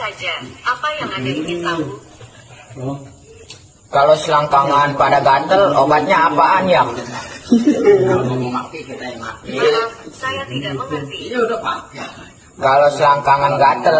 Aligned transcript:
saja. 0.00 0.32
Apa 0.64 0.88
yang 0.96 1.08
Anda 1.12 1.30
ingin 1.36 1.60
tahu? 1.60 1.84
Kalau 3.90 4.14
selangkangan 4.16 4.96
pada 4.96 5.18
gatel, 5.20 5.74
obatnya 5.76 6.30
apaan 6.30 6.64
ya? 6.70 6.82
Maaf, 6.86 8.70
saya 10.14 10.42
tidak 10.46 10.72
mengerti. 10.78 11.34
Kalau 12.60 12.88
selangkangan 12.94 13.54
gatel, 13.58 13.98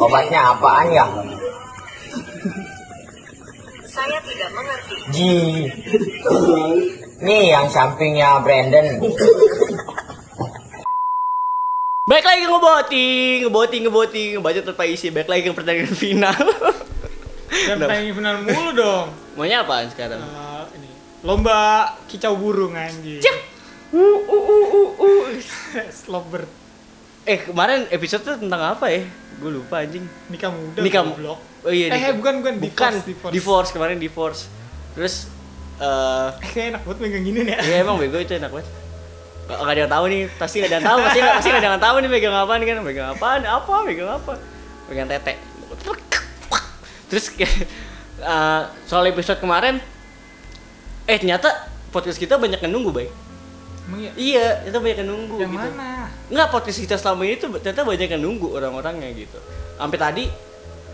obatnya 0.00 0.40
apaan 0.56 0.88
ya? 0.90 1.06
Saya 3.90 4.18
tidak 4.24 4.50
mengerti. 4.56 4.96
Ji. 5.12 5.36
Nih 7.20 7.52
yang 7.52 7.68
sampingnya 7.68 8.40
Brandon. 8.40 9.04
Baik 12.10 12.26
lagi 12.26 12.42
ngeboting, 12.42 13.46
ngeboting, 13.46 13.80
ngeboting, 13.86 14.28
ngebaca 14.34 14.60
tanpa 14.66 14.82
isi. 14.82 15.14
Baik 15.14 15.30
lagi 15.30 15.46
ke 15.46 15.54
pertandingan 15.54 15.94
final. 15.94 16.42
Dan 17.46 17.78
pertandingan 17.78 18.14
final 18.18 18.36
mulu 18.50 18.70
dong. 18.74 19.06
Maunya 19.38 19.62
apaan 19.62 19.86
sekarang? 19.94 20.18
Eh, 20.18 20.62
ini 20.74 20.90
lomba 21.22 21.86
kicau 22.10 22.34
burung 22.34 22.74
anjing. 22.74 23.22
Cek. 23.22 23.38
Uh, 23.94 24.26
uh, 24.26 24.42
uh, 24.42 24.66
uh, 24.74 24.90
uh. 24.98 25.26
Slobber 26.02 26.46
Eh 27.26 27.46
kemarin 27.46 27.86
episode 27.94 28.26
tuh 28.26 28.42
tentang 28.42 28.74
apa 28.74 28.90
ya? 28.90 29.06
Gue 29.38 29.62
lupa 29.62 29.78
anjing. 29.78 30.02
nikah 30.34 30.50
muda. 30.50 30.82
Nikah 30.82 31.06
goblok. 31.06 31.38
Oh 31.62 31.70
iya. 31.70 31.94
Eh, 31.94 32.10
bukan, 32.18 32.42
bukan. 32.42 32.58
Bukan. 32.58 32.92
Divorce, 32.98 33.06
divorce. 33.06 33.34
Divorce 33.38 33.70
kemarin 33.70 34.02
divorce. 34.02 34.40
Terus 34.98 35.14
eh 35.78 35.86
Eh, 35.86 36.28
kayak 36.42 36.66
enak 36.74 36.82
banget 36.90 36.98
megang 37.06 37.22
gini 37.22 37.40
nih. 37.46 37.54
ya 37.54 37.86
emang 37.86 38.02
bego 38.02 38.18
itu 38.18 38.34
enak 38.34 38.50
banget. 38.50 38.66
Gak, 39.50 39.58
gak 39.66 39.72
ada 39.74 39.80
yang 39.82 39.90
tahu 39.90 40.04
nih, 40.06 40.22
pasti 40.38 40.56
gak 40.62 40.68
ada 40.70 40.76
yang 40.78 40.86
tahu, 40.86 40.98
pasti 41.02 41.18
gak, 41.18 41.34
pasti 41.42 41.48
gak 41.50 41.58
ada 41.58 41.68
yang 41.74 41.82
tahu 41.82 41.96
nih 41.98 42.10
megang 42.14 42.36
apa 42.38 42.52
nih 42.54 42.66
kan, 42.70 42.76
megang 42.86 43.08
apaan, 43.10 43.40
apa, 43.42 43.74
megang 43.82 44.10
apa, 44.14 44.32
megang 44.86 45.08
tete. 45.10 45.34
Terus 47.10 47.24
eh, 48.22 48.62
soal 48.86 49.04
episode 49.10 49.42
kemarin, 49.42 49.82
eh 51.10 51.16
ternyata 51.18 51.66
podcast 51.90 52.22
kita 52.22 52.38
banyak 52.38 52.62
yang 52.62 52.78
nunggu, 52.78 52.94
baik. 52.94 53.10
Iya? 53.90 54.10
Iya, 54.14 54.46
ternyata 54.62 54.78
banyak 54.78 54.98
yang 55.02 55.10
nunggu 55.10 55.36
Yang 55.42 55.50
gitu. 55.50 55.68
mana? 55.74 55.90
Enggak, 56.30 56.48
podcast 56.54 56.78
kita 56.78 56.94
selama 56.94 57.22
ini 57.26 57.34
tuh 57.42 57.48
ternyata 57.58 57.82
banyak 57.82 58.08
yang 58.14 58.22
nunggu 58.22 58.48
orang-orangnya 58.54 59.10
gitu. 59.18 59.38
Sampai 59.74 59.98
tadi 59.98 60.24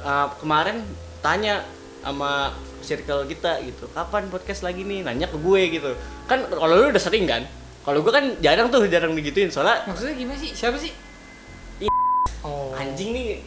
uh, 0.00 0.32
kemarin 0.40 0.80
tanya 1.20 1.60
sama 2.00 2.56
circle 2.80 3.28
kita 3.28 3.60
gitu, 3.68 3.84
kapan 3.92 4.32
podcast 4.32 4.64
lagi 4.64 4.80
nih? 4.86 5.04
Nanya 5.04 5.28
ke 5.28 5.36
gue 5.36 5.60
gitu. 5.76 5.92
Kan 6.24 6.48
kalau 6.48 6.72
lu 6.72 6.88
udah 6.88 7.02
sering 7.02 7.28
kan? 7.28 7.44
Kalau 7.86 8.02
gue 8.02 8.10
kan 8.10 8.24
jarang 8.42 8.66
tuh, 8.66 8.82
jarang 8.90 9.14
digituin 9.14 9.46
soalnya 9.46 9.86
Maksudnya 9.86 10.18
gimana 10.18 10.34
sih? 10.36 10.50
Siapa 10.50 10.74
sih? 10.74 10.90
I- 11.78 11.94
Oh. 12.42 12.74
anjing 12.74 13.10
nih 13.10 13.42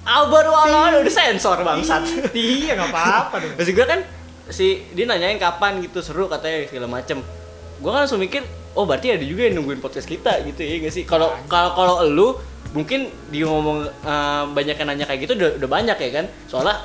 Ah 0.00 0.24
baru 0.24 0.48
awal 0.48 1.04
udah 1.04 1.12
sensor 1.12 1.60
bangsat. 1.60 2.32
Iya, 2.32 2.72
nggak 2.72 2.88
apa-apa 2.88 3.36
dong. 3.36 3.52
Maksud 3.52 3.72
gue 3.76 3.86
kan 3.86 4.00
si 4.48 4.66
dia 4.92 5.04
nanyain 5.04 5.36
kapan 5.36 5.84
gitu 5.84 6.00
seru 6.00 6.24
katanya 6.24 6.64
segala 6.66 6.88
macem. 6.88 7.20
Gue 7.80 7.90
kan 7.92 8.08
langsung 8.08 8.16
mikir, 8.16 8.40
oh 8.72 8.88
berarti 8.88 9.12
ada 9.12 9.24
juga 9.24 9.44
yang 9.44 9.60
nungguin 9.60 9.78
podcast 9.78 10.08
kita 10.08 10.40
gitu 10.48 10.60
ya 10.60 10.80
gak 10.80 10.94
sih? 10.96 11.04
Kalau 11.04 11.36
kalau 11.46 11.76
kalau 11.76 11.94
lu 12.08 12.32
mungkin 12.72 13.12
dia 13.28 13.44
ngomong 13.44 13.84
eh, 13.84 14.44
banyak 14.48 14.76
yang 14.76 14.88
nanya 14.88 15.04
kayak 15.04 15.20
gitu 15.28 15.32
udah, 15.36 15.50
udah 15.60 15.68
banyak 15.68 15.96
ya 16.00 16.10
kan? 16.10 16.24
Soalnya 16.48 16.80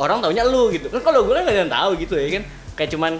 orang 0.00 0.24
taunya 0.24 0.44
lu 0.48 0.72
gitu. 0.72 0.88
Kan 0.88 1.04
kalau 1.04 1.28
gue 1.28 1.36
kan 1.36 1.44
gak 1.44 1.52
ada 1.52 1.60
yang 1.60 1.72
tahu 1.72 1.90
gitu 2.00 2.16
ya 2.16 2.40
kan? 2.40 2.42
Kayak 2.72 2.90
cuman 2.96 3.12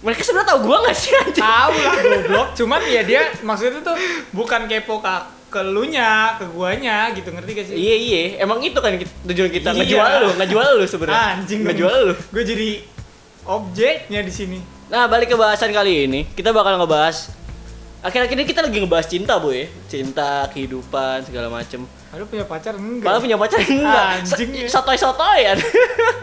mereka 0.00 0.24
sebenarnya 0.24 0.48
tahu 0.56 0.60
gue 0.64 0.76
gak 0.80 0.96
sih 0.96 1.12
anjing? 1.12 1.44
Tahu 1.44 1.74
lah 1.76 1.94
goblok. 2.00 2.48
Cuman 2.56 2.80
ya 2.88 3.02
dia 3.04 3.22
maksudnya 3.44 3.84
tuh 3.84 3.96
bukan 4.32 4.64
kepo 4.64 4.98
ke 4.98 5.14
ke 5.50 5.60
lunya, 5.66 6.38
ke 6.38 6.46
guanya 6.48 7.10
gitu. 7.12 7.28
Ngerti 7.34 7.50
gak 7.52 7.66
sih? 7.68 7.74
Iya 7.76 7.96
iya, 7.98 8.20
emang 8.40 8.62
itu 8.62 8.78
kan 8.78 8.94
tujuan 9.26 9.50
kita 9.50 9.74
Iya. 9.74 9.78
ngejual 9.82 10.10
lu, 10.22 10.30
ngejual 10.38 10.68
lu 10.78 10.84
sebenarnya. 10.86 11.42
Anjing 11.42 11.60
ngejual 11.66 11.96
lu. 12.06 12.14
Gue 12.30 12.44
jadi 12.46 12.70
objeknya 13.44 14.20
di 14.22 14.32
sini. 14.32 14.58
Nah, 14.90 15.06
balik 15.06 15.30
ke 15.30 15.36
bahasan 15.38 15.70
kali 15.70 16.06
ini, 16.06 16.26
kita 16.34 16.50
bakal 16.50 16.74
ngebahas 16.74 17.30
akhir-akhir 18.00 18.34
ini 18.34 18.46
kita 18.46 18.60
lagi 18.64 18.78
ngebahas 18.80 19.06
cinta, 19.06 19.36
Boy. 19.38 19.68
Cinta, 19.86 20.48
kehidupan, 20.50 21.26
segala 21.26 21.46
macem 21.46 21.84
Aduh 22.10 22.26
punya 22.26 22.42
pacar 22.42 22.74
enggak? 22.74 23.06
Malah 23.06 23.20
punya 23.22 23.36
pacar 23.38 23.60
enggak? 23.70 24.04
Anjing 24.18 24.50
ya. 24.50 24.66
Sotoy-sotoyan. 24.66 25.58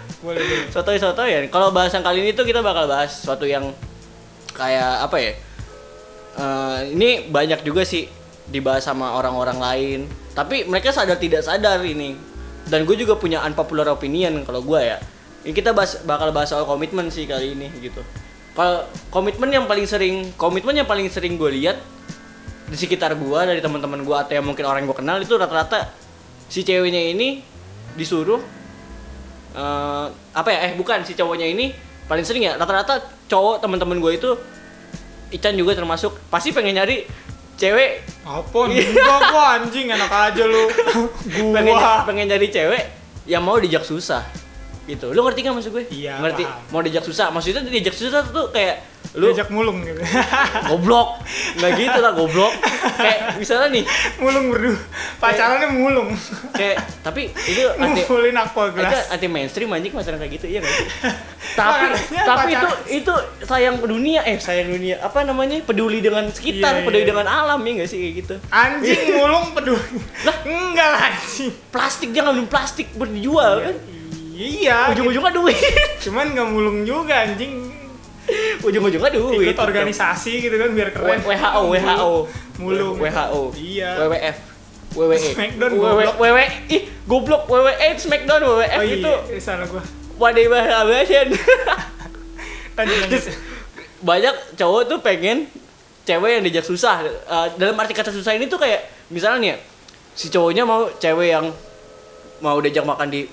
Sotoy-sotoyan. 0.75 1.47
Kalau 1.47 1.71
bahasan 1.71 2.03
kali 2.03 2.27
ini 2.27 2.31
tuh 2.35 2.43
kita 2.43 2.59
bakal 2.59 2.91
bahas 2.91 3.15
sesuatu 3.15 3.47
yang 3.47 3.71
kayak 4.51 5.07
apa 5.07 5.17
ya? 5.19 5.31
Eh, 6.37 6.79
ini 6.91 7.31
banyak 7.31 7.63
juga 7.63 7.87
sih 7.87 8.11
dibahas 8.51 8.83
sama 8.83 9.15
orang-orang 9.15 9.57
lain. 9.57 9.99
Tapi 10.35 10.67
mereka 10.67 10.91
sadar 10.91 11.15
tidak 11.15 11.47
sadar 11.47 11.79
ini. 11.81 12.19
Dan 12.67 12.83
gue 12.83 12.99
juga 12.99 13.15
punya 13.15 13.39
unpopular 13.47 13.87
opinion 13.87 14.43
kalau 14.43 14.59
gue 14.59 14.81
ya. 14.83 14.99
Ini 15.47 15.55
kita 15.55 15.71
bahas, 15.71 16.03
bakal 16.03 16.35
bahas 16.35 16.51
soal 16.51 16.67
komitmen 16.67 17.07
sih 17.07 17.23
kali 17.23 17.55
ini 17.55 17.71
gitu. 17.79 18.03
Kalau 18.51 18.83
komitmen 19.07 19.47
yang 19.47 19.63
paling 19.71 19.87
sering, 19.87 20.35
komitmen 20.35 20.75
yang 20.75 20.89
paling 20.89 21.07
sering 21.07 21.39
gue 21.39 21.47
lihat 21.55 21.79
di 22.67 22.75
sekitar 22.75 23.15
gue 23.15 23.39
dari 23.47 23.63
teman-teman 23.63 24.03
gue 24.03 24.17
atau 24.17 24.33
yang 24.35 24.45
mungkin 24.45 24.63
orang 24.67 24.83
yang 24.83 24.89
gue 24.91 24.99
kenal 24.99 25.17
itu 25.23 25.33
rata-rata 25.39 25.87
si 26.51 26.67
ceweknya 26.67 26.99
ini 27.15 27.39
disuruh 27.95 28.39
eh 29.57 30.05
apa 30.35 30.49
ya 30.53 30.59
eh 30.69 30.71
bukan 30.77 31.01
si 31.07 31.15
cowoknya 31.15 31.47
ini 31.47 31.71
paling 32.05 32.27
sering 32.27 32.45
ya 32.45 32.59
rata-rata 32.59 33.01
cowok 33.27 33.63
teman-teman 33.63 33.97
gue 34.03 34.13
itu 34.15 34.31
Ican 35.27 35.59
juga 35.59 35.75
termasuk 35.75 36.15
pasti 36.31 36.55
pengen 36.55 36.79
nyari 36.79 37.03
cewek 37.59 38.05
Apa? 38.23 38.59
Enggak 38.69 39.19
gua 39.33 39.43
anjing 39.59 39.87
enak 39.91 40.11
aja 40.11 40.43
lu. 40.45 40.71
pengen 41.55 41.75
Gua. 41.75 42.05
pengen 42.07 42.31
nyari 42.31 42.47
cewek 42.47 42.83
yang 43.27 43.43
mau 43.43 43.59
dijak 43.59 43.83
susah 43.83 44.23
gitu 44.87 45.11
lu 45.11 45.19
ngerti 45.21 45.41
kan 45.41 45.51
maksud 45.51 45.69
gue 45.69 45.83
Iya, 45.89 46.17
ngerti 46.17 46.43
paham. 46.43 46.71
mau 46.71 46.79
dijak 46.79 47.03
susah 47.03 47.27
maksudnya 47.27 47.59
dijak 47.61 47.91
susah 47.91 48.23
tuh 48.25 48.47
kayak 48.49 48.79
lu 49.13 49.27
Diajak 49.27 49.49
mulung 49.49 49.81
gitu. 49.81 49.97
goblok 50.69 51.23
nggak 51.55 51.71
gitu 51.75 51.97
lah 51.97 52.11
goblok 52.11 52.53
kayak 52.93 53.35
misalnya 53.35 53.71
nih 53.71 53.83
mulung 54.17 54.45
berdua. 54.47 54.77
Pacarannya 55.17 55.69
mulung. 55.71 56.11
kayak 56.51 56.75
tapi 57.01 57.31
itu 57.31 57.61
anti 57.81 58.03
aqua 58.03 58.63
itu 58.65 58.75
gelas. 58.77 59.07
anti 59.09 59.27
mainstream 59.27 59.69
anjing 59.69 59.91
pacaran 59.91 60.15
kayak 60.17 60.33
gitu 60.33 60.45
iya 60.49 60.59
sih? 60.61 60.87
tapi 61.59 61.83
Makanya 61.87 62.21
tapi 62.25 62.43
itu 62.47 62.59
pacaran- 62.59 62.87
itu 62.93 63.13
sayang 63.43 63.75
dunia 63.79 64.21
eh 64.23 64.37
sayang 64.37 64.69
dunia 64.69 64.99
apa 64.99 65.23
namanya 65.23 65.59
peduli 65.61 65.99
dengan 65.99 66.27
sekitar 66.27 66.71
Iya, 66.73 66.77
iya. 66.77 66.85
peduli 66.85 67.05
dengan 67.05 67.25
alam 67.25 67.59
ya 67.59 67.71
nggak 67.75 67.89
sih 67.89 67.97
kayak 67.97 68.13
gitu 68.17 68.35
Anjing 68.49 69.01
mulung 69.13 69.45
peduli. 69.51 69.97
Lah? 70.21 70.35
enggak 70.43 70.87
lah 70.89 71.01
anjing. 71.09 71.51
plastik 71.67 72.09
jangan 72.11 72.37
plastik 72.45 72.87
buat 72.93 73.09
dijual 73.09 73.63
kan 73.63 73.75
Iya. 74.37 74.93
ujung-ujungnya 74.93 75.33
duit 75.33 75.57
Cuman 76.05 76.29
nggak 76.29 76.47
mulung 76.47 76.79
juga 76.81 77.25
anjing. 77.25 77.73
ujung-ujungnya 78.59 79.09
duit 79.09 79.49
Ikut 79.49 79.57
organisasi 79.57 80.31
gitu 80.39 80.53
kan 80.53 80.69
biar 80.69 80.89
keren. 80.91 81.19
WHO 81.19 81.61
WHO 81.65 82.11
Mulung. 82.57 82.95
WHO 82.97 83.41
Iya. 83.55 83.89
WWF 83.99 84.37
WWE 84.93 85.17
Smackdown, 85.31 85.71
WW 85.73 85.81
goblok. 85.83 86.15
WWE 86.17 86.45
ih 86.67 86.81
goblok 87.03 87.43
WWE 87.45 87.87
Smackdown 87.95 88.41
WWF 88.43 88.71
Oh 88.71 88.83
itu 88.83 89.13
iya, 89.27 89.39
salah 89.39 89.65
gua. 89.65 89.83
wadah 90.17 90.45
bahasan 90.47 91.27
Tadi 92.75 92.93
lanjut. 92.95 93.23
banyak 93.99 94.35
cowok 94.53 94.81
tuh 94.85 94.99
pengen 94.99 95.49
cewek 96.03 96.29
yang 96.31 96.43
dijak 96.43 96.61
susah 96.61 97.01
Eh, 97.01 97.47
dalam 97.55 97.73
arti 97.73 97.91
kata 97.91 98.09
susah 98.09 98.31
ini 98.31 98.45
tuh 98.45 98.57
kayak 98.57 98.85
misalnya 99.09 99.39
nih 99.39 99.49
ya, 99.49 99.57
si 100.13 100.25
cowoknya 100.27 100.61
mau 100.61 100.85
cewek 100.91 101.29
yang 101.31 101.45
mau 102.37 102.57
diajak 102.57 102.83
makan 102.83 103.07
di 103.07 103.25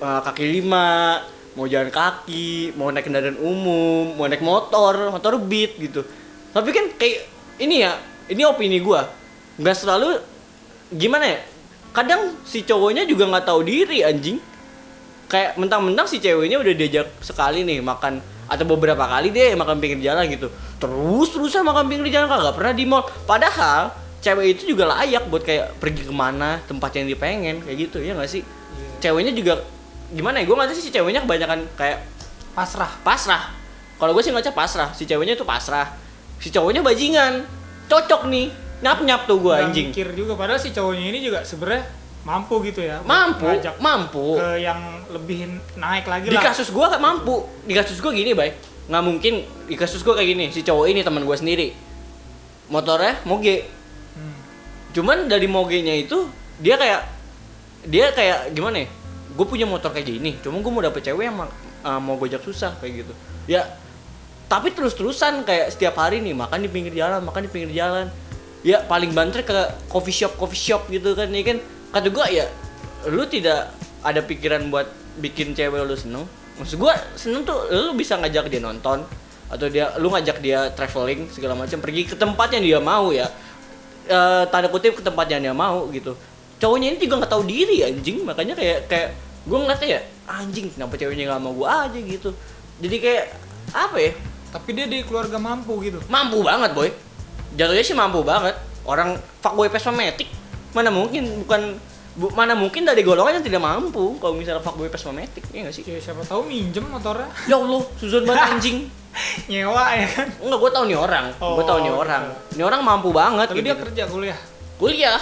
eh, 0.00 0.20
kaki 0.24 0.44
lima 0.48 1.20
mau 1.58 1.66
jalan 1.66 1.90
kaki 1.90 2.72
mau 2.78 2.94
naik 2.94 3.10
kendaraan 3.10 3.36
umum 3.36 4.14
mau 4.14 4.26
naik 4.30 4.42
motor 4.42 5.12
motor 5.12 5.36
beat 5.42 5.76
gitu. 5.76 6.06
Tapi 6.50 6.70
kan 6.72 6.84
kayak 6.96 7.26
ini 7.60 7.84
ya 7.84 7.98
ini 8.30 8.42
opini 8.46 8.78
gua. 8.80 9.06
Nggak 9.60 9.76
selalu 9.76 10.18
gimana 10.94 11.26
ya? 11.26 11.40
Kadang 11.90 12.38
si 12.46 12.62
cowoknya 12.62 13.02
juga 13.04 13.26
nggak 13.26 13.46
tahu 13.46 13.60
diri 13.66 14.06
anjing. 14.06 14.38
Kayak 15.30 15.58
mentang-mentang 15.58 16.10
si 16.10 16.18
ceweknya 16.18 16.58
udah 16.58 16.74
diajak 16.74 17.06
sekali 17.22 17.62
nih 17.62 17.78
makan 17.78 18.18
atau 18.50 18.66
beberapa 18.66 19.06
kali 19.06 19.30
deh 19.30 19.54
makan 19.54 19.78
pinggir 19.78 20.02
jalan 20.02 20.26
gitu. 20.26 20.50
Terus 20.82 21.28
terusan 21.30 21.62
makan 21.62 21.86
pinggir 21.86 22.10
jalan 22.10 22.26
kagak 22.26 22.54
pernah 22.58 22.74
di 22.74 22.84
mall. 22.86 23.06
Padahal 23.26 23.94
cewek 24.22 24.58
itu 24.58 24.74
juga 24.74 24.90
layak 24.90 25.30
buat 25.30 25.46
kayak 25.46 25.78
pergi 25.78 26.02
ke 26.06 26.14
mana 26.14 26.58
tempat 26.66 26.90
yang 26.98 27.06
dia 27.10 27.18
pengen 27.18 27.62
kayak 27.62 27.76
gitu 27.90 28.02
ya 28.02 28.18
nggak 28.18 28.30
sih? 28.30 28.42
Ceweknya 28.98 29.30
juga 29.30 29.62
gimana 30.10 30.42
ya 30.42 30.44
gue 30.46 30.56
nggak 30.56 30.68
tahu 30.70 30.76
sih 30.76 30.84
si 30.86 30.92
ceweknya 30.92 31.22
kebanyakan 31.22 31.66
kayak 31.78 32.02
Pasrah. 32.50 32.90
pasrah. 33.06 33.42
Kalau 33.96 34.12
gue 34.16 34.22
sih 34.24 34.32
ngaca 34.34 34.50
pasrah. 34.50 34.90
Si 34.90 35.06
ceweknya 35.06 35.38
itu 35.38 35.46
pasrah. 35.46 35.86
Si 36.42 36.50
cowoknya 36.50 36.82
bajingan. 36.82 37.46
Cocok 37.86 38.26
nih. 38.26 38.50
Nyap 38.80 39.04
nyap 39.04 39.28
tuh 39.28 39.38
gue 39.44 39.54
anjing. 39.54 39.92
mikir 39.92 40.08
juga. 40.16 40.34
Padahal 40.34 40.58
si 40.58 40.72
cowoknya 40.72 41.06
ini 41.14 41.20
juga 41.20 41.44
sebenarnya 41.44 41.84
mampu 42.20 42.60
gitu 42.68 42.84
ya. 42.84 43.00
mampu 43.00 43.48
mampu. 43.80 44.36
ke 44.36 44.60
yang 44.60 44.76
lebih 45.08 45.56
naik 45.80 46.04
lagi 46.04 46.28
di 46.28 46.36
lah. 46.36 46.52
kasus 46.52 46.68
gue 46.68 46.84
gak 46.84 47.00
mampu. 47.00 47.44
Di 47.64 47.72
kasus 47.72 47.96
gue 47.96 48.12
gini 48.12 48.32
baik 48.36 48.54
nggak 48.90 49.04
mungkin. 49.04 49.34
Di 49.68 49.76
kasus 49.78 50.02
gue 50.02 50.12
kayak 50.12 50.28
gini. 50.28 50.46
Si 50.50 50.60
cowok 50.66 50.90
ini 50.90 51.00
teman 51.00 51.22
gue 51.24 51.36
sendiri. 51.36 51.68
Motornya 52.68 53.20
moge. 53.24 53.64
Hmm. 54.10 54.34
cuman 54.90 55.30
dari 55.30 55.46
mogenya 55.46 55.94
itu 55.94 56.26
dia 56.58 56.74
kayak 56.74 57.06
dia 57.86 58.10
kayak 58.10 58.50
gimana 58.50 58.82
ya 58.82 58.88
gue 59.40 59.46
punya 59.48 59.64
motor 59.64 59.88
kayak 59.88 60.04
gini 60.04 60.36
cuma 60.44 60.60
gue 60.60 60.68
mau 60.68 60.84
dapet 60.84 61.00
cewek 61.00 61.32
yang 61.32 61.40
uh, 61.40 61.96
mau 61.96 62.20
gojek 62.20 62.44
susah 62.44 62.76
kayak 62.76 63.08
gitu. 63.08 63.12
Ya 63.48 63.64
tapi 64.52 64.68
terus 64.76 64.92
terusan 64.92 65.48
kayak 65.48 65.72
setiap 65.72 65.96
hari 65.96 66.20
nih 66.20 66.36
makan 66.36 66.60
di 66.60 66.68
pinggir 66.68 66.92
jalan 66.92 67.24
makan 67.24 67.48
di 67.48 67.50
pinggir 67.50 67.72
jalan. 67.72 68.12
Ya 68.60 68.84
paling 68.84 69.16
banter 69.16 69.40
ke 69.40 69.56
coffee 69.88 70.12
shop 70.12 70.36
coffee 70.36 70.60
shop 70.60 70.92
gitu 70.92 71.16
kan 71.16 71.32
ya 71.32 71.40
kan? 71.40 71.56
Kata 71.88 72.08
gue 72.12 72.26
ya 72.36 72.44
lu 73.08 73.24
tidak 73.24 73.72
ada 74.04 74.20
pikiran 74.20 74.68
buat 74.68 74.92
bikin 75.16 75.56
cewek 75.56 75.88
lu 75.88 75.96
seneng. 75.96 76.28
Maksud 76.60 76.76
gue 76.76 76.92
seneng 77.16 77.48
tuh 77.48 77.64
lu 77.72 77.96
bisa 77.96 78.20
ngajak 78.20 78.52
dia 78.52 78.60
nonton 78.60 79.08
atau 79.48 79.66
dia 79.72 79.96
lu 79.96 80.12
ngajak 80.12 80.44
dia 80.44 80.68
traveling 80.76 81.32
segala 81.32 81.56
macam 81.56 81.80
pergi 81.80 82.12
ke 82.12 82.14
tempat 82.18 82.52
yang 82.60 82.64
dia 82.76 82.80
mau 82.84 83.08
ya. 83.08 83.24
Eh, 84.04 84.44
tanda 84.52 84.68
kutip 84.68 84.98
ke 84.98 85.02
tempat 85.06 85.30
yang 85.32 85.40
dia 85.40 85.54
mau 85.56 85.88
gitu. 85.88 86.12
Cowoknya 86.60 86.92
ini 86.92 86.98
juga 87.00 87.24
nggak 87.24 87.32
tahu 87.32 87.46
diri 87.48 87.86
anjing. 87.86 88.26
Makanya 88.26 88.52
kayak 88.52 88.90
kayak 88.90 89.29
gue 89.42 89.56
ngeliatnya 89.56 89.88
ya 89.90 90.00
anjing 90.26 90.68
kenapa 90.68 90.94
ceweknya 90.94 91.24
nggak 91.26 91.40
mau 91.40 91.52
gue 91.52 91.66
aja 91.66 91.98
gitu 91.98 92.30
jadi 92.78 92.96
kayak 92.96 93.24
apa 93.70 93.96
ya 93.98 94.12
Tapi 94.50 94.68
dia 94.72 94.84
di 94.84 95.00
keluarga 95.00 95.38
mampu 95.38 95.78
gitu. 95.80 96.02
mampu 96.06 96.42
banget 96.42 96.70
boy 96.72 96.90
jatuhnya 97.52 97.82
sih 97.82 97.94
mampu 97.94 98.20
banget 98.20 98.54
orang 98.82 99.14
fuckboy 99.38 99.66
pesmametik 99.66 100.26
mana 100.70 100.88
mungkin 100.88 101.22
bukan 101.40 101.78
bu- 102.12 102.30
mana 102.30 102.52
mungkin 102.52 102.82
dari 102.82 103.00
golongan 103.00 103.38
yang 103.38 103.46
tidak 103.46 103.58
mampu 103.60 104.18
kalau 104.18 104.34
misalnya 104.34 104.58
fuckboy 104.58 104.86
pesmametik 104.86 105.46
ya 105.48 105.62
nggak 105.62 105.72
sih 105.72 105.82
Ya, 105.84 105.98
siapa 106.00 106.22
tahu 106.22 106.44
minjem 106.44 106.82
motornya. 106.84 107.30
ya 107.44 107.56
allah 107.56 107.82
suzon 107.94 108.22
banget 108.24 108.44
anjing 108.50 108.78
Nyewa 109.50 109.90
ya 109.92 110.06
kan. 110.08 110.30
Enggak, 110.38 110.58
gue 110.60 110.70
tau 110.70 110.84
nih 110.84 110.94
orang. 110.94 111.34
gue 111.34 111.64
tau 111.64 111.78
nih 111.78 111.90
Oh, 111.90 111.98
orang. 111.98 112.30
Nih 112.54 112.62
orang 112.62 112.78
mampu 112.80 113.10
banget. 113.10 113.50
Tapi 113.50 113.58
gitu. 113.58 113.66
dia 113.66 113.74
kerja 113.76 114.02
kuliah. 114.06 114.38
kuliah, 114.78 115.18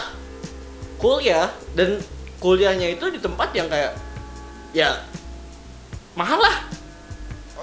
kuliah 0.97 1.49
dan 1.73 1.97
kuliahnya 2.37 2.93
itu 2.93 3.09
di 3.09 3.17
tempat 3.17 3.49
yang 3.51 3.67
kayak 3.67 3.97
ya 4.73 5.03
mahal 6.19 6.41
lah. 6.41 6.57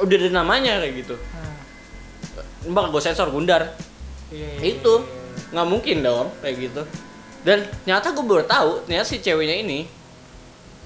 Udah 0.01 0.15
ada 0.19 0.29
namanya 0.31 0.79
kayak 0.83 0.93
gitu. 1.05 1.15
Hmm. 1.15 2.71
Bakal 2.71 2.89
gue 2.91 3.01
sensor 3.03 3.29
Gundar. 3.31 3.75
Iya, 4.33 4.57
iya, 4.57 4.75
itu 4.75 4.93
iya. 5.05 5.53
nggak 5.53 5.67
mungkin 5.69 5.97
dong 6.01 6.27
kayak 6.41 6.55
gitu. 6.71 6.81
Dan 7.45 7.63
ternyata 7.85 8.09
gue 8.11 8.25
baru 8.25 8.43
tahu 8.49 8.71
ternyata 8.89 9.05
si 9.05 9.21
ceweknya 9.21 9.61
ini 9.61 9.85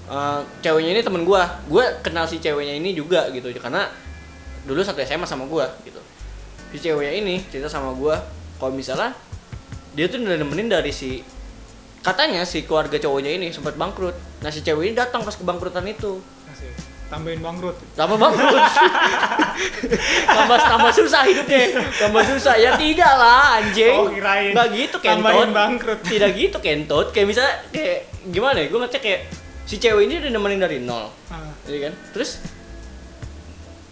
eh, 0.06 0.40
ceweknya 0.60 0.90
ini 0.98 1.02
temen 1.02 1.22
gue. 1.24 1.42
Gue 1.66 1.84
kenal 2.04 2.28
si 2.28 2.38
ceweknya 2.38 2.76
ini 2.76 2.92
juga 2.92 3.32
gitu 3.32 3.48
karena 3.56 3.88
dulu 4.68 4.84
satu 4.84 5.00
SMA 5.02 5.24
sama 5.24 5.48
gue 5.48 5.66
gitu. 5.88 6.00
Si 6.70 6.76
ceweknya 6.78 7.14
ini 7.16 7.34
cerita 7.48 7.66
sama 7.66 7.96
gue 7.96 8.14
kalau 8.60 8.76
misalnya 8.76 9.16
dia 9.96 10.06
tuh 10.06 10.22
udah 10.22 10.38
nemenin 10.38 10.70
dari 10.70 10.92
si 10.94 11.24
katanya 12.00 12.42
si 12.42 12.62
keluarga 12.62 12.96
cowoknya 12.96 13.32
ini 13.32 13.48
sempat 13.48 13.74
bangkrut. 13.74 14.14
Nah 14.38 14.48
si 14.48 14.60
cewek 14.60 14.84
ini 14.84 14.94
datang 14.94 15.20
pas 15.20 15.32
kebangkrutan 15.32 15.84
itu. 15.84 16.20
Asik. 16.46 16.72
Tambahin 17.06 17.38
bangkrut. 17.38 17.74
tambah 17.92 18.14
bangkrut 18.16 18.54
tambah 20.30 20.58
tambah 20.60 20.92
susah 20.92 21.22
hidupnya 21.24 21.62
tambah 21.92 22.22
susah 22.24 22.54
ya 22.54 22.70
tidak 22.76 23.12
lah 23.12 23.58
anjing 23.58 23.96
Oh, 23.96 24.06
kirain. 24.08 24.54
nggak 24.54 24.68
gitu 24.70 24.96
kentot 24.96 25.18
Tambahin 25.20 25.50
bangkrut. 25.50 25.98
tidak 26.02 26.30
gitu 26.32 26.56
kentot 26.58 27.06
kayak 27.10 27.26
misalnya 27.26 27.54
kayak 27.68 27.98
gimana 28.24 28.56
ya 28.56 28.66
gue 28.68 28.78
ngecek 28.80 29.02
kayak 29.02 29.20
si 29.64 29.76
cewek 29.76 30.06
ini 30.06 30.14
udah 30.18 30.30
nemenin 30.30 30.60
dari 30.60 30.78
nol 30.78 31.10
Ah. 31.28 31.50
iya 31.64 31.90
kan 31.90 31.94
terus 32.12 32.38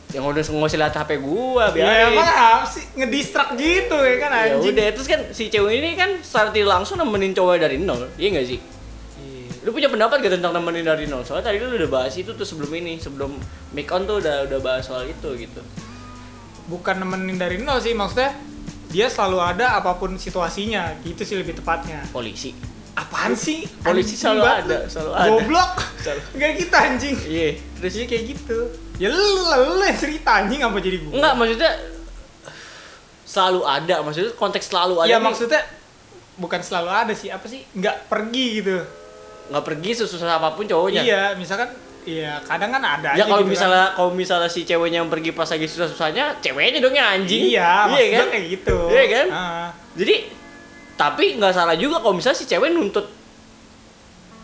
yang 0.09 0.25
udah 0.25 0.41
nggak 0.41 0.67
usah 0.67 0.79
lihat 0.79 0.95
HP 0.95 1.11
gua 1.21 1.69
Ya 1.69 1.85
biarin 1.85 2.17
emang 2.17 2.25
apa 2.25 2.65
sih 2.65 2.85
ngedistract 2.95 3.53
gitu 3.55 3.97
ya 3.99 4.17
kan 4.19 4.31
ya 4.31 4.41
anjing. 4.57 4.73
udah 4.73 4.87
terus 4.91 5.05
kan 5.07 5.21
si 5.31 5.47
cewek 5.47 5.75
ini 5.75 5.91
kan 5.95 6.17
secara 6.19 6.49
tidak 6.49 6.73
langsung 6.75 6.97
nemenin 6.97 7.31
cowok 7.31 7.61
dari 7.61 7.77
nol 7.77 8.09
iya 8.17 8.29
nggak 8.31 8.47
sih 8.47 8.61
Iya. 9.19 9.53
lu 9.61 9.71
punya 9.71 9.87
pendapat 9.87 10.17
gak 10.19 10.33
tentang 10.35 10.55
nemenin 10.55 10.81
dari 10.83 11.05
nol 11.05 11.21
soalnya 11.21 11.47
tadi 11.47 11.59
lu 11.59 11.69
udah 11.71 11.91
bahas 11.93 12.15
itu 12.15 12.31
tuh 12.31 12.43
sebelum 12.43 12.73
ini 12.75 12.97
sebelum 12.97 13.37
make 13.71 13.89
on 13.89 14.03
tuh 14.03 14.17
udah 14.19 14.47
udah 14.47 14.59
bahas 14.59 14.83
soal 14.83 15.05
itu 15.05 15.29
gitu 15.37 15.61
Bukan 16.67 17.01
nemenin 17.01 17.37
dari 17.37 17.57
nol 17.59 17.77
sih 17.79 17.93
maksudnya 17.93 18.33
dia 18.89 19.09
selalu 19.09 19.41
ada 19.43 19.77
apa 19.77 19.93
pun 19.95 20.17
situasinya 20.17 20.97
gitu 21.03 21.21
sih 21.21 21.37
lebih 21.37 21.53
tepatnya. 21.55 22.01
polisi 22.09 22.53
Apaan 22.93 23.33
sih? 23.33 23.63
Polisi 23.79 24.17
Anjing 24.17 24.19
selalu 24.19 24.43
ada, 24.43 24.77
lu. 24.77 24.91
selalu 24.91 25.13
ada. 25.13 25.29
Goblok. 25.31 25.73
Enggak 26.35 26.53
kita 26.57 26.77
anjing. 26.83 27.17
iya 27.23 27.51
terus 27.79 27.95
Terus 27.95 28.07
kayak 28.07 28.25
gitu. 28.29 28.59
Ya 28.97 29.09
lu 29.09 29.25
lu 29.71 29.81
yang 29.81 29.95
cerita 29.97 30.31
anjing 30.37 30.61
apa 30.61 30.77
jadi 30.77 30.99
gua? 30.99 31.13
enggak 31.15 31.35
maksudnya 31.35 31.73
selalu 33.23 33.61
ada 33.63 33.95
maksudnya 34.01 34.33
konteks 34.35 34.67
selalu 34.67 34.95
ada 34.99 35.09
Ya 35.09 35.17
nih, 35.17 35.25
maksudnya 35.25 35.61
bukan 36.35 36.61
selalu 36.61 36.89
ada 36.89 37.13
sih, 37.13 37.29
apa 37.29 37.45
sih? 37.45 37.63
Nggak 37.71 38.07
pergi 38.07 38.47
gitu. 38.59 38.79
nggak 39.49 39.65
pergi 39.65 39.91
sesusah 39.97 40.37
apa 40.37 40.53
pun 40.53 40.63
cowoknya 40.63 41.01
Iya, 41.01 41.23
misalkan 41.35 41.73
iya 42.05 42.37
kadang 42.43 42.69
kan 42.69 42.81
ada 42.81 43.13
ya 43.15 43.25
kalau 43.25 43.41
gitu 43.41 43.49
kan. 43.49 43.53
misalnya 43.55 43.85
kalau 43.93 44.11
misalnya 44.11 44.45
si 44.47 44.61
ceweknya 44.63 45.01
yang 45.01 45.09
pergi 45.09 45.31
pas 45.31 45.45
lagi 45.47 45.65
susah-susahnya 45.65 46.37
ceweknya 46.39 46.79
dong 46.79 46.93
yang 46.93 47.09
anjing 47.15 47.49
Iya, 47.49 47.87
maksudnya 47.87 48.19
kan 48.19 48.29
kayak 48.29 48.47
gitu. 48.51 48.77
Iya 48.89 49.05
kan? 49.09 49.27
Ah. 49.29 49.69
jadi 49.95 50.15
tapi 50.95 51.25
nggak 51.37 51.53
salah 51.53 51.75
juga 51.75 51.97
kalau 51.99 52.13
misalnya 52.13 52.37
si 52.37 52.45
cewek 52.45 52.69
nuntut 52.71 53.07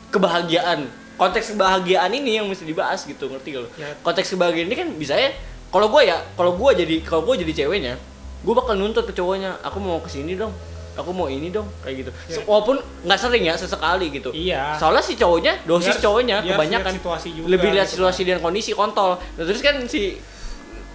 kebahagiaan 0.08 0.86
konteks 1.14 1.52
kebahagiaan 1.52 2.10
ini 2.10 2.36
yang 2.36 2.46
mesti 2.46 2.64
dibahas 2.64 3.02
gitu 3.02 3.26
ngerti 3.26 3.48
gak 3.50 3.62
lo 3.62 3.68
Ya. 3.74 3.94
konteks 4.00 4.28
kebahagiaan 4.30 4.66
ini 4.66 4.76
kan 4.76 4.88
bisa 4.92 5.14
ya 5.14 5.30
kalau 5.68 5.88
gue 5.88 6.02
ya 6.04 6.18
kalau 6.32 6.54
gue 6.54 6.70
jadi 6.76 6.96
kalau 7.02 7.22
gue 7.24 7.40
jadi 7.40 7.64
ceweknya 7.64 7.94
gue 8.40 8.52
bakal 8.52 8.74
nuntut 8.74 9.02
ke 9.02 9.12
cowoknya 9.12 9.56
aku 9.60 9.78
mau 9.78 9.98
ke 9.98 10.08
sini 10.08 10.34
dong 10.34 10.50
aku 10.94 11.10
mau 11.10 11.26
ini 11.26 11.48
dong 11.48 11.66
kayak 11.80 11.96
gitu 12.00 12.10
Ya. 12.28 12.38
walaupun 12.44 12.76
nggak 13.02 13.18
sering 13.18 13.42
ya 13.42 13.54
sesekali 13.54 14.10
gitu 14.10 14.30
Iya. 14.30 14.74
soalnya 14.74 15.00
si 15.00 15.14
cowoknya 15.14 15.58
dosis 15.64 15.90
harus- 15.90 16.02
cowoknya 16.02 16.34
harus 16.40 16.50
kebanyakan 16.50 16.86
lihat 16.88 16.98
situasi 16.98 17.28
juga 17.32 17.46
lebih 17.48 17.68
lihat 17.72 17.86
gitu 17.86 17.94
situasi 17.98 18.20
dan 18.24 18.38
kondisi 18.38 18.70
kontol 18.72 19.18
nah, 19.18 19.42
terus 19.42 19.58
kan 19.58 19.74
si 19.84 20.18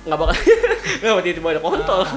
nggak 0.02 0.16
bakal 0.16 0.36
nggak 1.02 1.16
tiba-tiba 1.22 1.48
ada 1.50 1.62
kontol 1.62 2.02
Ah. 2.02 2.16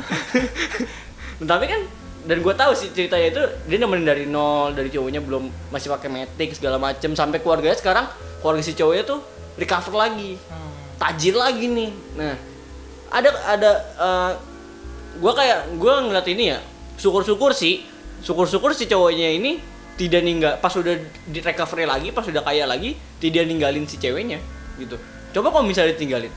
tapi 1.45 1.65
kan 1.67 1.81
dan 2.23 2.39
gue 2.39 2.55
tahu 2.55 2.73
sih 2.79 2.95
ceritanya 2.95 3.27
itu 3.35 3.43
dia 3.67 3.79
nemenin 3.83 4.07
dari 4.07 4.25
nol 4.31 4.71
dari 4.79 4.95
cowoknya 4.95 5.19
belum 5.27 5.75
masih 5.75 5.91
pakai 5.91 6.09
metik 6.09 6.55
segala 6.55 6.79
macem. 6.79 7.19
Sampai 7.19 7.43
keluarganya 7.43 7.75
sekarang 7.75 8.07
keluarga 8.39 8.63
si 8.63 8.79
cowoknya 8.79 9.05
tuh 9.07 9.21
recover 9.59 9.95
lagi. 9.99 10.39
Hmm. 10.39 10.71
tajir 11.03 11.35
lagi 11.35 11.67
nih. 11.67 11.91
Nah 12.15 12.35
ada 13.11 13.31
ada 13.51 13.71
gue 15.19 15.33
kayak 15.35 15.77
gue 15.77 15.95
ngeliat 16.09 16.27
ini 16.31 16.45
ya 16.57 16.59
syukur-syukur 16.97 17.53
sih 17.53 17.85
syukur-syukur 18.23 18.73
si 18.73 18.87
cowoknya 18.87 19.29
ini 19.35 19.59
tidak 19.99 20.23
ninggal 20.25 20.57
pas 20.63 20.73
udah 20.73 20.97
di 21.27 21.39
recovery 21.43 21.85
lagi 21.85 22.09
pas 22.15 22.25
udah 22.25 22.41
kaya 22.41 22.65
lagi 22.65 22.97
tidak 23.19 23.45
ninggalin 23.45 23.85
si 23.85 23.99
ceweknya 23.99 24.39
gitu. 24.79 24.97
Coba 25.35 25.53
kalau 25.53 25.67
misalnya 25.67 25.99
ditinggalin 25.99 26.33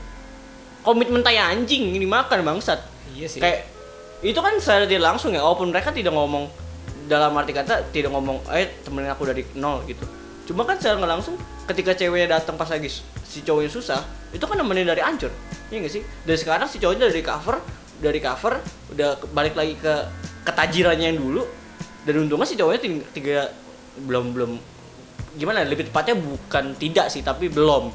komitmen 0.86 1.22
tai 1.22 1.38
anjing 1.38 1.94
ini 1.94 2.06
makan 2.06 2.46
bangsat. 2.46 2.78
Iya 3.16 3.26
sih. 3.26 3.40
kayak 3.42 3.75
itu 4.24 4.38
kan 4.40 4.56
secara 4.56 4.88
tidak 4.88 5.04
langsung 5.12 5.32
ya 5.36 5.44
walaupun 5.44 5.68
mereka 5.68 5.92
tidak 5.92 6.12
ngomong 6.16 6.48
dalam 7.06 7.36
arti 7.38 7.52
kata 7.52 7.92
tidak 7.92 8.10
ngomong 8.10 8.42
eh 8.50 8.80
temenin 8.82 9.12
aku 9.12 9.28
dari 9.28 9.42
nol 9.56 9.84
gitu. 9.84 10.02
Cuma 10.46 10.62
kan 10.62 10.78
secara 10.78 11.02
nggak 11.02 11.12
langsung 11.18 11.34
ketika 11.66 11.92
ceweknya 11.92 12.38
datang 12.38 12.54
pas 12.54 12.70
lagi 12.70 12.88
si 13.26 13.42
cowoknya 13.42 13.70
susah 13.70 14.00
itu 14.30 14.42
kan 14.46 14.54
nemenin 14.54 14.86
dari 14.86 15.02
ancur 15.02 15.30
iya 15.68 15.82
gak 15.82 15.92
sih? 15.92 16.02
Dan 16.22 16.36
sekarang 16.38 16.66
si 16.70 16.78
cowoknya 16.78 17.10
dari 17.10 17.22
cover 17.22 17.56
dari 17.98 18.20
cover 18.22 18.54
udah 18.94 19.10
balik 19.34 19.58
lagi 19.58 19.74
ke 19.74 19.94
ketajirannya 20.46 21.14
yang 21.14 21.18
dulu 21.18 21.42
dan 22.06 22.14
untungnya 22.22 22.46
si 22.46 22.54
cowoknya 22.54 22.80
tiga 23.10 23.50
belum 24.06 24.30
belum 24.30 24.50
gimana 25.36 25.64
ya, 25.64 25.68
lebih 25.68 25.92
tepatnya 25.92 26.16
bukan 26.16 26.72
tidak 26.80 27.12
sih 27.12 27.20
tapi 27.20 27.52
belum. 27.52 27.92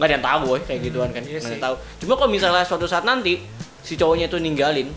Nggak 0.00 0.08
ada 0.08 0.14
yang 0.16 0.24
tahu 0.24 0.38
boy 0.48 0.60
kayak 0.64 0.80
gituan 0.88 1.10
kan 1.12 1.20
iya 1.20 1.36
nggak 1.36 1.44
ada 1.44 1.48
sih. 1.48 1.54
yang 1.60 1.64
tahu. 1.68 1.74
Cuma 2.00 2.12
kalau 2.16 2.30
misalnya 2.32 2.64
suatu 2.64 2.88
saat 2.88 3.04
nanti 3.04 3.44
si 3.84 3.98
cowoknya 3.98 4.30
itu 4.30 4.40
ninggalin 4.40 4.88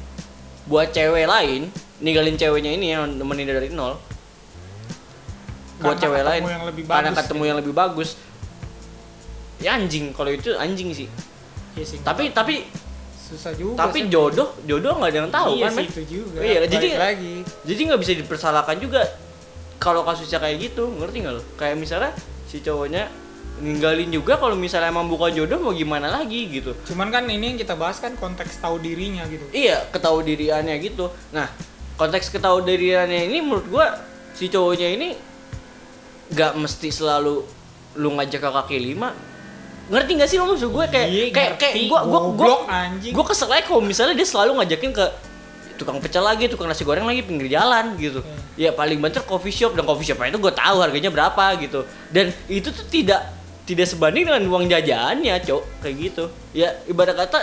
buat 0.65 0.89
cewek 0.89 1.25
lain 1.25 1.69
ninggalin 1.97 2.35
ceweknya 2.35 2.71
ini 2.71 2.91
yang 2.91 3.07
nemenin 3.11 3.45
dari 3.45 3.69
nol 3.69 3.95
buat 5.77 5.93
Karena 5.93 6.01
cewek 6.01 6.23
lain 6.23 6.41
yang 6.45 6.65
lebih 6.65 6.83
karena 6.85 7.09
bagus 7.09 7.19
ketemu 7.19 7.37
gitu. 7.37 7.47
yang 7.47 7.57
lebih 7.57 7.73
bagus 7.73 8.09
ya 9.57 9.69
anjing 9.73 10.05
kalau 10.11 10.31
itu 10.31 10.49
anjing 10.55 10.89
sih 10.91 11.07
Iya 11.75 11.83
sih. 11.85 11.99
tapi 11.99 12.31
tapi 12.31 12.63
susah 13.17 13.51
juga. 13.51 13.75
tapi 13.81 13.99
sih. 14.01 14.07
jodoh 14.07 14.55
jodoh 14.63 14.95
nggak 14.95 15.09
ada 15.09 15.19
yang 15.19 15.31
tahu 15.31 15.49
iya 15.53 15.67
kan 15.67 15.73
sih 15.75 15.87
itu 15.89 16.01
juga. 16.07 16.39
Iya, 16.39 16.59
jadi- 16.65 16.95
lagi. 16.95 17.33
jadi 17.65 17.81
nggak 17.83 17.99
bisa 17.99 18.11
dipersalahkan 18.15 18.77
juga 18.77 19.01
kalau 19.75 20.01
kasusnya 20.01 20.39
kayak 20.39 20.57
gitu 20.63 20.87
ngerti 20.93 21.17
nggak 21.19 21.33
lo 21.33 21.43
kayak 21.55 21.75
misalnya 21.75 22.15
si 22.45 22.61
cowoknya 22.61 23.11
ninggalin 23.55 24.11
juga 24.11 24.35
kalau 24.35 24.53
misalnya 24.53 24.91
emang 24.91 25.07
bukan 25.07 25.31
jodoh 25.31 25.59
mau 25.59 25.71
gimana 25.71 26.11
lagi 26.11 26.47
gitu 26.51 26.75
Cuman 26.91 27.07
kan 27.07 27.23
ini 27.23 27.55
yang 27.55 27.59
kita 27.59 27.73
bahas 27.73 28.03
kan 28.03 28.11
konteks 28.15 28.59
tahu 28.59 28.83
dirinya 28.83 29.23
gitu. 29.31 29.47
iya 29.55 29.87
ketahu 29.89 30.19
diriannya 30.21 30.75
gitu 30.83 31.07
nah 31.31 31.47
konteks 31.95 32.27
ketahu 32.27 32.59
diriannya 32.61 33.31
ini 33.31 33.39
menurut 33.39 33.67
gua 33.71 33.85
si 34.35 34.51
cowoknya 34.51 34.91
ini 34.91 35.15
nggak 36.35 36.51
mesti 36.57 36.89
selalu 36.91 37.47
lu 37.95 38.09
ngajak 38.19 38.43
ke 38.43 38.49
kaki 38.51 38.77
lima 38.81 39.15
ngerti 39.85 40.11
gak 40.17 40.27
sih 40.27 40.37
lo 40.41 40.49
maksud 40.49 40.73
gue 40.73 40.85
kayak 40.89 41.07
Iya, 41.07 41.25
kayak 41.29 41.51
kayak 41.61 41.73
ngerti. 41.77 41.91
gua 41.93 41.99
gua 42.01 42.09
gua 42.09 42.21
Goblok, 42.33 42.61
anjing. 42.65 43.13
gua 43.13 43.25
kesel 43.29 43.49
aja 43.53 43.63
kalau 43.63 43.81
misalnya 43.85 44.17
dia 44.17 44.25
selalu 44.25 44.51
ngajakin 44.57 44.91
ke 44.91 45.05
tukang 45.75 45.99
pecel 45.99 46.23
lagi, 46.23 46.47
tukang 46.47 46.71
nasi 46.71 46.87
goreng 46.87 47.03
lagi 47.03 47.19
pinggir 47.21 47.51
jalan 47.51 47.99
gitu. 47.99 48.23
Ya 48.55 48.71
paling 48.71 48.95
banter 48.97 49.21
coffee 49.27 49.51
shop 49.51 49.75
dan 49.75 49.83
coffee 49.83 50.07
shop 50.07 50.23
itu 50.23 50.39
gue 50.39 50.53
tahu 50.55 50.79
harganya 50.79 51.11
berapa 51.11 51.43
gitu. 51.59 51.83
Dan 52.09 52.31
itu 52.47 52.71
tuh 52.71 52.87
tidak 52.87 53.27
tidak 53.65 53.89
sebanding 53.89 54.29
dengan 54.29 54.45
uang 54.45 54.69
jajannya, 54.69 55.41
cok 55.41 55.81
kayak 55.81 55.95
gitu. 55.97 56.23
Ya 56.53 56.77
ibarat 56.85 57.17
kata 57.17 57.41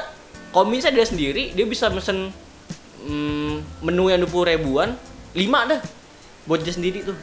kalau 0.54 0.66
misalnya 0.70 1.02
dia 1.02 1.06
sendiri 1.10 1.44
dia 1.52 1.66
bisa 1.66 1.90
mesen 1.90 2.30
mm, 3.02 3.82
menu 3.82 4.08
yang 4.08 4.22
20 4.22 4.54
ribuan, 4.54 4.94
5 5.34 5.70
dah 5.70 5.80
buat 6.46 6.62
dia 6.62 6.74
sendiri 6.74 7.02
tuh. 7.02 7.18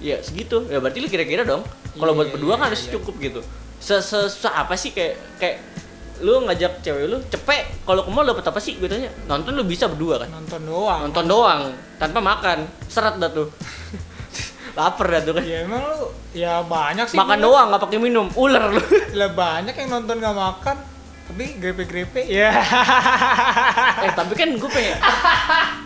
Ya 0.00 0.18
segitu. 0.24 0.64
Ya 0.72 0.80
berarti 0.80 0.98
lu 1.04 1.08
kira-kira 1.12 1.44
dong. 1.44 1.62
Kalau 1.92 2.16
buat 2.16 2.32
Iya, 2.32 2.34
berdua 2.34 2.54
kan 2.56 2.66
iya, 2.66 2.68
harus 2.72 2.82
iya. 2.88 2.92
cukup 2.96 3.14
gitu. 3.20 3.40
Se 3.82 4.00
-se 4.00 4.30
-se 4.32 4.48
apa 4.48 4.74
sih 4.80 4.96
kayak 4.96 5.14
kayak 5.36 5.56
lu 6.22 6.38
ngajak 6.46 6.80
cewek 6.86 7.10
lu 7.10 7.18
cepet 7.26 7.82
kalau 7.82 8.06
ke 8.06 8.10
mall 8.14 8.22
dapat 8.22 8.46
apa 8.46 8.60
sih 8.62 8.78
gue 8.78 8.86
tanya 8.86 9.10
nonton 9.26 9.58
lu 9.58 9.66
bisa 9.66 9.90
berdua 9.90 10.22
kan 10.22 10.30
nonton 10.30 10.62
doang 10.70 11.00
nonton 11.10 11.24
doang 11.26 11.60
tanpa 11.98 12.22
makan 12.22 12.62
seret 12.86 13.18
dah 13.18 13.26
tuh 13.26 13.50
lapar 14.72 15.06
dah 15.08 15.20
tuh 15.20 15.32
kan. 15.34 15.44
Ya 15.44 15.64
emang 15.64 15.82
lu 15.82 16.08
ya 16.32 16.60
banyak 16.60 17.06
sih 17.06 17.16
makan 17.16 17.38
doang 17.38 17.66
nggak 17.68 17.82
pakai 17.82 17.98
minum. 17.98 18.26
Ular 18.32 18.70
lu. 18.70 18.80
Lah 19.18 19.30
banyak 19.30 19.74
yang 19.74 19.88
nonton 19.90 20.16
nggak 20.16 20.32
makan 20.34 20.76
tapi 21.22 21.44
grepe-grepe 21.56 22.22
ya. 22.26 22.50
Eh 24.04 24.10
tapi 24.10 24.32
kan 24.32 24.48
gue 24.50 24.70
pengen 24.70 24.96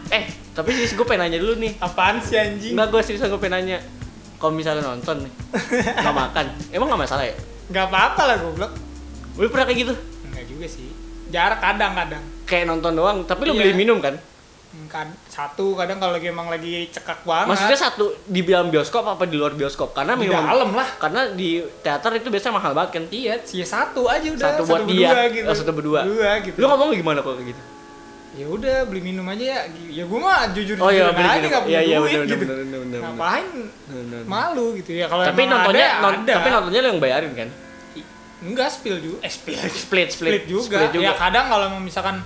eh 0.09 0.25
tapi 0.51 0.73
sih 0.73 0.95
gue 0.95 1.05
pengen 1.05 1.27
nanya 1.27 1.39
dulu 1.39 1.55
nih. 1.57 1.73
Apaan 1.79 2.19
sih 2.19 2.35
anjing? 2.35 2.73
Nggak 2.73 2.89
gue 2.89 3.01
serius 3.03 3.23
gue 3.23 3.37
pengen 3.37 3.55
nanya. 3.61 3.79
Kalau 4.37 4.53
misalnya 4.53 4.85
nonton 4.85 5.25
nih 5.25 5.33
nggak 6.03 6.15
makan 6.15 6.45
emang 6.71 6.87
nggak 6.89 7.03
masalah 7.03 7.25
ya? 7.25 7.35
Nggak 7.67 7.85
apa-apa 7.89 8.23
lah 8.25 8.37
goblok. 8.39 8.73
Lu 9.37 9.49
pernah 9.49 9.67
kayak 9.67 9.79
gitu? 9.83 9.95
Enggak 10.25 10.45
juga 10.47 10.67
sih. 10.67 10.89
Jarak 11.27 11.59
kadang-kadang 11.59 12.23
kayak 12.47 12.65
nonton 12.65 12.95
doang 12.95 13.19
tapi 13.27 13.43
lu 13.45 13.53
Iya. 13.53 13.61
beli 13.67 13.75
minum 13.77 13.99
kan 13.99 14.15
Kad- 14.87 15.19
satu 15.27 15.73
kadang 15.73 15.97
kalau 15.97 16.13
lagi 16.13 16.29
emang 16.29 16.47
lagi 16.47 16.87
cekak 16.89 17.23
banget 17.23 17.49
maksudnya 17.49 17.79
satu 17.81 18.05
di 18.23 18.41
dalam 18.41 18.69
bioskop 18.69 19.03
apa 19.03 19.25
di 19.25 19.35
luar 19.35 19.53
bioskop 19.53 19.91
karena 19.91 20.15
di 20.15 20.25
minum 20.25 20.37
dalam 20.39 20.71
lah 20.71 20.89
karena 20.97 21.33
di 21.33 21.51
teater 21.81 22.13
itu 22.15 22.29
biasanya 22.29 22.55
mahal 22.55 22.73
banget 22.73 22.91
kan 22.93 23.05
iya 23.11 23.35
sih 23.41 23.61
satu 23.61 24.05
aja 24.07 24.29
udah 24.29 24.47
Satu 24.53 24.63
buat 24.65 24.83
dia. 24.85 25.09
berdua 25.09 25.23
gitu 25.31 25.47
Oh, 25.47 25.55
satu 25.55 25.73
berdua. 25.73 26.01
Berdua 26.03 26.31
gitu 26.41 26.57
lu 26.57 26.67
ngomong 26.67 26.89
gimana 26.93 27.19
kok 27.21 27.35
kayak 27.35 27.49
gitu 27.51 27.63
ya 28.37 28.47
udah 28.47 28.77
beli 28.85 29.01
minum 29.03 29.25
aja 29.25 29.41
ya 29.43 29.59
ya 29.91 30.05
gue 30.05 30.19
mah 30.19 30.53
jujur 30.53 30.77
Oh 30.77 30.93
iya, 30.93 31.09
aja 31.09 31.41
nggak 31.41 31.63
punya 31.65 31.73
Iya, 31.73 31.81
iya, 31.83 31.97
duit 31.97 32.13
bener, 32.13 32.27
gitu 32.27 32.37
bener, 32.39 32.57
bener, 32.59 32.79
bener, 32.79 32.81
bener. 32.85 33.01
ngapain 33.03 33.47
Bener. 33.87 34.21
malu 34.25 34.67
gitu 34.77 34.91
ya 34.93 35.07
kalau 35.07 35.23
tapi 35.25 35.43
nontonnya 35.47 35.87
ada, 35.89 36.03
non- 36.03 36.21
ada. 36.21 36.33
tapi 36.37 36.49
nontonnya 36.51 36.81
lu 36.81 36.89
yang 36.91 37.01
bayarin 37.01 37.33
kan 37.33 37.49
enggak 38.39 38.69
spill 38.69 38.97
juga 38.99 39.19
eh 39.21 39.33
spill 39.33 39.57
split 39.81 39.81
split 39.81 40.09
split 40.13 40.43
juga. 40.45 40.77
Split 40.79 40.93
juga. 40.93 41.07
Ya 41.07 41.13
kadang 41.15 41.49
kalau 41.49 41.67
misalkan 41.81 42.21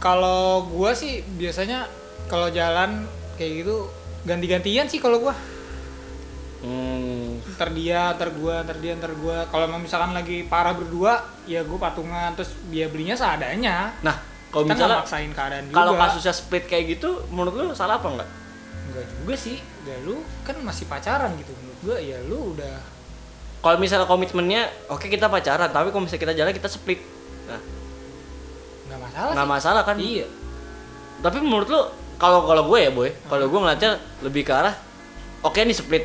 kalau 0.00 0.66
gua 0.72 0.96
sih 0.96 1.20
biasanya 1.36 1.86
kalau 2.26 2.48
jalan 2.48 3.04
kayak 3.36 3.64
gitu 3.64 3.86
ganti-gantian 4.24 4.88
sih 4.88 4.98
kalau 4.98 5.20
gua. 5.20 5.34
Hmm. 6.60 7.40
Ntar 7.56 7.72
dia, 7.72 8.12
ntar 8.16 8.32
gua, 8.36 8.60
ntar 8.64 8.76
dia, 8.80 8.92
ntar 8.96 9.12
gua. 9.16 9.48
Kalau 9.48 9.64
misalkan 9.80 10.12
lagi 10.12 10.44
parah 10.44 10.76
berdua, 10.76 11.20
ya 11.48 11.64
gua 11.64 11.92
patungan 11.92 12.32
terus 12.36 12.52
dia 12.68 12.88
belinya 12.88 13.16
seadanya. 13.16 13.92
nah 14.00 14.16
kalau 14.50 14.66
Kita 14.66 14.74
misalnya 14.74 14.98
maksain 15.06 15.30
keadaan 15.30 15.64
juga. 15.70 15.76
kalau 15.78 15.92
kasusnya 15.94 16.34
split 16.34 16.64
kayak 16.66 16.98
gitu 16.98 17.22
menurut 17.30 17.54
lu 17.54 17.70
salah 17.70 18.02
apa 18.02 18.10
enggak 18.10 18.28
enggak 18.90 19.06
juga 19.06 19.34
sih. 19.38 19.56
Ya 19.86 19.96
lu 20.04 20.20
kan 20.42 20.58
masih 20.60 20.90
pacaran 20.90 21.32
gitu 21.38 21.54
menurut 21.54 21.78
gua 21.86 21.96
ya 22.02 22.18
lu 22.26 22.56
udah 22.56 22.76
kalau 23.60 23.76
misalnya 23.76 24.08
komitmennya 24.08 24.68
oke 24.88 25.04
kita 25.06 25.28
pacaran 25.28 25.68
tapi 25.68 25.92
kalau 25.92 26.04
misalnya 26.04 26.22
kita 26.24 26.34
jalan 26.36 26.52
kita 26.56 26.68
split 26.68 27.00
nah 27.44 27.60
masalah 29.10 29.32
nggak 29.32 29.48
masalah 29.48 29.82
kan 29.82 29.96
Iya. 29.96 30.26
tapi 31.20 31.38
menurut 31.38 31.66
lu 31.66 31.80
kalau 32.16 32.44
kalau 32.44 32.62
gue 32.64 32.78
ya 32.80 32.90
boy 32.90 33.10
kalau 33.26 33.44
gue 33.44 33.58
ngeliatnya 33.58 33.90
lebih 34.20 34.42
ke 34.42 34.52
arah 34.52 34.74
oke 35.40 35.58
nih 35.58 35.72
split 35.72 36.04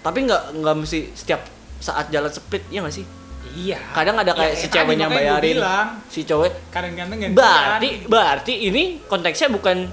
tapi 0.00 0.18
nggak 0.22 0.42
nggak 0.54 0.74
mesti 0.76 1.12
setiap 1.12 1.46
saat 1.78 2.08
jalan 2.08 2.28
split 2.28 2.66
ya 2.68 2.80
nggak 2.80 2.92
sih 2.92 3.06
Iya. 3.54 3.76
kadang 3.92 4.16
ada 4.16 4.32
kayak 4.32 4.48
Ya, 4.50 4.56
si 4.56 4.66
tadi 4.66 4.74
ceweknya 4.74 5.06
bayarin 5.06 5.56
bilang, 5.56 5.88
si 6.06 6.24
cowok 6.24 6.72
kadang-kadang 6.72 7.18
gantian. 7.20 7.34
berarti 7.34 7.88
berarti 8.06 8.54
ini 8.64 8.82
konteksnya 9.04 9.48
bukan 9.48 9.92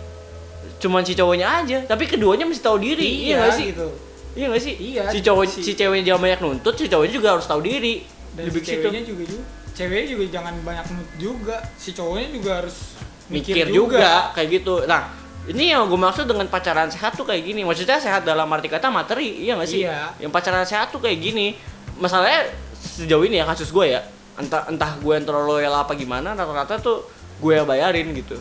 cuman 0.79 1.03
si 1.03 1.12
cowoknya 1.13 1.48
aja 1.60 1.77
tapi 1.84 2.06
keduanya 2.06 2.44
mesti 2.44 2.62
tahu 2.62 2.79
diri 2.79 3.27
iya 3.27 3.36
nggak 3.38 3.51
sih 3.53 3.65
gitu. 3.70 3.88
iya 4.32 4.46
nggak 4.48 4.62
sih 4.62 4.74
Iya, 4.79 5.01
si 5.08 5.20
cowok 5.20 5.44
si- 5.46 5.60
si 5.62 5.72
ceweknya 5.74 6.03
jangan 6.08 6.22
banyak 6.24 6.39
nuntut 6.39 6.74
si 6.74 6.88
cowoknya 6.88 7.13
juga 7.13 7.27
harus 7.36 7.46
tahu 7.46 7.60
diri 7.60 8.00
dan 8.32 8.44
lebih 8.48 8.60
si 8.60 8.68
situ 8.70 8.79
ceweknya 8.79 9.03
juga 9.03 9.24
juga 9.27 9.44
ceweknya 9.80 10.06
juga 10.12 10.26
jangan 10.28 10.54
banyak 10.60 10.86
nut 10.92 11.10
juga. 11.16 11.58
Si 11.80 11.96
cowoknya 11.96 12.28
juga 12.36 12.52
harus 12.60 13.00
mikir 13.32 13.72
juga. 13.72 14.36
kayak 14.36 14.60
gitu. 14.60 14.84
Nah 14.84 15.16
ini 15.48 15.72
yang 15.72 15.88
gue 15.88 15.96
maksud 15.96 16.28
dengan 16.28 16.52
pacaran 16.52 16.92
sehat 16.92 17.16
tuh 17.16 17.24
kayak 17.24 17.48
gini. 17.48 17.64
Maksudnya 17.64 17.96
sehat 17.96 18.28
dalam 18.28 18.52
arti 18.52 18.68
kata 18.68 18.92
materi 18.92 19.48
iya 19.48 19.56
nggak 19.56 19.70
sih? 19.72 19.88
Iya. 19.88 20.20
yang 20.20 20.36
pacaran 20.36 20.68
sehat 20.68 20.92
tuh 20.92 21.00
kayak 21.00 21.24
gini. 21.24 21.56
Masalahnya 21.96 22.52
sejauh 22.76 23.24
ini 23.24 23.40
ya 23.40 23.48
kasus 23.48 23.72
gue 23.72 23.96
ya 23.96 24.04
entah 24.36 24.68
entah 24.68 25.00
gue 25.00 25.14
yang 25.16 25.24
terlalu 25.24 25.64
loyal 25.64 25.84
apa 25.84 25.96
gimana 25.96 26.32
rata-rata 26.36 26.80
tuh 26.80 27.08
gue 27.40 27.54
yang 27.56 27.64
bayarin 27.64 28.12
gitu. 28.12 28.36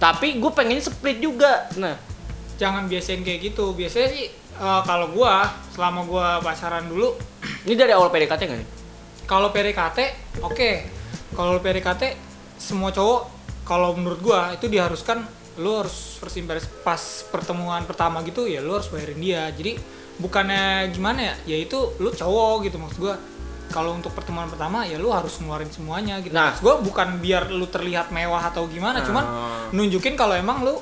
Tapi 0.00 0.40
gue 0.40 0.52
pengennya 0.56 0.88
split 0.88 1.20
juga. 1.20 1.68
Nah. 1.76 2.00
Jangan 2.56 2.88
biasain 2.88 3.20
kayak 3.20 3.52
gitu. 3.52 3.76
Biasanya 3.76 4.08
sih 4.16 4.32
eh, 4.56 4.80
kalau 4.88 5.12
gua 5.12 5.48
selama 5.72 6.04
gua 6.04 6.26
pacaran 6.44 6.84
dulu 6.88 7.16
ini 7.64 7.72
dari 7.72 7.96
awal 7.96 8.12
PDKT 8.12 8.42
nggak 8.44 8.60
nih 8.60 8.79
kalau 9.30 9.48
PDKT 9.48 9.98
oke 10.42 10.70
kalau 11.30 11.54
PDKT 11.56 12.02
semua 12.58 12.90
cowok 12.90 13.20
kalau 13.62 13.94
menurut 13.94 14.18
gua 14.20 14.50
itu 14.50 14.66
diharuskan 14.66 15.22
lu 15.56 15.76
harus 15.76 16.18
first 16.18 16.34
impression 16.34 16.66
pas 16.82 16.98
pertemuan 17.28 17.84
pertama 17.84 18.20
gitu 18.22 18.44
ya 18.44 18.58
lu 18.58 18.74
harus 18.74 18.88
bayarin 18.88 19.18
dia 19.18 19.46
jadi 19.50 19.78
bukannya 20.18 20.64
gimana 20.90 21.20
ya 21.22 21.34
ya 21.46 21.56
itu 21.60 21.78
lu 21.96 22.10
cowok 22.10 22.66
gitu 22.66 22.76
maksud 22.76 22.98
gua 22.98 23.14
kalau 23.70 23.94
untuk 23.94 24.10
pertemuan 24.10 24.50
pertama 24.50 24.82
ya 24.82 24.98
lu 24.98 25.08
harus 25.08 25.38
ngeluarin 25.38 25.70
semuanya 25.70 26.18
gitu 26.18 26.34
Nah. 26.34 26.58
gua 26.58 26.82
bukan 26.82 27.22
biar 27.22 27.48
lu 27.48 27.66
terlihat 27.66 28.10
mewah 28.10 28.42
atau 28.42 28.66
gimana 28.66 28.98
cuman 29.00 29.22
Ah. 29.22 29.70
nunjukin 29.70 30.18
kalau 30.18 30.34
emang 30.34 30.60
lu 30.60 30.74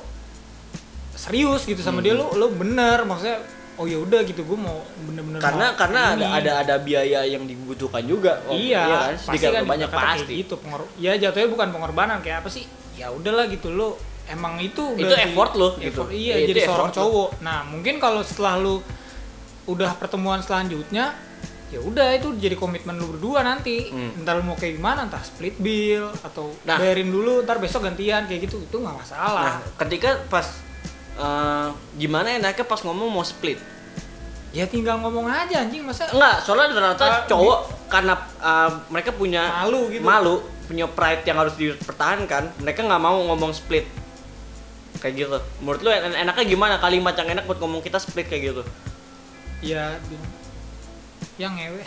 serius 1.13 1.63
gitu 1.63 1.79
sama 1.79 1.99
Hmm. 1.99 2.05
dia 2.05 2.13
lu 2.15 2.25
lu 2.33 2.47
bener 2.51 3.03
maksudnya 3.03 3.37
oh 3.79 3.85
ya 3.85 3.95
udah 3.97 4.19
gitu 4.21 4.43
gue 4.43 4.59
mau 4.59 4.77
bener-bener 5.01 5.39
karena 5.39 5.65
mau 5.65 5.77
karena 5.77 5.99
ada 6.11 6.25
ini. 6.27 6.35
ada 6.37 6.51
ada 6.59 6.75
biaya 6.77 7.19
yang 7.23 7.43
dibutuhkan 7.43 8.03
juga 8.03 8.43
Oh, 8.43 8.51
iya, 8.51 8.83
kan 9.09 9.15
pasti 9.25 9.47
kan 9.47 9.63
banyak 9.63 9.87
pasti 9.89 10.33
gitu 10.37 10.55
pengor- 10.57 10.91
ya 10.97 11.15
jatuhnya 11.15 11.47
bukan 11.47 11.67
pengorbanan 11.69 12.19
kayak 12.19 12.43
apa 12.43 12.49
sih 12.49 12.67
ya 12.93 13.07
udahlah 13.09 13.47
gitu 13.47 13.71
lo 13.71 13.95
emang 14.25 14.59
itu 14.59 14.83
Itu 14.93 15.15
effort 15.15 15.55
lo, 15.55 15.73
gitu. 15.77 16.03
effort- 16.03 16.11
iya 16.11 16.35
Iya, 16.35 16.35
itu 16.41 16.49
jadi 16.51 16.61
seorang 16.65 16.75
effort 16.85 16.93
lo. 16.93 16.99
cowok 17.01 17.29
nah 17.39 17.59
mungkin 17.63 17.95
kalau 17.97 18.21
setelah 18.21 18.53
lu 18.55 18.83
udah 19.65 19.95
pertemuan 19.95 20.39
selanjutnya 20.39 21.15
ya 21.69 21.79
udah 21.79 22.11
itu 22.11 22.33
jadi 22.35 22.53
komitmen 22.53 22.93
lu 22.93 23.13
berdua 23.13 23.39
nanti 23.41 23.87
Hmm. 23.87 24.19
ntar 24.19 24.35
lu 24.35 24.43
mau 24.43 24.53
kayak 24.53 24.75
gimana 24.75 25.05
entah 25.05 25.21
split 25.21 25.55
bill 25.55 26.09
atau 26.19 26.49
Nah. 26.63 26.75
bayarin 26.75 27.07
dulu 27.07 27.41
ntar 27.41 27.57
besok 27.57 27.85
gantian 27.85 28.25
kayak 28.25 28.43
gitu 28.43 28.59
itu 28.59 28.75
nggak 28.75 28.97
masalah 28.97 29.55
Nah, 29.55 29.59
ketika 29.77 30.17
pas 30.25 30.45
eh, 31.19 31.67
gimana 31.95 32.27
enaknya 32.33 32.63
pas 32.63 32.79
ngomong 32.79 33.11
mau 33.11 33.21
split? 33.21 33.59
ya 34.49 34.65
tinggal 34.65 34.97
ngomong 34.97 35.29
aja 35.29 35.61
anjing 35.61 35.85
masa 35.85 36.09
Enggak, 36.09 36.41
soalnya 36.41 36.73
ternyata 36.73 37.05
Ah, 37.05 37.21
cowok 37.29 37.59
karena 37.85 38.13
eh, 38.41 38.69
mereka 38.89 39.13
punya 39.13 39.45
malu 39.61 39.93
gitu 39.93 40.01
malu, 40.01 40.35
punya 40.65 40.89
pride 40.89 41.21
yang 41.21 41.37
harus 41.37 41.53
dipertahankan, 41.53 42.57
mereka 42.57 42.81
nggak 42.81 42.97
mau 42.97 43.21
ngomong 43.29 43.53
split. 43.53 43.85
Kayak 44.99 45.13
gitu. 45.15 45.37
Menurut 45.61 45.79
lu 45.79 45.89
en- 45.93 46.17
enaknya 46.17 46.45
gimana 46.49 46.75
kalimat 46.75 47.13
yang 47.13 47.29
enak 47.29 47.45
buat 47.45 47.61
ngomong 47.61 47.79
kita 47.79 48.01
split 48.01 48.25
kayak 48.25 48.51
gitu? 48.51 48.63
ya 49.59 49.99
yang 51.35 51.51
ngewe 51.51 51.83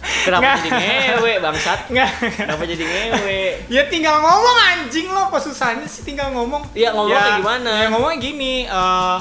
Kenapa 0.00 0.42
Nggak. 0.42 0.58
jadi 0.64 0.80
ngewe, 1.16 1.32
bangsat? 1.40 1.80
nggak 1.88 2.10
Kenapa 2.44 2.62
jadi 2.68 2.84
ngewe? 2.84 3.42
Ya 3.72 3.82
tinggal 3.88 4.20
ngomong 4.20 4.56
anjing 4.68 5.08
lo, 5.08 5.32
apa 5.32 5.38
susahnya 5.40 5.86
sih 5.88 6.04
tinggal 6.04 6.28
ngomong? 6.32 6.60
Iya, 6.76 6.92
ngomong 6.92 7.12
kayak 7.16 7.40
gimana? 7.40 7.72
Ya 7.80 7.86
ngomongnya 7.88 8.18
gini, 8.20 8.54
eh 8.68 9.18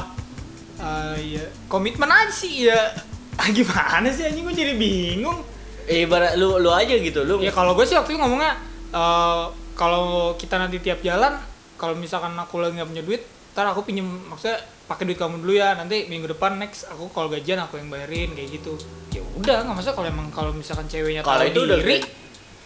eh, 0.79 1.15
ya 1.39 1.46
komitmen 1.72 2.10
aja 2.10 2.32
sih 2.32 2.68
ya. 2.68 2.79
Ah, 3.39 3.48
gimana 3.56 4.12
sih 4.12 4.27
anjing 4.27 4.44
gue 4.44 4.51
jadi 4.51 4.75
bingung. 4.75 5.39
Eh, 5.88 6.03
ibarat 6.03 6.36
lu 6.36 6.60
lu 6.60 6.68
aja 6.75 6.91
gitu, 6.91 7.24
lu. 7.24 7.39
Ya 7.39 7.56
kalau 7.56 7.72
gue 7.72 7.88
sih 7.88 7.96
waktu 7.96 8.12
itu 8.12 8.20
ngomongnya 8.20 8.60
eh 8.91 9.44
kalau 9.79 10.36
kita 10.36 10.60
nanti 10.60 10.84
tiap 10.84 11.00
jalan, 11.00 11.39
kalau 11.79 11.96
misalkan 11.96 12.36
aku 12.36 12.60
lagi 12.60 12.75
nggak 12.75 12.91
punya 12.91 13.03
duit, 13.08 13.24
ntar 13.56 13.72
aku 13.72 13.88
pinjem 13.88 14.03
maksudnya 14.27 14.60
pakai 14.89 15.05
duit 15.05 15.15
kamu 15.15 15.39
dulu 15.39 15.53
ya 15.53 15.72
nanti 15.72 16.03
minggu 16.03 16.25
depan 16.27 16.58
next 16.58 16.84
aku 16.84 17.08
kalau 17.08 17.29
gajian 17.29 17.62
aku 17.62 17.77
yang 17.77 17.88
bayarin 17.88 18.34
kayak 18.34 18.50
gitu 18.51 18.74
ya 19.10 19.22
udah 19.36 19.62
nggak 19.62 19.75
masalah 19.75 19.96
kalau 19.96 20.10
emang 20.10 20.27
kalau 20.29 20.50
misalkan 20.51 20.86
ceweknya 20.86 21.22
Kalau 21.22 21.39
tahu 21.39 21.48
itu 21.48 21.62
diri 21.63 21.98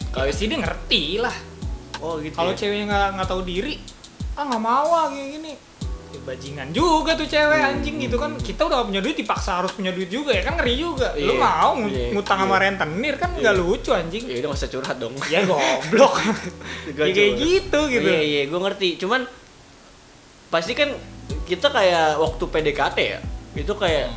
Kalau 0.08 0.25
pasti 0.25 0.46
dia 0.46 0.58
ngerti 0.58 1.03
lah 1.18 1.36
Oh, 2.00 2.20
gitu. 2.20 2.32
kalau 2.34 2.51
ya. 2.51 2.58
ceweknya 2.58 2.86
nggak 2.86 3.08
nggak 3.13 3.27
tahu 3.27 3.42
diri 3.44 3.75
ah 4.34 4.44
nggak 4.44 4.60
mau 4.62 4.88
ah 4.89 5.08
gini 5.08 5.27
gini 5.32 5.53
ya, 6.10 6.20
bajingan 6.22 6.68
juga 6.70 7.12
tuh 7.13 7.25
cewek 7.25 7.56
Hmm. 7.56 7.70
anjing 7.72 7.96
gitu 7.98 8.15
kan 8.15 8.32
kita 8.36 8.62
udah 8.62 8.84
punya 8.84 9.00
duit 9.00 9.15
dipaksa 9.15 9.58
harus 9.58 9.72
punya 9.72 9.89
duit 9.89 10.08
juga 10.08 10.32
ya 10.32 10.44
kan 10.44 10.56
ngeri 10.56 10.74
juga 10.75 11.15
lu 11.15 11.32
Iya, 11.32 11.39
mau 11.39 11.72
iya, 11.82 12.12
ngutang 12.12 12.39
sama 12.39 12.56
iya. 12.56 12.62
rentenir 12.65 13.15
kan 13.15 13.30
nggak 13.34 13.51
Iya. 13.51 13.62
lucu 13.62 13.92
anjing 13.92 14.24
Ya 14.25 14.38
udah 14.38 14.51
usah 14.51 14.68
curhat 14.68 14.98
dong. 14.98 15.15
ya 15.25 15.44
goblok 15.44 16.13
ya 16.89 17.03
kayak 17.08 17.34
gitu 17.36 17.80
gitu 17.89 18.10
Iya, 18.10 18.22
iya, 18.22 18.42
gue 18.46 18.60
ngerti. 18.60 18.89
Cuman 18.98 19.22
pasti 20.50 20.72
kan 20.74 20.89
kita 21.44 21.68
kayak 21.70 22.18
waktu 22.18 22.44
PDKT 22.48 22.98
ya 23.00 23.20
itu 23.53 23.74
kayak 23.75 24.10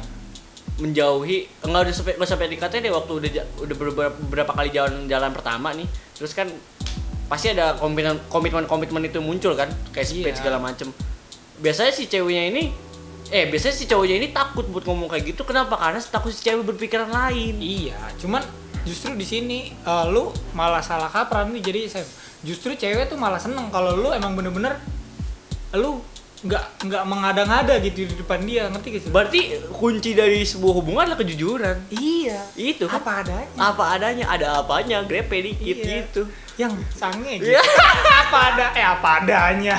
menjauhi 0.77 1.49
enggak 1.65 1.89
udah 1.89 1.95
sampai 1.95 2.13
nggak 2.21 2.29
sampai 2.29 2.47
PDKT 2.53 2.75
deh 2.85 2.93
waktu 2.93 3.13
udah 3.17 3.31
udah 3.65 3.75
beberapa, 3.77 4.03
beberapa 4.29 4.53
kali 4.53 4.71
jalan 4.73 5.09
jalan 5.09 5.31
pertama 5.33 5.73
nih 5.73 5.89
terus 6.13 6.37
kan 6.37 6.49
pasti 7.27 7.51
ada 7.51 7.75
komitmen 7.81 8.21
komitmen 8.31 8.65
komitmen 8.71 9.03
itu 9.03 9.19
muncul 9.19 9.59
kan 9.59 9.67
kayak 9.91 10.07
Iya. 10.15 10.37
segala 10.37 10.63
macem. 10.63 10.95
Biasanya 11.59 11.91
si 11.91 12.07
ceweknya 12.07 12.53
ini 12.55 12.71
eh 13.35 13.51
biasanya 13.51 13.75
si 13.75 13.91
cowoknya 13.91 14.17
ini 14.23 14.29
takut 14.31 14.63
buat 14.71 14.87
ngomong 14.87 15.11
kayak 15.11 15.35
gitu 15.35 15.43
kenapa? 15.43 15.75
Karena 15.75 15.99
takut 15.99 16.31
si 16.31 16.47
cewek 16.47 16.63
berpikiran 16.63 17.11
lain. 17.11 17.59
Iya, 17.59 17.99
cuman 18.23 18.47
justru 18.87 19.19
di 19.19 19.27
sini 19.27 19.75
eh, 19.75 20.05
lu 20.07 20.31
malah 20.55 20.79
salah 20.85 21.11
kaprah 21.11 21.43
nih 21.51 21.59
jadi 21.59 21.81
saya 21.91 22.07
justru 22.47 22.79
cewek 22.79 23.11
tuh 23.11 23.19
malah 23.19 23.43
seneng 23.43 23.67
kalau 23.75 23.99
lu 23.99 24.15
emang 24.15 24.39
bener-bener 24.39 24.79
lu 25.75 25.99
nggak 26.47 26.65
nggak 26.83 27.03
mengada-ngada 27.05 27.75
gitu 27.81 28.05
di 28.05 28.15
depan 28.15 28.39
dia 28.41 28.67
ngerti 28.67 28.89
gak 28.89 29.03
sih? 29.03 29.11
berarti 29.11 29.41
kunci 29.69 30.11
dari 30.13 30.41
sebuah 30.43 30.75
hubungan 30.75 31.03
adalah 31.05 31.19
kejujuran 31.19 31.77
Iya. 31.91 32.41
itu 32.55 32.85
kan 32.85 32.99
Apa 32.99 33.13
adanya? 33.21 33.47
apa 33.59 33.85
adanya 33.93 34.25
ada 34.27 34.47
apanya 34.59 34.99
grepe 35.03 35.37
dikit 35.37 35.77
Iya. 35.77 35.87
gitu 36.05 36.23
Yang 36.57 36.73
sange 36.91 37.33
gitu. 37.37 37.51
Iya. 37.51 37.61
apa 38.23 38.39
ada 38.49 38.65
eh 38.73 38.87
apa 38.87 39.09
adanya. 39.21 39.77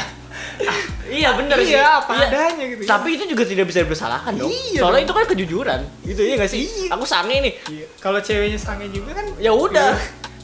iya 1.07 1.33
bener 1.33 1.57
sih 1.59 1.73
Iya, 1.73 1.99
apa 1.99 2.13
adanya 2.21 2.63
gitu. 2.67 2.81
tapi 2.83 3.15
itu 3.15 3.25
juga 3.25 3.43
tidak 3.43 3.65
bisa 3.65 3.81
dipersalahkan 3.81 4.33
dong 4.35 4.47
Iya 4.47 4.79
soalnya 4.79 4.99
dong. 4.99 5.07
itu 5.07 5.13
kan 5.15 5.25
kejujuran 5.27 5.79
gitu 6.03 6.21
ya 6.21 6.33
gak 6.35 6.51
sih 6.51 6.61
Iya. 6.63 6.89
aku 6.91 7.03
sange 7.03 7.35
nih 7.39 7.53
Iya. 7.65 7.85
Kalau 7.97 8.19
ceweknya 8.19 8.59
sange 8.59 8.85
juga 8.89 9.11
kan 9.13 9.25
ya 9.37 9.49
udah 9.49 9.95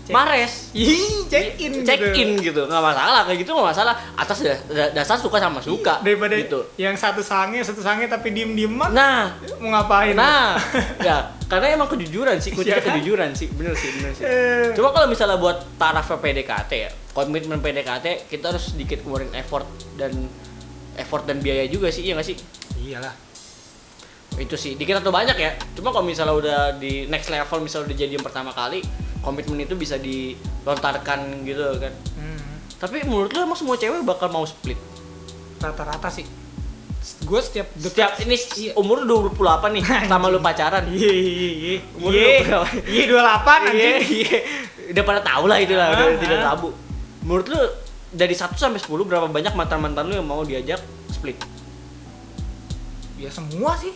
Cek. 0.04 0.12
mares 0.12 0.54
Ih, 0.72 1.24
check 1.26 1.56
in 1.58 1.80
check 1.82 1.96
gitu. 1.96 2.12
in 2.14 2.30
gitu 2.38 2.62
nggak 2.64 2.84
masalah 2.84 3.24
kayak 3.24 3.40
gitu 3.40 3.52
nggak 3.52 3.68
masalah 3.72 3.96
atas 4.14 4.44
da- 4.44 4.60
da- 4.68 4.92
dasar 4.92 5.16
suka 5.16 5.40
sama 5.40 5.60
suka 5.60 6.04
Daripada 6.04 6.36
gitu 6.36 6.60
yang 6.76 6.92
satu 6.94 7.20
sange, 7.20 7.60
satu 7.60 7.80
sange 7.80 8.06
tapi 8.06 8.30
diem-dieman 8.30 8.92
nah 8.92 9.32
mau 9.58 9.72
ngapain? 9.72 10.12
nah 10.12 10.60
ya 11.00 11.32
karena 11.48 11.72
emang 11.74 11.88
kejujuran 11.88 12.36
sih 12.38 12.52
kuncinya 12.52 12.76
Iya 12.76 12.84
kan? 12.84 12.94
kejujuran 12.94 13.30
sih 13.32 13.48
bener 13.50 13.72
sih 13.74 13.90
bener 13.96 14.12
sih 14.12 14.24
Eh. 14.24 14.68
Cuma 14.74 14.90
kalau 14.90 15.08
misalnya 15.08 15.38
buat 15.38 15.64
taraf 15.76 16.12
PDKT 16.12 16.72
ya, 16.74 16.92
komitmen 17.12 17.60
PDKT 17.60 18.28
kita 18.28 18.50
harus 18.50 18.70
sedikit 18.70 19.00
keluarin 19.00 19.32
effort 19.32 19.64
dan 19.94 20.12
effort 20.94 21.24
dan 21.24 21.40
biaya 21.40 21.64
juga 21.66 21.88
sih, 21.88 22.04
iya 22.04 22.14
nggak 22.14 22.26
sih? 22.26 22.38
Iyalah. 22.78 23.14
Itu 24.34 24.54
sih, 24.56 24.74
dikit 24.74 24.98
atau 24.98 25.10
banyak 25.10 25.34
ya. 25.36 25.54
Cuma 25.72 25.90
kalau 25.90 26.04
misalnya 26.04 26.34
udah 26.34 26.60
di 26.76 27.06
next 27.06 27.30
level, 27.30 27.62
misalnya 27.62 27.86
udah 27.88 27.98
jadi 27.98 28.12
yang 28.12 28.22
pertama 28.22 28.50
kali, 28.50 28.82
komitmen 29.24 29.58
itu 29.58 29.74
bisa 29.74 29.96
dilontarkan 29.96 31.42
gitu 31.42 31.64
kan. 31.80 31.94
Hmm. 32.14 32.40
Tapi 32.78 33.08
menurut 33.08 33.32
lu 33.32 33.40
emang 33.42 33.56
semua 33.56 33.74
cewek 33.74 34.04
bakal 34.04 34.28
mau 34.28 34.44
split? 34.44 34.76
Rata-rata 35.58 36.12
sih. 36.12 36.28
Gue 37.24 37.40
setiap 37.40 37.68
Setiap 37.76 38.16
ini 38.20 38.36
Iya. 38.36 38.72
umur 38.76 39.04
lu 39.04 39.32
28 39.32 39.76
nih, 39.76 39.84
sama 40.12 40.28
lu 40.28 40.40
pacaran. 40.40 40.84
Iya 40.88 41.12
iya 41.12 41.50
iya. 41.50 41.76
Umur 41.96 42.12
Iya. 42.12 42.36
berapa? 42.44 42.68
Iya 42.84 43.04
28 43.08 43.16
Iya, 43.16 43.68
anjing. 43.72 43.96
iya. 44.12 44.38
Udah 44.92 45.04
pada 45.04 45.22
tahu 45.24 45.44
lah 45.48 45.58
itu 45.60 45.74
lah, 45.74 45.88
udah 45.90 46.06
Ah, 46.06 46.20
tidak 46.20 46.40
ah. 46.40 46.44
tabu. 46.52 46.70
Menurut 47.24 47.48
lu 47.48 47.60
dari 48.12 48.36
1 48.36 48.60
sampai 48.60 48.80
10 48.80 49.04
berapa 49.04 49.28
banyak 49.28 49.52
mantan-mantan 49.52 50.06
lu 50.06 50.16
yang 50.16 50.28
mau 50.28 50.44
diajak 50.44 50.80
split? 51.10 51.40
Ya 53.16 53.32
semua 53.32 53.76
sih. 53.76 53.96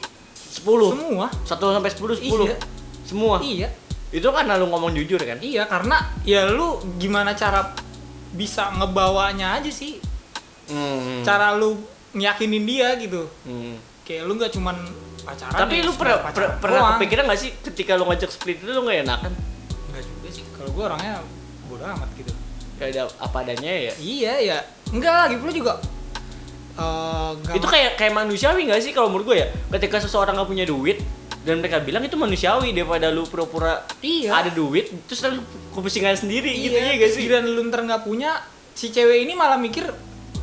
10. 0.64 0.96
Semua. 0.96 1.28
1 1.44 1.76
sampai 1.76 1.92
10 1.92 2.16
10. 2.16 2.48
Iya. 2.48 2.56
Semua. 3.04 3.36
Iya. 3.40 3.70
Itu 4.12 4.32
karena 4.32 4.56
lu 4.56 4.72
ngomong 4.72 4.96
jujur 4.96 5.20
kan? 5.20 5.40
Iya 5.44 5.68
karena 5.68 6.16
ya 6.24 6.48
lu 6.48 6.80
gimana 6.96 7.36
cara 7.36 7.76
bisa 8.32 8.72
ngebawanya 8.76 9.60
aja 9.60 9.72
sih. 9.72 10.00
Hmm. 10.72 11.24
Cara 11.28 11.56
lu 11.56 11.76
ngeyakinin 12.16 12.64
dia 12.64 12.96
gitu. 13.00 13.28
Hmm. 13.44 13.76
Kayak 14.08 14.24
lu 14.28 14.40
nggak 14.40 14.52
cuman 14.56 14.76
pacaran. 15.28 15.60
Tapi 15.60 15.74
ya 15.80 15.84
lu 15.84 15.94
pernah 16.00 16.18
pacaran 16.24 16.50
pernah, 16.64 16.96
kepikiran 16.96 17.24
gak 17.28 17.40
sih 17.40 17.52
ketika 17.60 18.00
lu 18.00 18.08
ngajak 18.08 18.32
split 18.32 18.64
itu 18.64 18.72
lu 18.72 18.88
gak 18.88 19.04
enakan? 19.04 19.32
Enggak 19.92 20.04
juga 20.08 20.28
sih. 20.32 20.44
Kalau 20.56 20.72
gue 20.72 20.84
orangnya 20.88 21.14
bodo 21.68 21.84
amat 21.84 22.10
gitu. 22.16 22.32
Kayak 22.80 22.90
ada 22.96 23.04
apa 23.20 23.38
adanya 23.44 23.74
ya? 23.92 23.94
Iya 24.00 24.34
ya. 24.40 24.58
Enggak 24.96 25.14
lagi 25.28 25.36
pula 25.36 25.52
juga. 25.52 25.74
eh, 26.78 27.32
nggak 27.42 27.56
itu 27.58 27.68
kayak 27.68 27.92
kayak 27.98 28.14
manusiawi 28.14 28.70
gak 28.70 28.80
sih 28.86 28.94
kalau 28.96 29.12
menurut 29.12 29.36
gue 29.36 29.38
ya? 29.44 29.48
Ketika 29.76 30.00
seseorang 30.00 30.40
gak 30.40 30.48
punya 30.48 30.64
duit 30.64 31.04
dan 31.48 31.58
mereka 31.58 31.80
bilang 31.80 32.04
itu 32.04 32.14
manusiawi 32.14 32.76
daripada 32.76 33.08
lu 33.08 33.24
pura-pura 33.24 33.88
Iya. 33.98 34.36
ada 34.36 34.52
duit 34.52 34.92
terus 35.08 35.24
lu 35.26 35.40
kepusingan 35.72 36.14
sendiri 36.14 36.52
gitu 36.52 36.76
iya, 36.76 36.92
ya 36.92 37.00
gak 37.00 37.10
sih? 37.10 37.24
giliran 37.24 37.48
lu 37.48 37.64
ntar 37.66 37.82
nggak 37.82 38.04
punya 38.04 38.36
si 38.76 38.92
cewek 38.92 39.24
ini 39.24 39.32
malah 39.32 39.56
mikir 39.56 39.88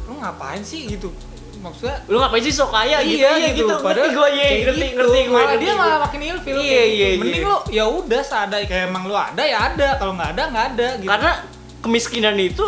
lu 0.05 0.17
ngapain 0.17 0.65
sih 0.65 0.89
gitu 0.89 1.13
maksudnya 1.61 1.97
Lu 2.07 2.17
ngapain 2.17 2.41
sih 2.41 2.53
sok 2.53 2.71
kaya 2.71 3.01
gitu? 3.01 3.21
iya 3.21 3.31
Iya 3.39 3.49
gitu, 3.53 3.73
padahal 3.79 4.11
gue 4.11 4.29
iya 4.31 4.45
kayak 4.45 4.61
ngerti 4.65 4.81
gitu. 4.83 4.97
ngerti 4.97 5.19
gue 5.19 5.33
malah 5.33 5.57
dia 5.57 5.73
malah 5.75 5.99
makin 6.03 6.21
ilfil 6.23 6.57
Iya, 6.57 6.83
iya, 6.85 7.07
gitu. 7.09 7.21
mending 7.21 7.41
iya. 7.41 7.49
lu 7.49 7.57
ya 7.71 7.85
udah 7.87 8.21
seadanya 8.21 8.67
kayak 8.67 8.85
emang 8.89 9.05
lu 9.05 9.15
ada 9.15 9.43
ya 9.43 9.59
ada 9.69 9.89
kalau 9.97 10.13
nggak 10.13 10.31
ada 10.33 10.43
nggak 10.49 10.67
ada 10.71 10.89
gitu 10.99 11.09
Karena 11.09 11.33
kemiskinan 11.81 12.37
itu 12.37 12.67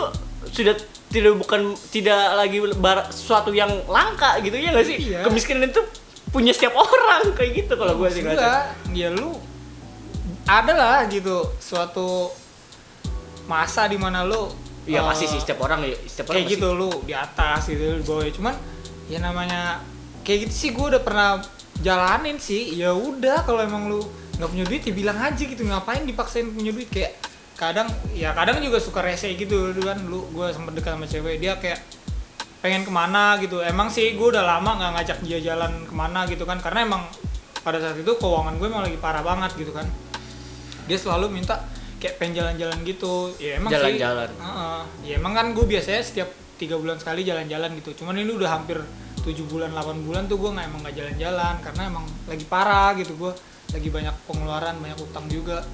sudah 0.48 0.74
tidak 1.06 1.32
bukan 1.38 1.60
tidak 1.88 2.20
lagi 2.34 2.56
bar, 2.76 3.08
sesuatu 3.08 3.48
yang 3.50 3.68
langka 3.86 4.36
gitu 4.40 4.52
ya 4.54 4.70
gak 4.70 4.84
sih? 4.84 4.96
Iya. 4.98 5.24
Kemiskinan 5.24 5.68
itu 5.68 5.80
punya 6.34 6.52
setiap 6.52 6.74
orang 6.74 7.32
kayak 7.32 7.64
gitu 7.64 7.72
kalau 7.78 7.94
gue 7.98 8.08
sih 8.10 8.22
gua, 8.26 8.74
ya 8.90 9.08
lu 9.14 9.38
ada 10.46 10.72
lah 10.74 10.98
gitu 11.10 11.54
suatu 11.58 12.30
masa 13.46 13.86
di 13.86 13.98
mana 13.98 14.26
lu 14.26 14.66
Iya 14.86 15.02
eh, 15.02 15.04
pasti 15.04 15.26
sih 15.26 15.42
setiap 15.42 15.66
orang 15.66 15.82
ya 15.82 15.98
setiap 16.06 16.30
orang 16.30 16.46
kayak 16.46 16.54
gitu 16.54 16.68
lu 16.78 16.90
di 17.02 17.10
atas 17.12 17.66
gitu 17.66 17.98
di 17.98 18.04
bawah. 18.06 18.30
Cuman 18.30 18.54
ya 19.10 19.18
namanya 19.18 19.82
kayak 20.22 20.46
gitu 20.46 20.54
sih 20.54 20.70
gue 20.70 20.86
udah 20.94 21.02
pernah 21.02 21.42
jalanin 21.82 22.38
sih. 22.38 22.78
Ya 22.78 22.94
udah 22.94 23.42
kalau 23.42 23.66
emang 23.66 23.90
lu 23.90 24.06
nggak 24.38 24.46
punya 24.46 24.64
duit 24.64 24.82
ya 24.86 24.94
bilang 24.94 25.18
aja 25.18 25.42
gitu 25.42 25.66
ngapain 25.66 26.06
dipaksain 26.06 26.54
punya 26.54 26.70
duit? 26.70 26.86
Kayak 26.86 27.18
kadang 27.58 27.90
ya 28.14 28.30
kadang 28.30 28.62
juga 28.62 28.78
suka 28.78 29.02
rese 29.02 29.26
gitu 29.34 29.74
kan 29.82 29.98
lu 30.06 30.22
gue 30.30 30.46
sempet 30.54 30.78
dekat 30.78 30.92
sama 30.94 31.06
cewek 31.10 31.42
dia 31.42 31.58
kayak 31.58 31.82
pengen 32.60 32.82
ke 32.84 32.92
mana 32.92 33.36
gitu. 33.42 33.60
Emang 33.60 33.88
sih 33.92 34.14
gue 34.16 34.28
udah 34.32 34.44
lama 34.44 34.70
nggak 34.78 34.92
ngajak 34.96 35.18
dia 35.24 35.38
jalan 35.42 35.72
ke 35.84 35.94
mana 35.94 36.24
gitu 36.28 36.44
kan. 36.48 36.58
Karena 36.60 36.86
emang 36.86 37.02
pada 37.60 37.82
saat 37.82 37.98
itu 37.98 38.12
keuangan 38.16 38.56
gue 38.56 38.66
emang 38.70 38.84
lagi 38.86 38.98
parah 39.00 39.22
banget 39.24 39.54
gitu 39.58 39.72
kan. 39.74 39.86
Dia 40.86 40.98
selalu 41.00 41.34
minta 41.34 41.66
kayak 41.98 42.20
pengen 42.20 42.44
jalan-jalan 42.44 42.78
gitu. 42.86 43.34
Ya 43.42 43.58
emang 43.58 43.70
sih. 43.72 43.78
Jalan-jalan. 43.80 44.30
Heeh. 44.30 44.80
ya 45.10 45.14
emang 45.18 45.32
kan 45.34 45.46
gue 45.52 45.66
biasanya 45.66 46.02
setiap 46.02 46.28
tiga 46.56 46.78
bulan 46.80 46.96
sekali 46.96 47.26
jalan-jalan 47.26 47.74
gitu. 47.82 48.04
Cuman 48.04 48.16
ini 48.16 48.32
udah 48.32 48.50
hampir 48.50 48.80
7 49.26 49.34
bulan 49.50 49.74
8 49.74 50.06
bulan 50.06 50.30
tuh 50.30 50.38
gue 50.38 50.50
nggak 50.54 50.66
emang 50.70 50.80
nggak 50.86 50.96
jalan-jalan. 50.96 51.54
Karena 51.60 51.82
emang 51.90 52.04
lagi 52.30 52.44
parah 52.46 52.94
gitu 52.94 53.12
gue 53.18 53.32
lagi 53.74 53.88
banyak 53.90 54.14
pengeluaran 54.30 54.78
banyak 54.78 54.98
utang 55.02 55.26
juga. 55.26 55.66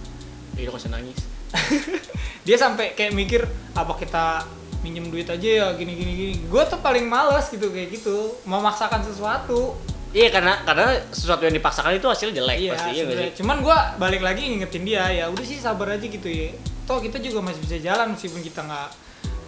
Iya 0.57 0.69
kok 0.73 0.81
nangis. 0.89 1.19
dia 2.47 2.57
sampai 2.57 2.97
kayak 2.97 3.13
mikir 3.13 3.45
apa 3.77 3.93
kita 4.01 4.49
minjem 4.83 5.07
duit 5.09 5.31
aja 5.31 5.49
ya 5.49 5.67
gini 5.79 5.95
gini 5.95 6.13
gini. 6.13 6.35
Gue 6.51 6.63
tuh 6.67 6.83
paling 6.83 7.07
males 7.07 7.47
gitu 7.49 7.71
kayak 7.71 7.95
gitu. 7.95 8.35
Memaksakan 8.45 9.07
sesuatu. 9.07 9.79
Iya 10.13 10.29
karena 10.29 10.61
karena 10.69 11.01
sesuatu 11.09 11.49
yang 11.49 11.57
dipaksakan 11.57 11.97
itu 11.97 12.05
hasilnya 12.05 12.45
jelek 12.45 12.59
iya 12.61 12.71
pasti 12.77 12.91
iya 12.93 13.05
sih? 13.09 13.29
cuman 13.41 13.65
gue 13.65 13.79
balik 13.97 14.21
lagi 14.21 14.45
ngingetin 14.45 14.85
dia 14.85 15.09
ya 15.09 15.25
udah 15.33 15.41
sih 15.41 15.57
sabar 15.57 15.97
aja 15.97 16.05
gitu 16.05 16.29
ya. 16.29 16.53
Toh 16.85 17.01
kita 17.01 17.17
juga 17.17 17.41
masih 17.41 17.65
bisa 17.65 17.81
jalan 17.81 18.13
meskipun 18.13 18.45
kita 18.45 18.61
nggak 18.61 18.89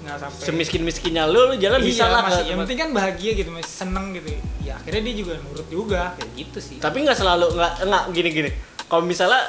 nggak 0.08 0.16
sampai 0.20 0.40
Semiskin 0.40 0.82
miskinnya 0.84 1.28
lu, 1.28 1.52
lu 1.52 1.54
jalan 1.60 1.80
bisa 1.84 2.08
Iya, 2.08 2.12
lah 2.12 2.20
masih, 2.24 2.42
yang 2.48 2.58
penting 2.64 2.78
kan 2.80 2.90
bahagia 2.96 3.30
gitu 3.36 3.50
masih 3.52 3.72
seneng 3.72 4.16
gitu. 4.16 4.40
Ya 4.64 4.80
akhirnya 4.80 5.02
dia 5.04 5.14
juga 5.20 5.32
nurut 5.44 5.68
juga. 5.68 6.02
Kayak 6.16 6.32
gitu 6.32 6.58
sih. 6.64 6.76
Tapi 6.80 6.96
nggak 7.04 7.16
selalu 7.20 7.46
nggak 7.60 7.72
nggak 7.84 8.02
gini 8.16 8.28
gini. 8.32 8.50
Kalau 8.88 9.04
misalnya 9.04 9.40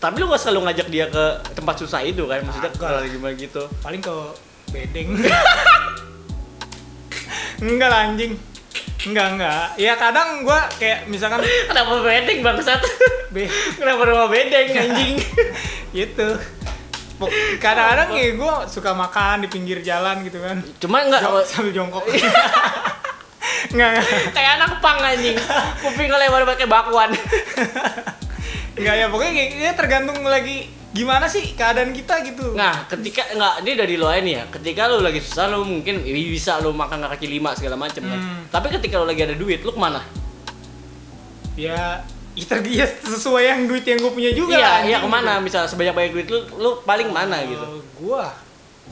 tapi 0.00 0.24
lu 0.24 0.26
nggak 0.32 0.40
selalu 0.40 0.60
ngajak 0.72 0.88
dia 0.88 1.04
ke 1.12 1.24
tempat 1.52 1.74
susah 1.84 2.00
itu 2.00 2.24
kan? 2.24 2.40
Maksudnya 2.48 2.72
kalau 2.80 3.04
lagi 3.04 3.12
gimana 3.12 3.34
gitu. 3.36 3.62
paling 3.84 4.00
ke 4.00 4.14
bedeng. 4.72 5.08
Enggak 7.62 7.88
lah 7.88 8.00
anjing. 8.10 8.32
Enggak 9.02 9.26
enggak. 9.34 9.64
Ya 9.76 9.92
kadang 9.94 10.42
gua 10.42 10.66
kayak 10.78 11.06
misalkan 11.06 11.42
Kenapa 11.70 11.92
bedeng 12.00 12.40
bangsat? 12.40 12.80
be 13.30 13.46
Kenapa 13.78 14.02
rumah 14.02 14.26
bedeng 14.26 14.72
anjing? 14.72 15.14
gitu. 15.92 16.28
Kadang-kadang 17.62 18.18
ya 18.18 18.34
gue 18.34 18.54
suka 18.66 18.90
makan 18.90 19.46
di 19.46 19.48
pinggir 19.48 19.78
jalan 19.78 20.26
gitu 20.26 20.42
kan. 20.42 20.58
Cuma 20.82 21.06
nggak 21.06 21.22
Jong- 21.22 21.46
sambil 21.46 21.70
jongkok. 21.70 22.02
Nggak 23.70 23.88
nggak 23.94 24.06
kayak 24.34 24.50
anak 24.58 24.72
pang 24.82 24.98
anjing. 24.98 25.38
Kuping 25.78 26.10
lebar 26.10 26.42
pakai 26.42 26.66
bakwan. 26.66 27.14
nggak 28.72 28.94
ya 28.96 29.06
pokoknya 29.06 29.32
kayak 29.32 29.50
ya 29.54 29.72
tergantung 29.76 30.18
lagi 30.26 30.66
gimana 30.92 31.24
sih 31.24 31.56
keadaan 31.56 31.96
kita 31.96 32.20
gitu 32.20 32.52
Nah, 32.52 32.84
ketika 32.84 33.24
nggak 33.32 33.64
ini 33.64 33.72
dari 33.72 33.94
lo 33.96 34.12
ini 34.12 34.36
ya. 34.36 34.44
Ketika 34.52 34.92
lo 34.92 35.00
lagi 35.00 35.24
susah 35.24 35.48
lo 35.48 35.64
mungkin 35.64 36.04
bisa 36.04 36.60
lo 36.60 36.76
makan 36.76 37.08
kaki 37.16 37.26
lima 37.32 37.56
segala 37.56 37.80
macem 37.80 38.04
kan. 38.04 38.20
Hmm. 38.20 38.44
Tapi 38.52 38.68
ketika 38.76 39.00
lo 39.00 39.08
lagi 39.08 39.24
ada 39.24 39.32
duit, 39.32 39.64
lo 39.64 39.72
ke 39.72 39.80
mana? 39.80 40.04
ya 41.52 42.00
ter- 42.48 42.64
ya 42.64 42.88
sesuai 42.88 43.44
yang 43.44 43.60
duit 43.68 43.84
yang 43.84 44.00
gue 44.00 44.08
punya 44.08 44.32
juga 44.32 44.56
iya, 44.56 44.64
lah, 44.64 44.78
iya 44.88 44.98
ke 45.04 45.08
mana? 45.08 45.36
gitu. 45.36 45.44
Misalnya 45.48 45.68
sebanyak 45.68 45.94
banyak 45.96 46.12
duit 46.16 46.28
lo, 46.32 46.38
lo 46.56 46.70
paling 46.84 47.08
mana 47.12 47.44
gitu? 47.44 47.64
Gua 48.00 48.32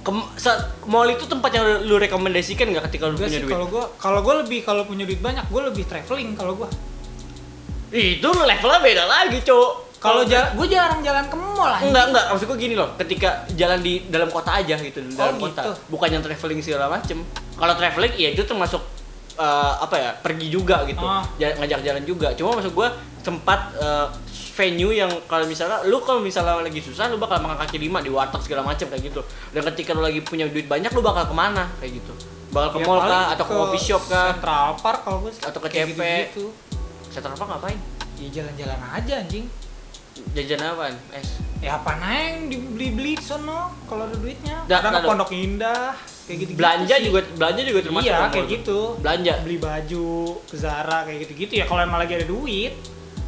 ke 0.01 0.11
mall 0.89 1.09
itu 1.13 1.29
tempat 1.29 1.53
yang 1.53 1.85
lu 1.85 2.01
rekomendasikan 2.01 2.73
nggak 2.73 2.89
ketika 2.89 3.13
lu 3.13 3.21
Enggak 3.21 3.29
punya 3.29 3.37
sih 3.37 3.45
duit 3.45 3.53
kalau 3.53 3.67
gua 3.69 3.85
kalau 4.01 4.21
gua 4.25 4.35
lebih 4.41 4.65
kalau 4.65 4.83
punya 4.89 5.05
duit 5.05 5.21
banyak 5.21 5.45
gua 5.53 5.69
lebih 5.69 5.85
traveling 5.85 6.33
kalau 6.33 6.57
gua. 6.57 6.73
itu 7.91 8.23
levelnya 8.25 8.81
beda 8.81 9.05
lagi 9.05 9.43
cowok 9.45 9.90
Kalau 10.01 10.25
jalan 10.25 10.49
gua 10.53 10.67
jarang 10.67 11.01
jalan 11.01 11.25
ke 11.25 11.37
mall 11.37 11.69
anjing. 11.69 11.89
enggak 11.89 12.05
enggak 12.09 12.25
maksud 12.27 12.47
gue 12.47 12.59
gini 12.59 12.75
loh 12.75 12.89
ketika 12.97 13.29
jalan 13.53 13.79
di 13.79 14.01
dalam 14.07 14.29
kota 14.29 14.51
aja 14.55 14.75
gitu 14.75 14.99
di 14.99 15.13
dalam 15.13 15.37
Oh, 15.37 15.45
kota 15.45 15.61
gitu. 15.63 15.73
bukan 15.89 16.09
yang 16.11 16.23
traveling 16.23 16.61
segala 16.61 16.89
macem 16.89 17.21
kalau 17.53 17.75
traveling 17.75 18.15
ya 18.15 18.29
itu 18.29 18.43
termasuk 18.43 18.81
eh, 19.37 19.45
apa 19.77 19.95
ya 19.95 20.11
pergi 20.15 20.49
juga 20.49 20.85
gitu. 20.85 21.05
Ja- 21.37 21.53
ngajak 21.55 21.81
jalan 21.83 22.03
juga 22.03 22.33
cuma 22.33 22.57
maksud 22.57 22.73
gue 22.73 22.89
tempat 23.21 23.61
eh, 23.77 24.07
venue 24.53 24.93
yang 24.95 25.09
kalau 25.25 25.45
misalnya 25.45 25.85
lu 25.85 26.01
kalau 26.01 26.21
misalnya 26.21 26.59
lagi 26.59 26.81
susah 26.81 27.07
lu 27.07 27.17
bakal 27.17 27.37
makan 27.39 27.61
kaki 27.61 27.77
lima 27.79 28.01
di 28.01 28.09
warteg 28.09 28.41
segala 28.41 28.61
macam 28.63 28.85
kayak 28.87 29.05
gitu 29.05 29.21
dan 29.53 29.63
ketika 29.67 29.93
lu 29.93 30.01
lagi 30.01 30.21
punya 30.21 30.45
duit 30.47 30.65
banyak 30.65 30.89
lu 30.91 31.01
bakal 31.01 31.25
ke 31.25 31.35
mana 31.35 31.69
kayak 31.77 31.97
gitu 31.97 32.13
bakal 32.51 32.69
ke 32.73 32.79
Ya, 32.79 32.85
mall 32.85 32.99
kah 33.01 33.25
atau 33.31 33.45
ke 33.47 33.53
coffee 33.55 33.81
shop 33.83 34.03
kah 34.07 34.33
Central 34.35 34.69
Park 34.77 35.01
kalau 35.03 35.29
sih. 35.29 35.41
Atau 35.41 35.61
ke 35.61 35.69
CP. 35.69 35.85
gitu-gitu. 35.87 36.45
Central 37.07 37.37
Park 37.37 37.49
ngapain 37.51 37.79
Ya 38.17 38.29
jalan-jalan 38.35 38.79
aja 38.91 39.15
anjing. 39.19 39.45
Jajan 40.33 40.61
apaan 40.65 40.95
es 41.13 41.29
Ya 41.61 41.77
apa 41.77 41.93
yang 42.01 42.49
dibeli-beli 42.49 43.15
di 43.15 43.23
sono 43.23 43.69
kalau 43.85 44.09
ada 44.09 44.17
duitnya. 44.17 44.65
Da- 44.65 44.81
Kadang 44.81 44.97
da- 44.97 45.01
ke 45.05 45.09
Pondok 45.13 45.31
Indah 45.31 45.93
kayak 46.25 46.39
gitu. 46.41 46.51
belanja 46.57 46.95
juga 46.97 47.21
belanja 47.37 47.61
juga 47.61 47.81
termasuk 47.85 48.09
Iya, 48.09 48.17
ke 48.17 48.33
kayak 48.33 48.49
gitu. 48.49 48.79
belanja 48.97 49.33
Beli 49.45 49.57
baju 49.61 50.09
ke 50.41 50.57
Zara 50.57 50.99
kayak 51.05 51.19
gitu-gitu 51.21 51.53
ya 51.55 51.69
kalau 51.69 51.85
emang 51.85 52.01
lagi 52.01 52.17
ada 52.17 52.25
duit. 52.25 52.81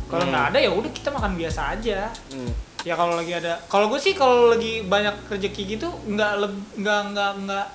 Kalau 0.09 0.25
Hmm. 0.25 0.33
nggak 0.33 0.45
ada 0.49 0.59
ya 0.59 0.71
udah 0.73 0.91
kita 0.91 1.09
makan 1.11 1.33
biasa 1.37 1.61
aja. 1.71 2.09
Hmm. 2.33 2.53
Ya 2.83 2.97
kalau 2.97 3.15
lagi 3.15 3.33
ada, 3.33 3.53
kalau 3.69 3.87
gue 3.87 4.01
sih 4.01 4.13
kalau 4.13 4.49
lagi 4.49 4.81
banyak 4.83 5.15
rezeki 5.29 5.63
gitu 5.71 5.93
nggak 6.09 6.33
nggak 6.75 7.01
nggak 7.13 7.33
nggak 7.39 7.67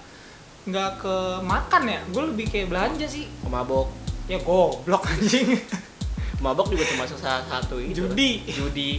nggak 0.65 0.91
ke 0.97 1.15
makan 1.39 1.81
ya, 1.85 1.99
gue 2.03 2.23
lebih 2.27 2.45
kayak 2.47 2.67
belanja 2.67 3.05
sih. 3.05 3.29
mabok 3.45 3.93
Ya 4.25 4.41
goblok 4.41 5.05
anjing. 5.13 5.53
Mabok 6.39 6.69
juga 6.73 6.85
termasuk 6.85 7.17
salah 7.17 7.43
satu 7.49 7.81
itu. 7.81 8.05
Judi. 8.05 8.45
judi. 8.45 8.91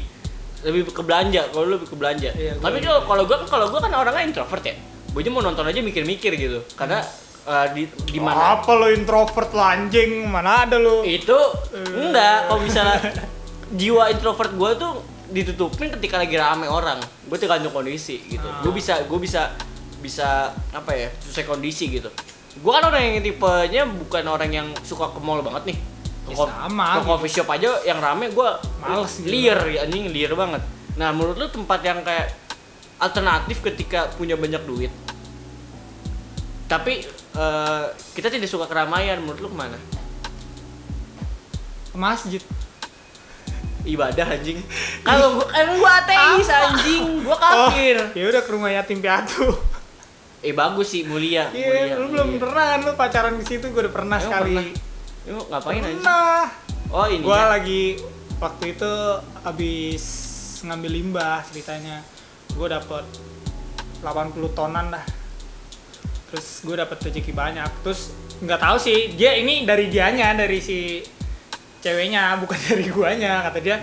Lebih 0.66 0.90
ke 0.90 1.02
belanja 1.06 1.46
kalau 1.54 1.70
lu 1.70 1.78
lebih 1.78 1.88
ke 1.94 1.96
belanja. 1.96 2.30
Iya, 2.34 2.58
gua 2.58 2.66
tapi 2.66 2.78
kalau 2.82 3.00
kalau 3.06 3.22
gua 3.30 3.36
kan 3.38 3.46
kalau 3.46 3.66
gua 3.70 3.80
kan 3.82 3.92
orangnya 3.94 4.22
introvert 4.26 4.64
ya. 4.66 4.74
Gue 5.08 5.24
aja 5.24 5.30
mau 5.32 5.40
nonton 5.40 5.64
aja 5.64 5.80
mikir-mikir 5.80 6.34
gitu. 6.34 6.58
Karena 6.74 6.98
eh, 7.46 7.66
di 7.72 7.82
di 8.10 8.18
mana? 8.18 8.58
Apa 8.58 8.74
lo 8.74 8.90
introvert 8.90 9.54
lo 9.54 9.62
anjing? 9.62 10.26
Mana 10.26 10.66
ada 10.66 10.76
lo? 10.76 11.06
itu 11.06 11.38
enggak. 11.72 12.50
Kalau 12.50 12.60
misalnya 12.60 12.98
jiwa 13.80 14.10
introvert 14.10 14.52
gua 14.58 14.74
tuh 14.74 14.98
ditutupin 15.30 15.94
ketika 15.94 16.18
lagi 16.18 16.34
rame 16.34 16.66
orang. 16.66 16.98
Gue 17.28 17.38
tergantung 17.38 17.72
kondisi 17.72 18.18
gitu. 18.26 18.48
Ah. 18.48 18.64
gue 18.64 18.72
bisa 18.72 19.04
gue 19.04 19.18
bisa 19.20 19.52
bisa 20.00 20.56
apa 20.72 20.90
ya 20.96 21.08
sesuai 21.22 21.46
kondisi 21.46 21.86
gitu. 21.92 22.08
Gue 22.58 22.72
kan 22.74 22.82
orang 22.82 23.14
yang 23.14 23.22
tipenya 23.22 23.86
bukan 23.86 24.24
orang 24.26 24.50
yang 24.50 24.68
suka 24.82 25.12
ke 25.12 25.20
mall 25.22 25.44
banget 25.44 25.74
nih 25.74 25.78
Ya 26.28 26.36
ko- 26.36 26.46
sama, 26.46 26.86
ke 26.92 27.00
coffee 27.02 27.32
shop 27.32 27.48
aja 27.50 27.70
yang 27.82 27.98
rame 27.98 28.28
gue 28.28 28.50
Males 28.78 29.12
gitu. 29.16 29.26
liar 29.26 29.58
ya 29.66 29.78
anjing 29.82 30.08
liar 30.08 30.32
banget 30.32 30.62
nah 30.94 31.08
menurut 31.08 31.36
lu 31.36 31.48
tempat 31.48 31.80
yang 31.80 32.00
kayak 32.00 32.34
alternatif 32.98 33.62
ketika 33.62 34.10
punya 34.12 34.34
banyak 34.34 34.60
duit 34.62 34.92
tapi 36.66 37.00
eh, 37.32 37.84
kita 38.12 38.28
tidak 38.28 38.46
suka 38.46 38.64
keramaian 38.64 39.18
menurut 39.18 39.40
lu 39.40 39.48
ke 39.48 39.58
mana 39.58 39.78
Ke 41.88 41.96
masjid. 41.96 42.42
ibadah 43.80 44.26
anjing 44.30 44.60
kalau 45.00 45.32
gua 45.34 45.48
kan 45.48 45.64
gua 45.72 45.92
ateis 45.98 46.44
anjing 46.46 47.24
gua 47.24 47.36
kafir 47.36 47.96
Oh, 47.96 48.12
ya 48.12 48.24
udah 48.28 48.42
ke 48.42 48.50
rumah 48.50 48.68
yatim 48.70 49.00
piatu. 49.00 49.48
eh 50.38 50.52
bagus 50.52 50.88
sih 50.88 51.02
mulia 51.02 51.48
mulia, 51.48 51.88
Iya, 51.88 51.96
lu 51.96 52.12
belum 52.12 52.28
mulia. 52.28 52.38
pernah 52.38 52.64
kan 52.68 52.80
lu 52.80 52.92
pacaran 52.94 53.34
di 53.34 53.44
situ, 53.44 53.64
gue 53.66 53.80
udah 53.80 53.90
pernah 53.90 54.14
Emang 54.14 54.28
sekali. 54.28 54.54
pernah? 54.54 54.66
Lu 55.28 55.38
ngapain 55.44 55.78
anjing 55.78 56.00
Pernah. 56.00 56.44
oh 56.88 57.06
ini 57.06 57.20
Gua 57.20 57.36
ya. 57.36 57.46
lagi 57.52 57.82
waktu 58.38 58.64
itu 58.72 58.92
habis 59.38 60.04
ngambil 60.60 60.90
limbah 60.90 61.38
ceritanya. 61.44 62.02
Gue 62.50 62.66
dapet 62.66 63.04
80 64.00 64.34
tonan 64.52 64.90
dah. 64.90 65.04
Terus 66.28 66.46
gue 66.60 66.74
dapet 66.74 66.98
rezeki 66.98 67.32
banyak. 67.32 67.70
Terus 67.82 68.10
nggak 68.38 68.58
tahu 68.58 68.76
sih, 68.78 69.14
dia 69.14 69.34
ini 69.34 69.62
dari 69.62 69.86
dianya, 69.86 70.32
dari 70.32 70.58
si 70.58 71.02
ceweknya, 71.78 72.38
bukan 72.38 72.58
dari 72.68 72.86
guanya. 72.88 73.46
Kata 73.46 73.58
dia, 73.58 73.78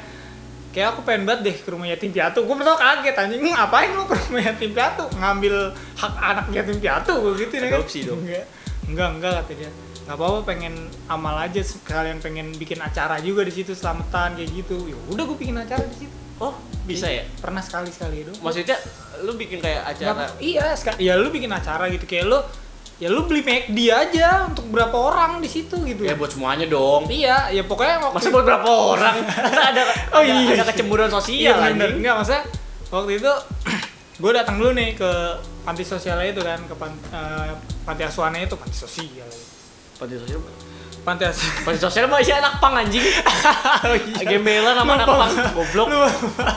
kayak 0.71 0.93
aku 0.93 1.01
pengen 1.03 1.23
banget 1.23 1.41
deh 1.45 1.55
ke 1.55 1.69
rumah 1.69 1.87
yatim 1.87 2.09
piatu. 2.09 2.43
Gue 2.43 2.55
pertama 2.55 2.75
kaget 2.75 3.15
anjing, 3.15 3.39
"Hmm, 3.39 3.53
ngapain 3.55 3.89
lu 3.91 4.03
ke 4.03 4.15
rumah 4.17 4.41
yatim 4.43 4.71
piatu? 4.71 5.03
Ngambil 5.13 5.55
hak 5.95 6.13
anak 6.15 6.45
yatim 6.51 6.77
piatu 6.79 7.11
gue 7.17 7.33
gitu 7.39 7.53
kan. 7.55 7.69
Adopsi 7.71 7.99
dong. 8.03 8.19
Enggak, 8.19 8.45
enggak, 8.87 9.09
enggak 9.13 9.31
kata 9.39 9.51
dia. 9.55 9.71
Nggak 10.05 10.15
apa-apa 10.15 10.39
pengen 10.43 10.73
amal 11.05 11.35
aja 11.35 11.57
sekalian 11.59 12.17
pengen 12.19 12.53
bikin 12.53 12.77
acara 12.77 13.17
juga 13.19 13.41
di 13.41 13.51
situ 13.51 13.73
selamatan 13.73 14.33
kayak 14.33 14.49
gitu. 14.53 14.85
Ya 14.85 14.97
udah 15.07 15.23
gue 15.25 15.37
bikin 15.37 15.57
acara 15.57 15.81
di 15.83 15.97
situ. 15.99 16.13
oh 16.35 16.51
bisa 16.83 17.07
ya 17.07 17.23
Pernah 17.39 17.59
sekali 17.59 17.87
sekali 17.89 18.21
itu. 18.21 18.31
maksudnya 18.37 18.75
lu 19.21 19.33
bikin 19.33 19.57
kayak 19.57 19.87
acara 19.87 20.27
iya, 20.37 20.75
seka- 20.75 20.99
ya 20.99 21.15
lu 21.15 21.31
bikin 21.31 21.47
acara 21.47 21.87
gitu 21.87 22.03
kayak 22.03 22.27
lu 22.27 22.35
ya 22.95 23.07
lu 23.07 23.23
beli 23.23 23.39
McD 23.39 23.79
aja 23.87 24.43
untuk 24.45 24.67
berapa 24.67 24.91
orang 24.93 25.39
di 25.39 25.47
situ 25.47 25.79
gitu. 25.81 26.03
ya 26.03 26.11
buat 26.13 26.29
semuanya 26.29 26.67
dong 26.67 27.07
Iya, 27.07 27.49
ya 27.49 27.63
pokoknya 27.63 28.03
waktu 28.03 28.15
masa 28.15 28.27
buat 28.29 28.43
berapa 28.43 28.67
orang 28.67 29.15
ada 29.39 29.81
Oh, 30.11 30.19
ada, 30.19 30.27
iya. 30.27 30.59
ada 30.59 30.67
kecemburuan 30.67 31.07
Iya 31.07 31.15
sosial 31.15 31.55
bener, 31.57 31.71
anjing 31.87 31.95
enggak 31.97 32.15
masa 32.19 32.35
waktu 32.89 33.11
itu 33.15 33.31
gue 34.21 34.31
datang 34.33 34.55
dulu 34.59 34.71
nih 34.71 34.91
ke 34.93 35.11
panti 35.63 35.83
sosialnya 35.83 36.27
itu 36.29 36.41
kan 36.41 36.59
ke 36.61 36.75
pan, 36.75 36.91
eh, 37.09 37.51
panti 37.81 38.03
asuhannya 38.03 38.43
itu 38.43 38.55
panti 38.55 38.75
sosial 38.75 39.31
panti 39.95 40.15
sosial 40.19 40.39
panti 41.05 41.23
asuhan 41.23 41.53
panti 41.61 41.79
sosial 41.79 42.05
mah 42.09 42.19
anak 42.19 42.53
pang 42.57 42.73
anjing. 42.73 43.05
Oh, 43.85 43.93
iya. 43.93 44.25
gembelan 44.25 44.73
sama 44.73 44.91
anak 44.97 45.07
pang 45.07 45.33
goblok. 45.53 45.87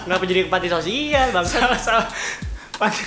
Kenapa 0.09 0.25
jadi 0.25 0.49
panti 0.49 0.69
sosial 0.73 1.29
bangsa 1.31 1.61
salah 1.61 1.81
salah. 1.81 2.07
Panti, 2.81 3.03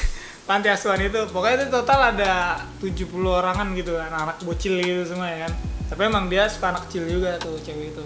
panti 0.46 0.68
asuhan 0.70 1.02
itu 1.02 1.20
pokoknya 1.34 1.66
itu 1.66 1.68
total 1.74 2.14
ada 2.14 2.62
70 2.78 3.10
orangan 3.18 3.74
gitu 3.74 3.98
kan 3.98 4.14
anak 4.14 4.38
bocil 4.46 4.78
gitu 4.78 5.02
semua 5.10 5.28
ya 5.34 5.50
kan? 5.50 5.54
Tapi 5.90 6.02
emang 6.08 6.30
dia 6.30 6.46
suka 6.48 6.72
anak 6.72 6.88
kecil 6.88 7.10
juga 7.10 7.36
tuh 7.42 7.58
cewek 7.66 7.98
itu. 7.98 8.04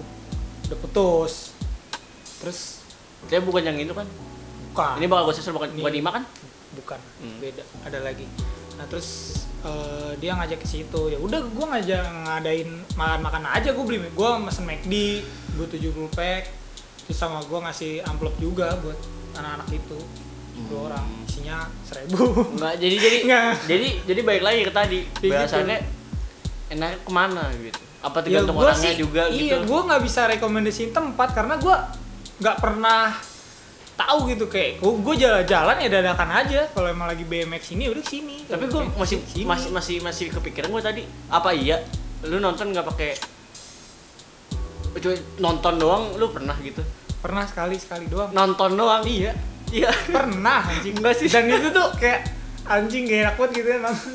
Udah 0.72 0.78
putus. 0.80 1.54
Terus? 2.42 2.82
Dia 3.28 3.44
bukan 3.44 3.62
yang 3.62 3.78
itu 3.78 3.94
kan? 3.94 4.08
Bukan. 4.72 4.96
Ini 5.04 5.06
bakal 5.12 5.24
gue 5.30 5.36
sensor 5.38 5.54
bukan 5.54 5.70
bukan 5.76 5.94
Ima 5.94 6.10
kan? 6.16 6.24
Bukan. 6.74 7.00
Hmm. 7.22 7.38
beda. 7.44 7.64
Ada 7.86 8.00
lagi. 8.02 8.26
Nah 8.80 8.86
terus 8.90 9.45
eh, 9.66 10.12
dia 10.16 10.32
ngajak 10.34 10.62
ke 10.62 10.68
situ 10.68 11.02
ya 11.10 11.18
udah 11.18 11.42
gue 11.42 11.66
ngajak 11.66 12.04
ngadain 12.24 12.70
makan 12.94 13.20
makan 13.20 13.44
aja 13.50 13.70
gue 13.70 13.84
beli 13.84 14.00
gue 14.06 14.30
mesen 14.40 14.64
McD 14.64 14.94
gue 15.56 15.68
70 15.68 15.92
pack 16.12 16.44
terus 17.02 17.18
sama 17.18 17.42
gue 17.42 17.60
ngasih 17.60 18.02
amplop 18.04 18.34
juga 18.38 18.78
buat 18.80 18.98
anak-anak 19.36 19.70
itu 19.74 19.98
10 19.98 20.24
Hmm. 20.56 20.88
orang 20.88 21.04
isinya 21.28 21.68
seribu 21.84 22.32
Enggak, 22.56 22.80
jadi 22.80 22.96
jadi 22.96 23.18
Nggak. 23.28 23.52
jadi 23.68 23.88
jadi 24.08 24.22
baik 24.24 24.40
lagi 24.42 24.60
ke 24.64 24.72
tadi. 24.72 25.00
Kayak 25.20 25.32
Bahasannya 25.36 25.78
enaknya 26.72 26.98
ke 27.04 27.12
mana 27.12 27.44
gitu. 27.60 27.80
Apa 28.00 28.18
ya 28.24 28.24
tergantung 28.24 28.56
gue 28.56 28.64
orangnya 28.64 28.88
sih 28.88 28.96
juga 28.96 29.22
iya 29.28 29.60
gitu. 29.60 29.68
gue 29.68 29.80
nggak 29.84 30.02
bisa 30.08 30.22
rekomendasiin 30.32 30.92
tempat 30.96 31.30
karena 31.36 31.60
gue 31.60 31.76
nggak 32.40 32.58
pernah 32.64 33.12
tahu 33.96 34.28
gitu 34.32 34.46
kayak 34.52 34.84
gue 34.84 35.16
jalan-jalan 35.16 35.76
ya 35.80 35.90
dadakan 35.90 36.30
aja. 36.36 36.68
Kalau 36.72 36.88
emang 36.92 37.08
lagi 37.08 37.24
BMX 37.24 37.74
ini 37.74 37.88
udah 37.88 38.04
sini 38.04 38.44
Tapi 38.46 38.68
gue 38.68 38.82
masih 39.00 39.18
sini. 39.24 39.44
masih 39.48 39.70
masih 39.72 39.96
masih 40.04 40.26
kepikiran 40.36 40.70
gue 40.70 40.84
tadi 40.84 41.04
apa 41.32 41.56
iya? 41.56 41.80
Lu 42.28 42.38
nonton 42.44 42.76
nggak 42.76 42.86
pakai 42.92 43.12
cuma 44.96 45.12
nonton 45.44 45.74
doang 45.76 46.04
lu 46.16 46.32
pernah 46.32 46.56
gitu? 46.64 46.80
Pernah 47.20 47.44
sekali 47.48 47.76
sekali 47.80 48.08
doang. 48.08 48.32
Nonton 48.32 48.76
doang 48.76 49.04
iya. 49.08 49.36
Iya. 49.72 49.92
Pernah 49.92 50.68
anjing. 50.72 50.96
Enggak 51.00 51.16
sih. 51.20 51.28
dan 51.32 51.48
itu 51.50 51.72
tuh 51.72 51.88
kayak 52.00 52.32
anjing 52.66 53.06
gak 53.06 53.20
enak 53.30 53.36
banget 53.38 53.52
gitu 53.62 53.68
ya 53.70 53.78
nonton 53.78 54.10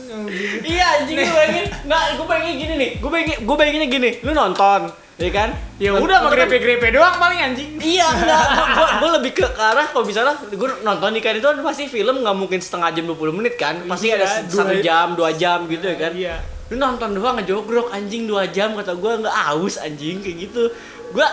iya 0.66 0.86
anjing 0.98 1.16
gue 1.22 1.32
bayangin. 1.34 1.66
Nggak 1.86 2.02
gue 2.18 2.26
bayangin 2.26 2.54
gini 2.58 2.74
nih. 2.76 2.90
Gue 3.00 3.10
bayangin 3.12 3.36
gue 3.44 3.56
bayanginnya 3.56 3.88
gini. 3.88 4.10
Lu 4.24 4.32
nonton 4.36 4.80
ya 5.20 5.30
kan? 5.30 5.48
Ya 5.76 5.90
udah 5.94 6.18
kan- 6.18 6.33
grepe-grepe 6.33 6.88
doang 6.90 7.14
paling 7.14 7.38
anjing. 7.38 7.76
Iya 7.76 8.09
enggak, 8.14 8.44
gua, 8.72 8.88
gua 8.96 9.11
lebih 9.16 9.33
ke, 9.33 9.44
arah 9.46 9.85
kalau 9.85 10.02
misalnya 10.02 10.33
gue 10.42 10.68
nonton 10.80 11.12
ikan 11.14 11.35
itu 11.35 11.46
pasti 11.61 11.85
film 11.87 12.14
nggak 12.18 12.33
mungkin 12.35 12.59
setengah 12.59 12.88
jam 12.90 13.04
20 13.06 13.30
menit 13.35 13.54
kan? 13.54 13.85
Pasti 13.85 14.09
Iya, 14.09 14.16
ada 14.16 14.26
dua- 14.42 14.64
satu 14.64 14.74
jam, 14.80 15.06
dua 15.12 15.30
jam 15.33 15.59
gitu 15.66 15.85
ya 15.85 15.96
kan? 15.98 16.12
Iya. 16.12 16.35
Lu 16.66 16.76
nonton 16.76 17.12
doang 17.12 17.37
ngejogrok 17.37 17.90
anjing 17.90 18.24
dua 18.24 18.48
jam 18.48 18.72
kata 18.72 18.94
gue 18.94 19.12
nggak 19.20 19.37
aus 19.50 19.76
anjing 19.76 20.18
kayak 20.18 20.37
gitu. 20.42 20.72
Gua, 21.11 21.28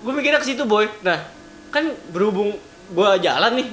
gue 0.00 0.12
mikirnya 0.12 0.38
ke 0.38 0.46
situ 0.46 0.64
boy. 0.64 0.88
Nah 1.00 1.20
kan 1.68 1.84
berhubung 2.08 2.56
gua 2.90 3.14
jalan 3.16 3.54
nih. 3.54 3.68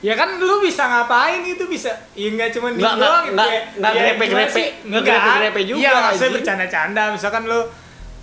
Ya 0.00 0.12
kan 0.12 0.36
lu 0.36 0.60
bisa 0.60 0.84
ngapain 0.84 1.40
itu 1.40 1.64
bisa 1.64 1.88
ya 2.12 2.28
nggak 2.28 2.52
cuma 2.52 2.68
di 2.68 2.76
Nggak, 2.76 2.92
nggak, 2.92 3.08
doang 3.08 3.24
gitu 3.24 3.32
nggak, 3.32 3.48
ya. 3.48 3.60
nggak 3.72 3.88
Ya, 3.88 4.00
grepe-grepe. 4.02 4.28
gimana 4.28 4.52
sih? 4.52 4.66
Nggak 4.84 5.02
grepe-grepe 5.02 5.60
juga, 5.64 5.80
iya 5.80 5.92
maksudnya 6.02 6.32
bercanda-canda 6.34 7.02
misalkan 7.08 7.42
lu 7.44 7.60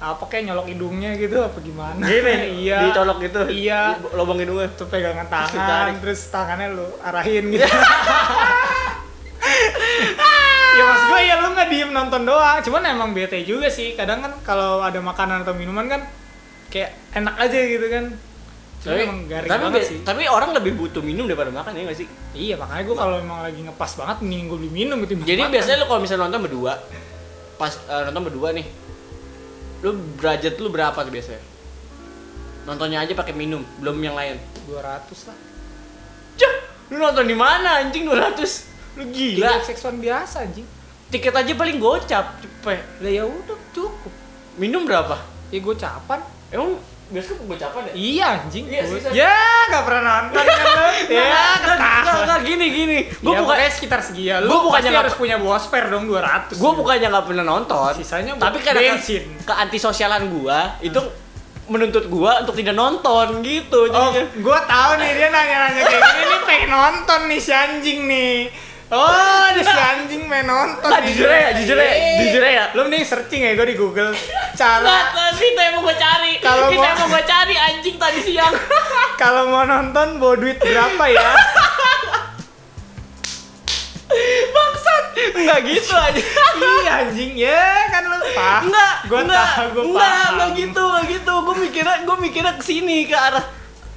apa 0.02 0.24
kayak 0.26 0.50
nyolok 0.50 0.68
hidungnya 0.74 1.14
gitu 1.14 1.38
apa 1.46 1.62
gimana? 1.62 2.02
Gini, 2.02 2.36
iya. 2.66 2.90
Dicolok 2.90 3.22
gitu. 3.22 3.42
Iya. 3.46 4.02
Lubang 4.18 4.42
hidungnya. 4.42 4.74
Tuh 4.74 4.90
pegangan 4.90 5.30
tangan 5.30 6.02
terus 6.02 6.34
tangannya 6.34 6.74
lu 6.74 6.88
arahin 7.06 7.46
gitu. 7.54 7.64
Diem 11.72 11.88
nonton 11.96 12.28
doang. 12.28 12.60
Cuman 12.60 12.84
emang 12.84 13.16
bete 13.16 13.40
juga 13.48 13.72
sih. 13.72 13.96
Kadang 13.96 14.20
kan 14.20 14.36
kalau 14.44 14.84
ada 14.84 15.00
makanan 15.00 15.48
atau 15.48 15.56
minuman 15.56 15.88
kan 15.88 16.04
kayak 16.68 16.92
enak 17.16 17.36
aja 17.40 17.60
gitu 17.64 17.88
kan. 17.88 18.06
Cuma 18.82 18.98
tapi 18.98 19.02
emang 19.06 19.20
garing 19.30 19.50
tapi, 19.50 19.62
banget 19.62 19.82
sih. 19.86 19.98
tapi 20.02 20.26
orang 20.26 20.58
lebih 20.58 20.74
butuh 20.74 21.06
minum 21.06 21.30
daripada 21.30 21.54
makan 21.54 21.78
ya 21.78 21.86
nggak 21.86 22.00
sih? 22.02 22.08
Iya 22.34 22.58
makanya 22.58 22.84
gue 22.90 22.96
kalau 22.98 23.16
emang 23.22 23.40
lagi 23.46 23.62
ngepas 23.62 23.92
banget 23.94 24.18
mending 24.26 24.50
gue 24.50 24.58
beli 24.58 24.72
minum 24.74 24.98
gitu 25.06 25.14
jadi 25.22 25.42
biasanya 25.54 25.78
lu 25.78 25.86
kalau 25.86 26.02
misalnya 26.02 26.26
nonton 26.26 26.42
berdua 26.50 26.74
pas 27.62 27.78
eh, 27.78 28.04
nonton 28.10 28.24
berdua 28.26 28.58
nih 28.58 28.66
lu 29.82 29.98
budget 30.18 30.62
lu 30.62 30.70
berapa 30.70 30.96
tuh 30.96 31.14
biasanya? 31.14 31.42
Nontonnya 32.70 33.02
aja 33.02 33.14
pakai 33.18 33.34
minum 33.34 33.66
belum 33.82 33.98
yang 34.02 34.14
lain. 34.14 34.38
200 34.70 35.28
lah. 35.30 35.38
Cah, 36.38 36.54
lu 36.94 37.02
nonton 37.02 37.26
di 37.26 37.34
mana 37.34 37.82
anjing? 37.82 38.06
200 38.06 39.02
lu 39.02 39.04
gila. 39.10 39.62
Seksual 39.66 39.98
biasa 39.98 40.46
anjing. 40.46 40.66
Tiket 41.12 41.34
aja 41.34 41.52
paling 41.58 41.82
gocap 41.82 42.40
cepet. 42.40 42.82
Lah 43.02 43.12
ya 43.12 43.26
udah 43.26 43.58
cukup. 43.74 44.14
Minum 44.62 44.86
berapa? 44.86 45.18
Ya 45.50 45.60
gocapan. 45.60 46.22
Emang 46.54 46.78
biasa 47.12 47.30
gocapan 47.38 47.82
ya? 47.86 47.94
Iya 47.94 48.26
anjing. 48.40 48.66
Iya, 48.66 48.82
Gua- 48.82 49.00
sih, 49.04 49.12
ya 49.14 49.36
gak 49.68 49.84
pernah 49.84 50.02
nonton 50.02 50.42
kan 50.42 50.66
lu 50.66 50.86
ya 51.12 51.22
Nggak, 51.22 51.54
nggak, 51.60 51.78
ketawa 51.78 52.22
nggak, 52.24 52.40
gini 52.42 52.66
gini. 52.68 52.98
Gue 53.14 53.34
ya, 53.34 53.40
bukan 53.40 53.58
sekitar 53.70 54.00
segitu 54.00 54.36
lu 54.40 54.48
Gua 54.48 54.60
bukannya 54.66 54.90
nggak- 54.90 55.04
harus 55.04 55.16
punya 55.16 55.36
bosper 55.36 55.84
dong 55.88 56.04
200 56.06 56.56
gue 56.56 56.72
bukannya 56.74 57.08
nggak 57.08 57.26
pernah 57.26 57.46
nonton. 57.46 57.92
Sisanya 57.94 58.32
tapi 58.34 58.60
karena 58.60 58.96
bensin. 58.96 59.24
ke, 59.40 59.52
antisosialan 59.52 60.24
gue 60.26 60.60
itu 60.82 61.02
menuntut 61.68 62.06
gue 62.06 62.32
untuk 62.42 62.52
tidak 62.54 62.74
nonton 62.74 63.40
gitu. 63.42 63.80
Oh, 63.86 64.12
jadinya. 64.12 64.24
gua 64.40 64.60
tahu 64.62 64.92
nih 64.98 65.12
dia 65.14 65.28
nanya-nanya 65.30 65.82
kayak 65.82 66.04
gini 66.06 66.24
nih 66.26 66.42
pengen 66.42 66.70
nonton 66.70 67.20
nih 67.28 67.40
si 67.40 67.52
anjing 67.52 68.00
nih. 68.06 68.38
Oh, 68.92 69.08
nih 69.50 69.64
si 69.64 69.72
anjing 69.74 70.28
pengen 70.28 70.46
nonton. 70.46 70.92
Nih. 70.92 71.04
jujur 71.08 71.26
ya, 71.26 71.50
jujur 71.56 71.78
ya, 71.78 71.92
jujur 72.20 72.44
ya. 72.44 72.64
Lu 72.72 72.84
mending 72.84 73.02
searching 73.02 73.42
ya 73.42 73.52
gua 73.54 73.64
di 73.64 73.74
Google 73.74 74.12
cara 74.52 74.84
tadi 75.08 75.48
itu 75.48 75.58
yang 75.58 75.74
mau 75.74 75.82
gue 75.82 75.96
cari 75.96 76.32
Kalau 76.38 76.68
mau- 76.70 76.84
yang 76.84 76.98
mau 77.00 77.08
gue 77.08 77.24
cari 77.24 77.56
anjing 77.56 77.96
tadi 77.96 78.20
siang 78.22 78.52
kalau 79.22 79.48
mau 79.48 79.64
nonton 79.64 80.20
bawa 80.20 80.36
duit 80.36 80.60
berapa 80.60 81.04
ya? 81.08 81.30
bangsat 84.52 85.04
nggak 85.34 85.60
gitu 85.66 85.96
aja 85.96 86.20
Iya 86.54 86.92
anjing 87.00 87.32
ya 87.38 87.64
kan 87.88 88.04
lu 88.06 88.18
paham. 88.30 88.62
Enggak, 88.68 88.96
Gua 89.08 89.20
enggak, 89.24 89.48
tahu, 89.48 89.68
gua 89.72 89.84
enggak, 89.86 90.04
paham. 90.04 90.32
enggak 90.34 90.50
gitu, 90.54 90.84
enggak 90.84 91.06
gitu. 91.10 91.34
Gue 91.42 91.56
mikirnya, 91.58 91.96
gue 92.04 92.18
mikirnya 92.20 92.54
ke 92.54 92.64
sini 92.66 92.98
ke 93.04 93.16
arah 93.16 93.46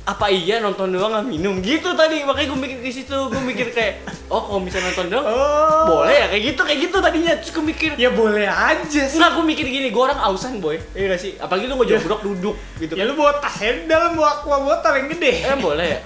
apa 0.05 0.29
iya 0.29 0.61
nonton 0.61 0.93
doang 0.93 1.09
nggak 1.11 1.27
minum 1.27 1.55
gitu 1.59 1.93
tadi 1.93 2.21
makanya 2.23 2.53
gue 2.53 2.61
mikir 2.61 2.79
di 2.79 2.93
situ 2.93 3.17
gue 3.25 3.41
mikir 3.41 3.73
kayak 3.73 3.93
oh 4.29 4.45
kalau 4.45 4.61
misalnya 4.61 4.93
nonton 4.93 5.09
doang 5.09 5.25
Oh. 5.25 5.85
boleh 5.87 6.13
ya 6.15 6.27
kayak 6.29 6.43
gitu 6.45 6.61
kayak 6.61 6.81
gitu 6.83 6.97
tadinya 7.01 7.33
terus 7.35 7.51
gue 7.51 7.65
mikir 7.65 7.91
Ya 7.97 8.11
boleh 8.11 8.45
aja 8.45 8.85
sih. 9.03 9.17
Enggak, 9.17 9.33
gue 9.33 9.45
mikir 9.47 9.65
gini, 9.67 9.89
gue 9.89 10.03
orang 10.03 10.21
ausan 10.23 10.61
boy 10.61 10.77
Iya 10.93 11.09
gak 11.09 11.21
sih? 11.21 11.33
Apalagi 11.37 11.65
lu 11.65 11.77
ngejogrok 11.77 12.21
duduk 12.21 12.53
gitu 12.77 12.93
Ya 12.93 13.05
lu 13.05 13.17
bawa 13.17 13.39
tas 13.39 13.57
dalam 13.87 14.13
bawa 14.13 14.29
aqua 14.39 14.57
botol 14.61 14.93
yang 14.95 15.09
gede. 15.09 15.33
Eh 15.43 15.57
boleh 15.57 15.87
ya? 15.89 16.01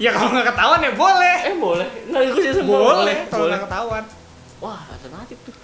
Ya 0.00 0.10
kalau 0.10 0.32
nggak 0.32 0.48
ketahuan 0.48 0.80
ya 0.80 0.92
boleh. 0.94 1.36
Eh 1.44 1.54
boleh? 1.54 1.88
Enggak, 2.08 2.20
gue 2.26 2.40
sih 2.40 2.52
semua 2.54 2.78
Boleh 2.80 3.16
kalau 3.28 3.36
boleh 3.38 3.52
nggak 3.52 3.64
ketahuan. 3.68 4.04
Wah, 4.58 4.80
alternatif 4.88 5.36
tuh 5.42 5.54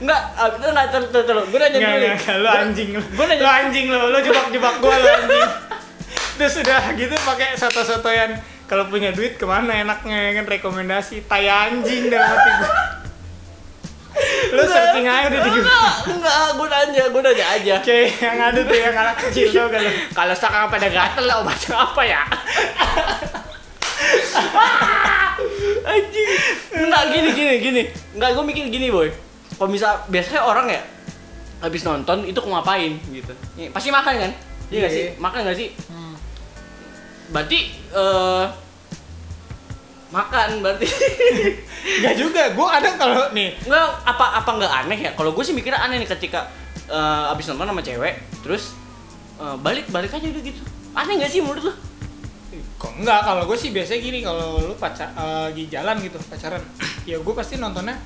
Enggak, 0.00 0.20
itu 0.34 0.66
enggak, 0.66 0.86
terus 0.90 1.44
Gue 1.46 1.58
nanya 1.58 1.78
dulu 1.78 2.06
enggak, 2.10 2.36
lu 2.36 2.48
anjing 2.50 2.88
lu. 2.90 3.02
Gua 3.14 3.24
nanya- 3.24 3.38
Lu 3.38 3.48
anjing 3.48 3.86
lu, 3.86 3.98
lu 4.08 4.18
jebak-jebak 4.18 4.74
gua 4.80 4.94
lu 4.96 5.06
anjing. 5.08 5.50
Terus 6.40 6.56
udah 6.64 6.96
gitu 6.96 7.12
pakai 7.20 7.52
soto-sotoyan 7.52 8.32
kalau 8.64 8.88
punya 8.88 9.12
duit 9.12 9.36
ke 9.36 9.44
mana 9.44 9.84
enaknya 9.84 10.32
kan 10.40 10.48
rekomendasi 10.48 11.28
tai 11.28 11.44
anjing 11.44 12.08
dalam 12.08 12.32
hati 12.32 12.50
gua. 12.64 12.72
Lu 14.56 14.62
searching 14.64 15.04
aja 15.04 15.28
udah 15.28 15.40
di 15.44 15.50
Google. 15.52 15.68
Enggak, 15.68 15.92
enggak, 16.16 16.48
gue 16.56 16.68
nanya, 16.72 17.04
gue 17.12 17.22
nanya 17.22 17.46
aja 17.60 17.74
Kayak 17.84 18.24
yang 18.24 18.38
ada 18.40 18.60
tuh 18.64 18.72
yang 18.72 18.96
anak 18.96 19.16
kecil 19.20 19.52
tuh 19.52 19.68
kan. 19.68 19.84
Kalau 20.16 20.32
sekarang 20.32 20.72
pada 20.72 20.88
gatel 20.88 21.24
lah 21.28 21.36
obatnya 21.44 21.76
apa 21.76 22.02
ya? 22.08 22.22
Anjing. 25.92 26.28
Enggak 26.72 27.04
gini 27.12 27.28
gini 27.36 27.54
gini. 27.60 27.82
Enggak 28.16 28.32
gue 28.32 28.44
mikir 28.48 28.64
gini, 28.72 28.88
boy. 28.88 29.12
Kalau 29.60 29.68
misal 29.68 30.08
biasanya 30.08 30.40
orang 30.40 30.72
ya 30.72 30.80
habis 31.60 31.84
nonton 31.84 32.24
itu 32.24 32.40
ngapain 32.40 32.96
gitu. 33.12 33.36
Ya, 33.60 33.68
Pasti 33.76 33.92
makan 33.92 34.16
kan? 34.16 34.32
Iya 34.72 34.78
nggak 34.86 34.92
sih? 34.94 35.04
Iya. 35.04 35.20
Makan 35.20 35.40
nggak 35.44 35.58
sih? 35.58 35.68
Hmm. 35.90 35.99
Berarti 37.30 37.58
eh 37.74 38.44
makan 40.10 40.48
berarti. 40.62 40.86
Enggak 42.02 42.14
juga, 42.18 42.42
gua 42.52 42.76
kadang 42.76 43.00
kalau 43.00 43.32
nih 43.32 43.56
Enggak 43.64 43.86
apa 44.04 44.26
apa 44.42 44.50
nggak 44.58 44.72
aneh 44.84 44.98
ya? 45.00 45.10
Kalau 45.16 45.32
gue 45.32 45.44
sih 45.46 45.56
mikirnya 45.56 45.80
aneh 45.80 46.02
nih 46.02 46.10
ketika 46.10 46.50
eh, 46.90 47.32
abis 47.32 47.48
nonton 47.54 47.70
sama 47.72 47.82
cewek 47.82 48.14
terus 48.42 48.74
eh, 49.40 49.56
balik 49.62 49.88
balik 49.88 50.12
aja 50.12 50.26
udah 50.26 50.42
gitu. 50.42 50.60
Aneh 50.92 51.14
nggak 51.16 51.30
sih 51.30 51.40
menurut 51.40 51.70
lu? 51.70 51.74
Kok 52.76 52.92
enggak, 53.00 53.20
kalau 53.22 53.46
gue 53.46 53.56
sih 53.56 53.70
biasanya 53.70 54.00
gini 54.02 54.18
kalau 54.26 54.58
lu 54.60 54.74
pacar 54.76 55.08
eh, 55.14 55.54
lagi 55.54 55.64
jalan 55.70 55.96
gitu 56.02 56.18
pacaran, 56.26 56.62
ya 57.06 57.16
gue 57.22 57.34
pasti 57.34 57.54
nontonnya 57.56 57.96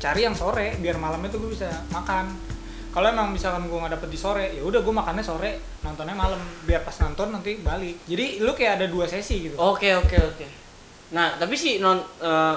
cari 0.00 0.24
yang 0.24 0.32
sore 0.32 0.80
biar 0.80 0.96
malamnya 0.96 1.28
tuh 1.28 1.44
gue 1.44 1.50
bisa 1.52 1.68
makan. 1.92 2.32
Kalau 2.90 3.06
emang 3.06 3.30
misalkan 3.30 3.70
gue 3.70 3.78
nggak 3.78 3.94
dapet 3.94 4.10
di 4.10 4.18
sore, 4.18 4.50
ya 4.50 4.62
udah 4.66 4.82
gue 4.82 4.94
makannya 4.94 5.22
sore, 5.22 5.62
nontonnya 5.86 6.14
malam 6.18 6.42
biar 6.66 6.82
pas 6.82 6.94
nonton 6.98 7.30
nanti 7.30 7.62
balik. 7.62 8.02
Jadi 8.10 8.42
lu 8.42 8.50
kayak 8.50 8.82
ada 8.82 8.86
dua 8.90 9.06
sesi 9.06 9.46
gitu. 9.46 9.54
Oke 9.54 9.94
oke 9.94 10.16
oke. 10.18 10.46
Nah 11.14 11.38
tapi 11.38 11.54
sih 11.54 11.78
non 11.78 12.02
eh, 12.02 12.56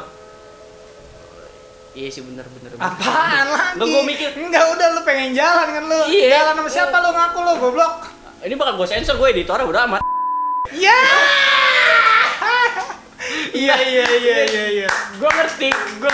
iya 1.94 2.10
sih 2.10 2.26
bener 2.26 2.50
bener. 2.50 2.74
bener. 2.74 2.82
Apaan 2.82 3.46
lagi? 3.54 3.78
Nggak, 3.78 3.88
gua 3.94 4.04
mikir. 4.10 4.30
Enggak 4.34 4.66
udah 4.74 4.88
lu 4.98 5.02
pengen 5.06 5.38
jalan 5.38 5.68
kan 5.70 5.84
lu. 5.86 6.02
Iya. 6.10 6.28
Jalan 6.34 6.54
sama 6.66 6.70
siapa 6.74 6.96
lu 6.98 7.10
ngaku 7.14 7.40
lu 7.46 7.54
goblok. 7.62 7.96
Ini 8.44 8.54
bakal 8.58 8.74
gue 8.82 8.88
sensor 8.90 9.16
gue 9.22 9.30
editornya 9.38 9.70
udah 9.70 9.82
amat. 9.86 10.02
Ya. 10.74 10.98
Iya 13.54 13.76
iya 13.78 14.06
iya 14.14 14.38
iya 14.44 14.66
iya. 14.76 14.90
gue 15.14 15.30
ngerti, 15.30 15.70
gue 15.72 16.12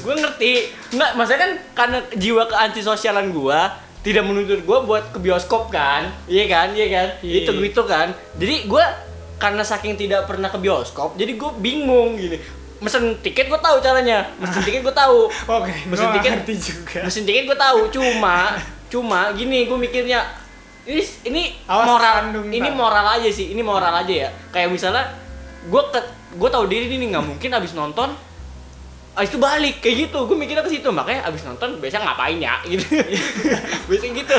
gue 0.00 0.14
ngerti. 0.16 0.52
Nggak, 0.90 1.10
maksudnya 1.14 1.40
kan 1.40 1.52
karena 1.72 1.98
jiwa 2.12 2.42
keantisosialan 2.46 3.30
gue 3.30 3.60
tidak 4.02 4.22
menuntut 4.22 4.60
gue 4.60 4.78
buat 4.82 5.04
ke 5.08 5.18
bioskop 5.18 5.68
kan, 5.68 6.10
iya 6.26 6.44
kan, 6.46 6.72
iya 6.72 6.86
kan, 6.88 7.08
Iya. 7.20 7.44
itu 7.44 7.50
gitu 7.54 7.82
kan. 7.84 8.10
Jadi 8.34 8.66
gue 8.66 8.84
karena 9.36 9.62
saking 9.62 9.94
tidak 9.96 10.26
pernah 10.26 10.46
ke 10.46 10.58
bioskop, 10.58 11.14
jadi 11.14 11.32
gue 11.32 11.50
bingung 11.56 12.14
gini. 12.14 12.38
Mesen 12.78 13.14
tiket 13.16 13.46
gue 13.46 13.56
tahu 13.56 13.78
caranya, 13.78 14.26
mesen 14.36 14.58
tiket 14.60 14.82
gue 14.82 14.90
tahu, 14.92 15.30
Oke, 15.54 15.70
Mesin 15.86 16.02
gua 16.04 16.14
tiket- 16.16 16.34
ngerti 16.36 16.54
juga. 16.58 16.98
mesin 17.02 17.22
tiket 17.22 17.44
gue 17.46 17.54
tahu. 17.56 17.80
Cuma, 17.88 18.58
cuma 18.88 19.30
gini 19.32 19.64
gue 19.64 19.78
mikirnya 19.78 20.26
ini 20.82 20.98
ini 21.22 21.42
Awas 21.64 21.86
moral, 21.86 22.14
ini 22.44 22.68
moral 22.68 23.06
aja 23.12 23.30
sih, 23.30 23.54
ini 23.54 23.62
moral 23.62 23.94
aja 23.94 24.26
ya. 24.26 24.28
Kayak 24.50 24.74
misalnya 24.74 25.14
gue 25.62 25.82
ke 25.88 26.00
gue 26.32 26.48
tahu 26.48 26.64
diri 26.66 26.88
nih 26.88 27.12
nggak 27.12 27.24
mungkin 27.28 27.50
abis 27.52 27.76
nonton 27.76 28.10
abis 29.12 29.28
itu 29.28 29.36
balik 29.36 29.84
kayak 29.84 30.08
gitu. 30.08 30.24
Gue 30.24 30.36
mikirnya 30.40 30.64
ke 30.64 30.72
situ 30.72 30.88
makanya 30.88 31.28
abis 31.28 31.44
nonton 31.44 31.76
biasanya 31.76 32.08
ngapain 32.08 32.40
ya 32.40 32.56
gitu. 32.64 32.84
Biasanya 33.92 34.12
gitu. 34.24 34.34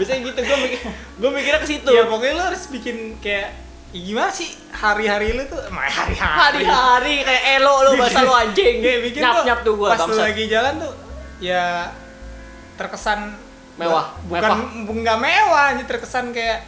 Biasanya 0.00 0.20
gitu 0.24 0.40
gue 0.40 0.58
mikir 0.64 0.78
gue 1.20 1.30
mikirnya 1.30 1.60
ke 1.60 1.68
situ. 1.68 1.90
Ya 1.92 2.08
pokoknya 2.08 2.32
lu 2.40 2.42
harus 2.48 2.62
bikin 2.72 3.20
kayak 3.20 3.52
ya 3.88 4.00
gimana 4.04 4.28
sih 4.32 4.48
hari-hari 4.72 5.36
lu 5.36 5.44
tuh 5.44 5.60
hari-hari. 5.68 6.16
Hari-hari 6.16 7.14
kayak 7.20 7.42
elo 7.60 7.84
lo 7.84 7.90
bahasa 8.00 8.24
lo 8.24 8.32
anjing. 8.32 8.80
Kayak 8.84 9.00
bikin 9.12 9.20
nyap 9.20 9.34
tuh, 9.36 9.44
nyap 9.44 9.60
tuh 9.64 9.74
gue 9.76 9.88
pas 9.92 10.00
lu 10.08 10.16
lagi 10.16 10.44
jalan 10.48 10.74
tuh 10.80 10.92
ya 11.44 11.92
terkesan 12.80 13.20
Mewah, 13.78 14.10
bukan 14.26 14.58
nggak 14.90 15.18
mewah 15.22 15.70
aja 15.70 15.84
terkesan 15.86 16.34
kayak 16.34 16.66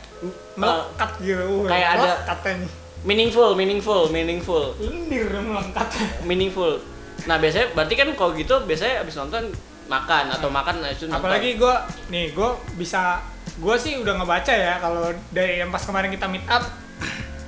melekat 0.55 1.11
gitu. 1.19 1.67
Kayak 1.67 1.89
ada- 1.99 2.23
katanya 2.23 2.71
meaningful 3.05 3.57
meaningful 3.57 4.13
meaningful. 4.13 4.77
Lendir 4.77 5.29
melekat 5.41 5.89
meaningful. 6.29 6.81
Nah 7.25 7.37
biasanya 7.41 7.73
berarti 7.73 7.95
kan 7.97 8.09
kalau 8.17 8.33
gitu 8.37 8.55
biasanya 8.65 9.05
abis 9.05 9.17
nonton 9.17 9.53
makan 9.91 10.31
atau 10.31 10.49
makan 10.53 10.87
habis 10.87 11.03
itu 11.03 11.07
nonton. 11.11 11.19
apalagi 11.19 11.59
gue 11.59 11.75
nih 12.15 12.31
gue 12.31 12.51
bisa 12.79 13.21
gue 13.61 13.77
sih 13.77 13.99
udah 13.99 14.23
ngebaca 14.23 14.53
ya 14.55 14.79
kalau 14.79 15.11
dari 15.35 15.61
yang 15.61 15.73
pas 15.73 15.83
kemarin 15.83 16.13
kita 16.13 16.29
meet 16.29 16.45
up. 16.49 16.65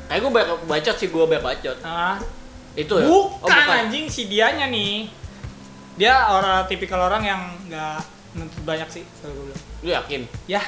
Kayak 0.08 0.20
gue 0.28 0.32
banyak 0.32 0.58
bacot 0.68 0.96
sih 1.00 1.08
gue 1.08 1.24
banyak 1.24 1.44
bacot 1.44 1.78
ah 1.84 2.20
itu 2.72 2.94
ya? 2.96 3.04
Oh, 3.04 3.36
bukan, 3.36 3.68
anjing 3.68 4.08
si 4.08 4.28
dianya 4.32 4.68
nih. 4.68 5.08
Dia 6.00 6.32
orang 6.32 6.64
tipikal 6.68 7.04
orang 7.04 7.20
yang 7.24 7.40
nggak 7.68 8.00
nuntut 8.36 8.64
banyak 8.64 8.88
sih 8.88 9.04
kalau 9.20 9.36
gue 9.36 9.44
bilang. 9.52 9.62
Lu 9.84 9.90
yakin? 9.92 10.20
Ya 10.48 10.60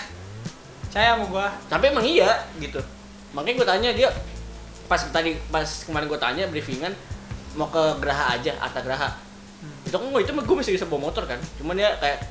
saya 0.92 1.18
sama 1.18 1.26
gue 1.26 1.46
tapi 1.66 1.84
emang 1.90 2.06
iya 2.06 2.44
gitu. 2.60 2.80
Makanya 3.34 3.54
gue 3.58 3.66
tanya 3.66 3.90
dia 3.90 4.08
pas 4.84 5.00
tadi 5.00 5.36
pas 5.48 5.66
kemarin 5.66 6.06
gue 6.06 6.20
tanya 6.20 6.44
briefingan 6.48 6.92
mau 7.54 7.70
ke 7.70 7.82
Geraha 8.02 8.34
aja 8.34 8.52
Arta 8.58 8.80
Geraha. 8.82 9.10
Hmm. 9.64 9.88
itu 9.88 9.96
kan 9.96 10.20
itu 10.20 10.32
mah 10.36 10.44
gue 10.44 10.56
masih 10.60 10.72
bisa 10.76 10.86
bawa 10.86 11.08
motor 11.08 11.24
kan. 11.24 11.40
Cuman 11.56 11.78
dia 11.78 11.96
kayak 12.02 12.28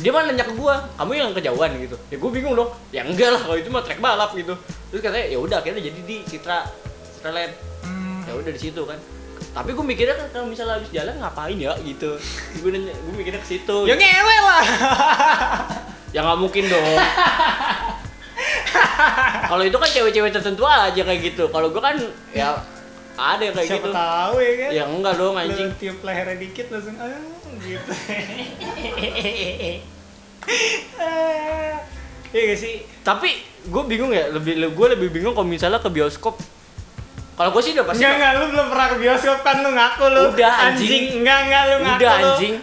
dia 0.00 0.08
malah 0.08 0.32
nanya 0.32 0.44
ke 0.48 0.54
gue 0.56 0.74
kamu 0.96 1.10
yang 1.16 1.30
kejauhan 1.34 1.70
gitu. 1.80 1.96
Ya 2.12 2.16
gue 2.20 2.30
bingung 2.30 2.54
dong. 2.54 2.70
Ya 2.94 3.02
enggak 3.02 3.34
lah 3.34 3.40
kalau 3.42 3.56
itu 3.58 3.68
mah 3.72 3.82
trek 3.82 3.98
balap 3.98 4.30
gitu. 4.36 4.54
Terus 4.92 5.00
katanya 5.00 5.26
ya 5.26 5.38
udah 5.40 5.56
akhirnya 5.58 5.82
jadi 5.82 6.00
di 6.04 6.16
Citra 6.28 6.68
Citraland 7.18 7.52
hmm, 7.84 8.28
ya 8.28 8.32
udah 8.38 8.52
di 8.52 8.60
situ 8.60 8.82
kan. 8.84 8.98
Tapi 9.52 9.70
gue 9.76 9.84
mikirnya 9.84 10.16
kan 10.16 10.26
kalau 10.32 10.46
misalnya 10.48 10.80
habis 10.80 10.90
jalan 10.94 11.14
ngapain 11.18 11.58
ya 11.58 11.72
gitu. 11.82 12.16
Gue 12.60 12.70
nanya 12.70 12.94
gue 12.94 13.14
mikirnya 13.16 13.40
ke 13.42 13.48
situ. 13.58 13.76
Ya 13.88 13.96
ngewe 13.96 14.36
lah. 14.44 14.64
ya 16.12 16.20
nggak 16.20 16.38
mungkin 16.38 16.68
dong 16.68 16.84
kalau 19.46 19.62
itu 19.62 19.76
kan 19.76 19.90
cewek-cewek 19.90 20.30
tertentu 20.32 20.64
aja 20.64 21.00
kayak 21.02 21.20
gitu 21.22 21.44
kalau 21.48 21.70
gue 21.70 21.78
kan 21.78 21.96
ya 22.32 22.58
ada 23.12 23.44
yang 23.44 23.52
kayak 23.52 23.68
Siapa 23.68 23.84
gitu 23.84 23.92
tahu 23.92 24.34
ya 24.40 24.52
kan? 24.56 24.70
ya 24.72 24.84
enggak 24.88 25.14
dong 25.20 25.36
anjing 25.36 25.68
Lu 25.68 25.76
tiup 25.76 26.00
lehernya 26.00 26.36
dikit 26.40 26.66
langsung 26.72 26.96
ah 26.96 27.12
gitu. 27.60 27.92
Iya 32.32 32.42
gak 32.48 32.58
sih? 32.58 32.80
tapi 33.04 33.28
gue 33.62 33.82
bingung 33.84 34.08
ya 34.08 34.32
lebih 34.32 34.72
gue 34.72 34.86
lebih 34.96 35.08
bingung 35.12 35.36
kalau 35.36 35.44
misalnya 35.44 35.76
ke 35.78 35.92
bioskop 35.92 36.40
kalau 37.32 37.50
gue 37.50 37.62
sih 37.62 37.72
udah 37.72 37.84
pasti 37.84 37.98
Enggak 37.98 38.14
enggak 38.14 38.32
lu 38.34 38.44
belum 38.48 38.66
pernah 38.68 38.86
ke 38.86 38.96
bioskop 38.98 39.38
kan 39.40 39.56
lu 39.58 39.70
ngaku 39.70 40.04
lu. 40.06 40.22
Udah, 40.30 40.52
anjing. 40.62 41.04
Enggak 41.16 41.38
enggak 41.42 41.62
lu 41.64 41.76
ngaku. 41.80 41.98
Udah, 41.98 42.12
lu. 42.12 42.28
anjing. 42.30 42.54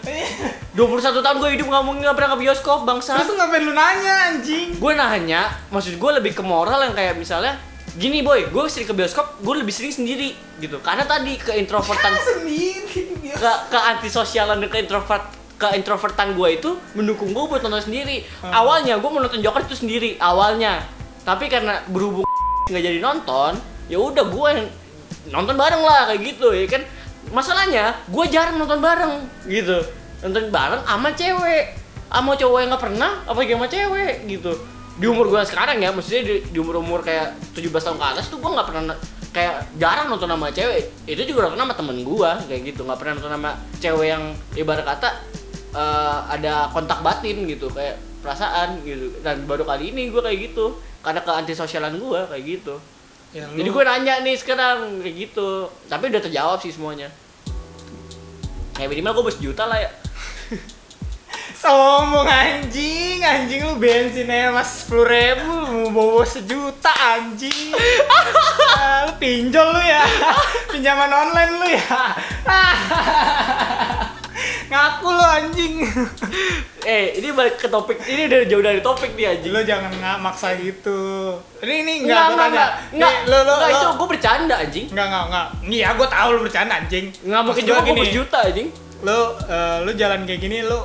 21 0.72 0.86
tahun 1.20 1.38
gue 1.38 1.50
hidup 1.52 1.68
nggak 1.68 1.84
mungkin 1.84 2.02
nggak 2.02 2.16
pernah 2.16 2.32
ke 2.32 2.40
bioskop 2.40 2.80
bangsa 2.84 3.12
Terus 3.14 3.28
lu 3.28 3.36
ngapain 3.36 3.62
lu 3.62 3.74
nanya 3.74 4.14
anjing? 4.30 4.68
gue 4.74 4.92
nanya 4.94 5.42
maksud 5.68 5.94
gue 5.94 6.12
lebih 6.14 6.32
ke 6.32 6.40
moral 6.40 6.80
yang 6.80 6.94
kayak 6.94 7.14
misalnya 7.14 7.58
gini 7.92 8.22
boy 8.22 8.48
gue 8.48 8.64
sering 8.66 8.86
ke 8.86 8.96
bioskop 8.96 9.42
gue 9.42 9.56
lebih 9.58 9.74
sering 9.74 9.92
sendiri 9.92 10.32
gitu 10.58 10.80
karena 10.80 11.04
tadi 11.04 11.36
ke 11.36 11.52
introvertan 11.54 12.14
sendiri. 12.16 13.12
ke 13.28 13.52
ke 13.68 13.80
antisosialan 13.90 14.56
dan 14.58 14.70
ke 14.70 14.78
introvert 14.80 15.26
ke 15.58 15.68
introvertan 15.74 16.32
gue 16.32 16.50
itu 16.54 16.70
mendukung 16.94 17.28
gue 17.30 17.44
buat 17.46 17.60
nonton 17.60 17.84
sendiri 17.84 18.24
Hmm. 18.40 18.54
awalnya 18.54 18.96
gue 18.96 19.10
mau 19.10 19.20
nonton 19.20 19.42
Joker 19.42 19.66
itu 19.66 19.76
sendiri 19.76 20.16
awalnya 20.18 20.80
tapi 21.22 21.52
karena 21.52 21.84
berhubung 21.86 22.24
nggak 22.70 22.84
jadi 22.86 23.00
nonton 23.02 23.58
ya 23.90 23.98
udah 23.98 24.26
gue 24.30 24.48
yang 24.54 24.68
nonton 25.34 25.58
bareng 25.58 25.82
lah 25.82 26.14
kayak 26.14 26.22
gitu 26.24 26.48
ya 26.54 26.66
kan? 26.70 26.84
Masalahnya 27.34 27.98
gue 28.08 28.26
jarang 28.30 28.62
nonton 28.62 28.80
bareng 28.80 29.26
gitu. 29.50 29.82
Nonton 30.24 30.54
bareng 30.54 30.82
sama 30.86 31.10
cewek. 31.18 31.76
Sama 32.10 32.34
cowok 32.34 32.58
yang 32.62 32.70
nggak 32.74 32.84
pernah 32.86 33.12
apalagi 33.26 33.54
sama 33.58 33.68
cewek 33.68 34.16
gitu. 34.30 34.54
Di 35.00 35.06
umur 35.10 35.26
gue 35.34 35.42
sekarang 35.46 35.82
ya 35.82 35.90
maksudnya 35.90 36.22
di, 36.26 36.36
di 36.46 36.58
umur 36.62 36.82
umur 36.82 37.00
kayak 37.02 37.34
17 37.58 37.70
tahun 37.70 37.98
ke 37.98 38.06
atas 38.06 38.26
tuh 38.30 38.38
gue 38.38 38.50
nggak 38.50 38.68
pernah 38.70 38.98
kayak 39.30 39.56
jarang 39.82 40.08
nonton 40.14 40.30
sama 40.30 40.48
cewek. 40.54 40.94
Itu 41.10 41.22
juga 41.26 41.50
nonton 41.50 41.66
sama 41.66 41.74
temen 41.74 41.98
gue 42.06 42.32
kayak 42.48 42.62
gitu. 42.74 42.82
Nggak 42.86 42.98
pernah 43.02 43.14
nonton 43.18 43.34
sama 43.34 43.52
cewek 43.82 44.08
yang 44.14 44.24
ibarat 44.54 44.86
kata 44.86 45.10
eh, 45.74 46.18
ada 46.38 46.70
kontak 46.70 47.02
batin 47.02 47.46
gitu. 47.50 47.70
Kayak 47.74 47.98
perasaan 48.22 48.86
gitu. 48.86 49.18
Dan 49.26 49.50
baru 49.50 49.66
kali 49.66 49.94
ini 49.94 50.14
gue 50.14 50.22
kayak 50.22 50.54
gitu 50.54 50.78
karena 51.00 51.24
ke 51.24 51.32
antisosialan 51.32 51.96
gue 51.96 52.20
kayak 52.28 52.44
gitu 52.44 52.76
Ya, 53.30 53.46
jadi 53.46 53.70
gue 53.70 53.84
nanya 53.86 54.14
nih 54.26 54.36
sekarang 54.42 55.06
kayak 55.06 55.16
gitu. 55.30 55.70
Tapi 55.86 56.10
udah 56.10 56.22
terjawab 56.22 56.58
sih 56.66 56.74
semuanya. 56.74 57.14
Kayak 58.74 58.90
minimal 58.90 59.22
gue 59.22 59.26
bos 59.30 59.38
juta 59.38 59.70
lah 59.70 59.78
ya. 59.78 59.92
Sombong 61.62 62.26
anjing, 62.26 63.22
anjing 63.22 63.68
lu 63.68 63.76
bensinnya 63.78 64.50
mas. 64.50 64.82
sepuluh 64.82 65.06
ribu, 65.06 65.52
mau 65.92 65.92
bawa 65.92 66.24
sejuta 66.24 66.88
anjing. 66.90 67.76
Lu 69.06 69.12
pinjol 69.20 69.68
lu 69.76 69.82
ya, 69.84 70.08
pinjaman 70.72 71.12
online 71.12 71.52
lu 71.60 71.68
ya. 71.68 72.00
Ngaku 74.70 75.08
lu 75.10 75.26
anjing. 75.26 75.74
eh 76.86 77.18
ini 77.20 77.30
balik 77.34 77.60
ke 77.60 77.68
topik. 77.68 77.98
Ini 78.06 78.30
udah 78.30 78.40
jauh 78.48 78.64
dari 78.64 78.80
topik 78.80 79.12
nih 79.18 79.26
anjing. 79.38 79.52
Lu 79.52 79.62
jangan 79.66 79.92
nggak 79.92 80.18
maksa 80.22 80.56
gitu. 80.56 81.00
Ini 81.60 81.76
ini 81.84 81.94
enggak 82.08 82.26
enggak 82.34 82.48
enggak 82.50 82.50
enggak 82.50 82.70
enggak 82.94 83.12
Nih, 83.12 83.16
lu 83.28 83.38
lu 83.44 83.54
enggak, 83.54 83.70
itu 83.70 83.88
gue 83.90 84.08
bercanda 84.08 84.56
anjing. 84.56 84.86
Enggak, 84.94 85.08
enggak, 85.10 85.24
enggak. 85.28 85.48
Iya, 85.70 85.88
gue 85.98 86.08
tahu 86.08 86.28
lu 86.32 86.40
bercanda 86.46 86.74
anjing. 86.80 87.06
nggak 87.26 87.42
mungkin 87.44 87.64
juga 87.66 87.80
gue 87.82 87.88
gini, 87.92 88.00
bos 88.00 88.12
juta 88.14 88.38
anjing. 88.46 88.68
Lu 89.04 89.20
eh, 89.50 89.78
lu 89.84 89.92
jalan 89.96 90.20
kayak 90.24 90.40
gini 90.40 90.58
lu 90.64 90.80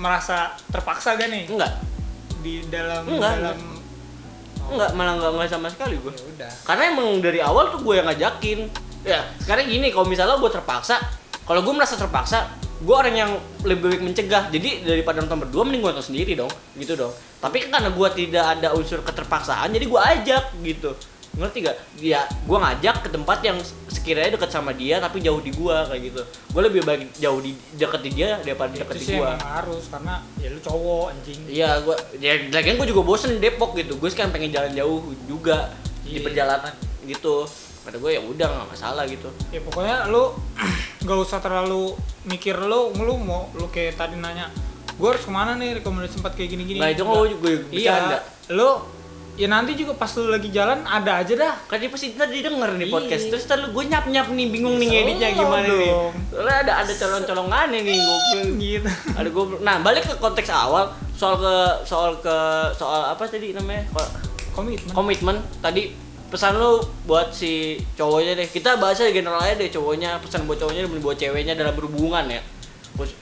merasa 0.00 0.54
terpaksa 0.72 1.18
gak 1.18 1.28
nih? 1.28 1.44
Enggak 1.50 1.72
di 2.40 2.64
dalam 2.72 3.04
Enggak, 3.04 3.36
dalam 3.36 3.58
enggak 4.70 4.90
malah 4.96 5.12
enggak 5.18 5.30
enggak 5.34 5.48
sama 5.50 5.68
sekali 5.68 5.98
gue 5.98 6.08
ya 6.14 6.24
udah. 6.24 6.52
karena 6.62 6.82
emang 6.94 7.08
dari 7.20 7.42
awal 7.42 7.74
tuh 7.74 7.80
gue 7.84 7.94
yang 8.00 8.06
ngajakin. 8.08 8.70
Ya 9.00 9.20
sekarang 9.40 9.64
gini 9.68 9.88
kalau 9.90 10.06
misalnya 10.08 10.36
gue 10.36 10.50
terpaksa 10.52 11.00
kalau 11.44 11.60
gue 11.64 11.74
merasa 11.74 11.96
terpaksa 11.96 12.46
gue 12.80 12.94
orang 12.96 13.14
yang 13.14 13.30
lebih 13.62 13.92
baik 13.92 14.02
mencegah 14.02 14.48
jadi 14.48 14.84
daripada 14.84 15.20
nonton 15.20 15.44
berdua 15.44 15.62
mending 15.68 15.84
gue 15.84 15.90
nonton 15.92 16.08
sendiri 16.08 16.32
dong 16.32 16.50
gitu 16.80 16.96
dong 16.96 17.12
tapi 17.40 17.64
kan 17.64 17.80
karena 17.80 17.90
gue 17.92 18.08
tidak 18.16 18.44
ada 18.56 18.68
unsur 18.72 19.04
keterpaksaan 19.04 19.68
jadi 19.72 19.84
gue 19.84 20.00
ajak 20.00 20.44
gitu 20.64 20.92
ngerti 21.30 21.62
gak? 21.62 21.78
Ya, 22.02 22.26
gue 22.26 22.58
ngajak 22.58 23.06
ke 23.06 23.08
tempat 23.14 23.38
yang 23.46 23.54
sekiranya 23.86 24.34
deket 24.34 24.50
sama 24.50 24.74
dia 24.74 24.98
tapi 24.98 25.22
jauh 25.22 25.38
di 25.38 25.54
gua 25.54 25.86
kayak 25.86 26.10
gitu. 26.10 26.22
Gue 26.50 26.62
lebih 26.66 26.82
baik 26.82 27.14
jauh 27.22 27.38
di 27.38 27.54
deket 27.78 28.00
di 28.02 28.10
dia 28.18 28.42
daripada 28.42 28.74
deket 28.74 28.98
di 28.98 29.14
emang 29.14 29.38
harus 29.38 29.86
karena 29.86 30.26
ya 30.42 30.50
lu 30.50 30.58
cowok 30.58 31.14
anjing. 31.14 31.40
Iya, 31.46 31.86
gua 31.86 31.96
ya 32.18 32.50
lagian 32.50 32.74
gua 32.74 32.88
juga 32.90 33.02
bosen 33.06 33.38
di 33.38 33.40
Depok 33.46 33.78
gitu. 33.78 33.94
Gue 34.02 34.10
sekarang 34.10 34.34
pengen 34.34 34.50
jalan 34.50 34.74
jauh 34.74 35.14
juga 35.30 35.70
di 36.02 36.18
Iya. 36.18 36.24
perjalanan 36.26 36.74
gitu. 37.06 37.46
Kata 37.80 37.96
gue 37.96 38.10
ya 38.10 38.20
udah 38.20 38.46
nggak 38.50 38.68
masalah 38.68 39.04
gitu. 39.04 39.28
Ya 39.48 39.60
pokoknya 39.60 40.06
lu 40.06 40.36
gak 41.06 41.18
usah 41.18 41.38
terlalu 41.38 41.96
mikir 42.22 42.56
lu, 42.56 42.92
lu 42.94 43.14
mau 43.16 43.48
lu 43.52 43.66
kayak 43.66 43.96
tadi 43.96 44.14
nanya 44.14 44.52
gue 44.92 45.08
harus 45.08 45.24
ke 45.24 45.32
mana 45.32 45.56
nih 45.56 45.80
rekomendasi 45.80 46.20
tempat 46.20 46.32
kayak 46.34 46.50
gini-gini? 46.50 46.76
Nah, 46.76 46.92
itu 46.92 47.00
Nggak. 47.00 47.16
gua 47.16 47.26
juga 47.26 47.48
iya 47.72 47.94
lu 48.52 48.70
ya 49.34 49.48
nanti 49.48 49.72
juga 49.72 49.96
pas 49.96 50.12
lu 50.12 50.28
lagi 50.28 50.52
jalan 50.52 50.84
ada 50.84 51.24
aja 51.24 51.32
dah. 51.32 51.54
Kan 51.64 51.80
dia 51.80 51.88
pasti 51.88 52.12
tadi 52.12 52.44
denger 52.44 52.76
nih 52.76 52.84
Iya. 52.84 52.92
podcast. 52.92 53.24
Terus 53.32 53.42
ntar 53.48 53.56
lu 53.58 53.72
gue 53.72 53.84
nyap 53.88 54.04
nyap 54.04 54.28
nih 54.28 54.46
bingung 54.52 54.76
nih 54.76 54.84
Selalu 54.84 55.00
ngeditnya 55.00 55.28
gimana 55.32 55.68
nih. 55.70 55.92
Soalnya 56.28 56.56
ada 56.60 56.72
ada 56.84 56.92
colong 56.92 57.24
colongannya 57.24 57.80
nih 57.80 57.96
gue 57.96 58.18
gitu. 58.60 58.88
Ada 59.16 59.28
gue 59.30 59.44
nah 59.64 59.76
balik 59.80 60.04
ke 60.04 60.14
konteks 60.20 60.50
awal. 60.52 60.84
Soal 61.16 61.40
ke 61.40 61.54
soal 61.88 62.12
ke 62.20 62.36
soal 62.76 63.00
apa 63.08 63.24
tadi 63.24 63.56
namanya? 63.56 63.88
Ko- 63.88 64.12
komitmen. 64.52 64.92
Komitmen. 64.92 65.36
Tadi 65.58 65.82
pesan 66.30 66.56
lu 66.56 66.78
buat 67.04 67.34
si 67.34 67.82
cowoknya 67.98 68.38
deh. 68.38 68.46
Kita 68.46 68.78
bahas 68.78 69.02
aja 69.02 69.10
general 69.10 69.42
aja 69.42 69.58
deh 69.58 69.68
cowoknya 69.68 70.22
pesan 70.22 70.46
buat 70.46 70.62
cowoknya 70.62 70.86
dan 70.86 71.02
buat 71.02 71.18
ceweknya 71.18 71.54
dalam 71.58 71.74
berhubungan 71.74 72.24
ya. 72.30 72.40
Terus, 72.94 73.12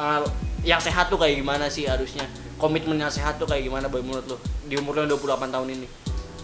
uh, 0.00 0.24
yang 0.64 0.80
sehat 0.80 1.12
tuh 1.12 1.20
kayak 1.20 1.38
gimana 1.38 1.68
sih 1.68 1.84
harusnya? 1.84 2.24
Komitmen 2.56 2.96
yang 2.96 3.12
sehat 3.12 3.36
tuh 3.36 3.44
kayak 3.44 3.68
gimana 3.68 3.92
boy 3.92 4.00
menurut 4.00 4.24
lu? 4.24 4.36
Di 4.64 4.80
umur 4.80 4.96
lu 4.96 5.00
yang 5.04 5.12
28 5.12 5.52
tahun 5.52 5.68
ini. 5.76 5.86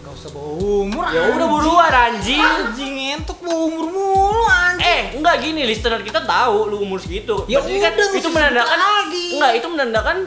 Gak 0.01 0.13
usah 0.17 0.29
bawa 0.33 0.51
umur 0.57 1.03
ya 1.13 1.21
udah 1.29 1.47
buruan 1.49 1.93
anjing. 1.93 2.41
Anjing 2.41 2.93
entuk 3.17 3.37
bawa 3.41 3.61
umur 3.69 3.85
mulu 3.89 4.45
anjing. 4.49 4.85
Eh, 4.85 5.03
enggak 5.17 5.35
gini, 5.41 5.61
listener 5.65 6.01
kita 6.01 6.25
tahu 6.25 6.69
lu 6.73 6.81
umur 6.85 6.97
segitu. 6.97 7.45
Ya 7.45 7.61
Berarti 7.61 7.77
kan 7.81 7.93
udah, 7.93 8.01
itu 8.01 8.05
nggak 8.09 8.21
usah 8.21 8.31
menandakan 8.33 8.79
lagi. 8.81 9.25
enggak, 9.37 9.51
itu 9.57 9.67
menandakan 9.69 10.17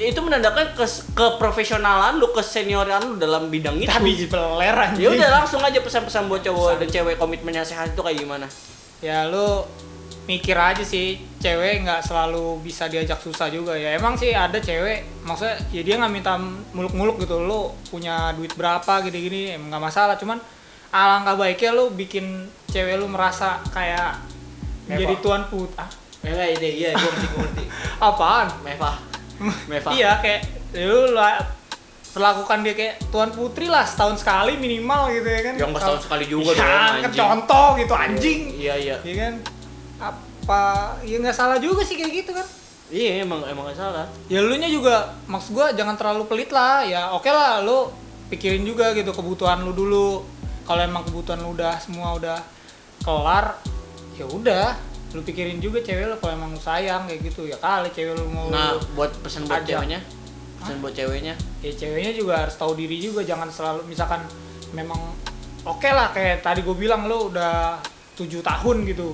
itu 0.00 0.20
menandakan 0.24 0.72
ke 0.72 0.86
keprofesionalan 1.12 2.16
lu, 2.16 2.32
kesenioran 2.32 3.04
lu 3.04 3.14
dalam 3.20 3.52
bidang 3.52 3.76
itu. 3.76 3.90
tapi 3.90 4.16
anjing 4.16 5.04
Ya 5.04 5.08
udah 5.12 5.28
langsung 5.44 5.60
aja 5.60 5.76
pesan-pesan 5.84 6.24
buat 6.32 6.40
cowok 6.40 6.80
dan 6.80 6.88
cewek 6.88 7.20
komitmennya 7.20 7.64
sehat 7.68 7.92
itu 7.92 8.00
kayak 8.00 8.18
gimana? 8.24 8.48
ya 9.00 9.24
lu 9.32 9.64
mikir 10.28 10.54
aja 10.54 10.84
sih 10.84 11.16
cewek 11.40 11.82
nggak 11.82 12.04
selalu 12.04 12.60
bisa 12.60 12.86
diajak 12.86 13.16
susah 13.18 13.48
juga 13.48 13.72
ya 13.74 13.96
emang 13.96 14.14
sih 14.14 14.30
ada 14.30 14.60
cewek 14.60 15.24
maksudnya 15.24 15.56
ya 15.72 15.80
dia 15.82 15.96
nggak 15.96 16.12
minta 16.12 16.36
muluk-muluk 16.76 17.16
gitu 17.24 17.40
lu 17.40 17.72
punya 17.88 18.30
duit 18.36 18.52
berapa 18.54 19.00
gini-gini 19.02 19.56
emang 19.56 19.72
nggak 19.72 19.84
masalah 19.90 20.14
cuman 20.20 20.36
alangkah 20.92 21.34
baiknya 21.34 21.72
lu 21.72 21.90
bikin 21.96 22.46
cewek 22.68 23.00
lu 23.00 23.08
merasa 23.08 23.58
kayak 23.72 24.20
menjadi 24.86 25.16
Meva. 25.16 25.24
tuan 25.24 25.42
put 25.48 25.72
ah 25.80 25.88
Enggak 26.20 26.52
ide, 26.52 26.68
iya, 26.68 26.92
gua 26.92 27.08
ngerti, 27.16 27.26
gua 27.32 27.40
ngerti. 27.48 27.64
apaan 28.12 28.46
Meva. 28.60 28.92
Meva. 29.40 29.88
iya 29.90 30.20
kayak 30.20 30.40
lu 30.76 31.16
perlakukan 32.10 32.66
dia 32.66 32.74
kayak 32.74 32.94
tuan 33.08 33.30
putri 33.30 33.70
lah 33.70 33.86
setahun 33.86 34.18
sekali 34.18 34.58
minimal 34.58 35.08
gitu 35.10 35.24
ya 35.24 35.40
kan 35.46 35.54
Yang 35.56 35.68
nggak 35.70 35.82
setahun 35.82 36.02
sekali 36.02 36.24
juga 36.26 36.50
ya, 36.52 36.58
dong, 36.58 36.74
anjing. 37.06 37.14
contoh 37.16 37.66
gitu 37.78 37.94
anjing 37.94 38.40
Iya, 38.52 38.74
iya. 38.76 38.96
Iya 39.00 39.14
kan 39.16 39.34
apa 40.00 40.62
ya 41.04 41.16
nggak 41.20 41.36
salah 41.36 41.58
juga 41.60 41.86
sih 41.86 41.94
kayak 41.94 42.12
gitu 42.16 42.32
kan 42.32 42.46
Iya, 42.90 43.22
emang 43.22 43.46
emang 43.46 43.70
gak 43.70 43.78
salah. 43.78 44.10
ya 44.26 44.42
lu 44.42 44.58
nya 44.58 44.66
juga 44.66 45.14
maksud 45.30 45.54
gua 45.54 45.70
jangan 45.70 45.94
terlalu 45.94 46.26
pelit 46.26 46.50
lah 46.50 46.82
ya 46.82 47.14
oke 47.14 47.30
lah 47.30 47.62
lu 47.62 47.86
pikirin 48.26 48.66
juga 48.66 48.90
gitu 48.92 49.14
kebutuhan 49.14 49.62
lu 49.62 49.70
dulu 49.70 50.26
kalau 50.66 50.82
emang 50.82 51.06
kebutuhan 51.06 51.38
lu 51.38 51.54
udah 51.54 51.78
semua 51.78 52.18
udah 52.18 52.42
kelar 53.00 53.54
ya 54.14 54.26
udah 54.26 54.74
lu 55.10 55.20
pikirin 55.20 55.58
juga 55.58 55.78
cewek 55.78 56.06
lu 56.06 56.16
kalau 56.16 56.32
emang 56.32 56.50
lu 56.50 56.60
sayang 56.60 57.04
kayak 57.04 57.20
gitu 57.24 57.44
ya 57.44 57.56
kali 57.56 57.90
cewek 57.90 58.14
lu 58.14 58.26
mau 58.26 58.46
Nah, 58.48 58.78
buat 58.92 59.10
pesan 59.18 59.44
buat 59.44 59.60
Ajak. 59.60 59.68
ceweknya. 59.76 60.00
Pesan 60.56 60.76
buat 60.78 60.92
ceweknya. 60.92 61.34
ya 61.58 61.72
ceweknya 61.72 62.12
juga 62.12 62.34
harus 62.40 62.54
tahu 62.54 62.72
diri 62.72 62.96
juga 62.96 63.20
jangan 63.20 63.46
selalu 63.46 63.84
misalkan 63.86 64.22
memang 64.70 64.96
oke 65.62 65.84
lah 65.86 66.08
kayak 66.10 66.40
tadi 66.40 66.60
gue 66.60 66.72
bilang 66.72 67.04
lu 67.04 67.28
udah 67.28 67.76
tujuh 68.14 68.40
tahun 68.40 68.86
gitu 68.86 69.10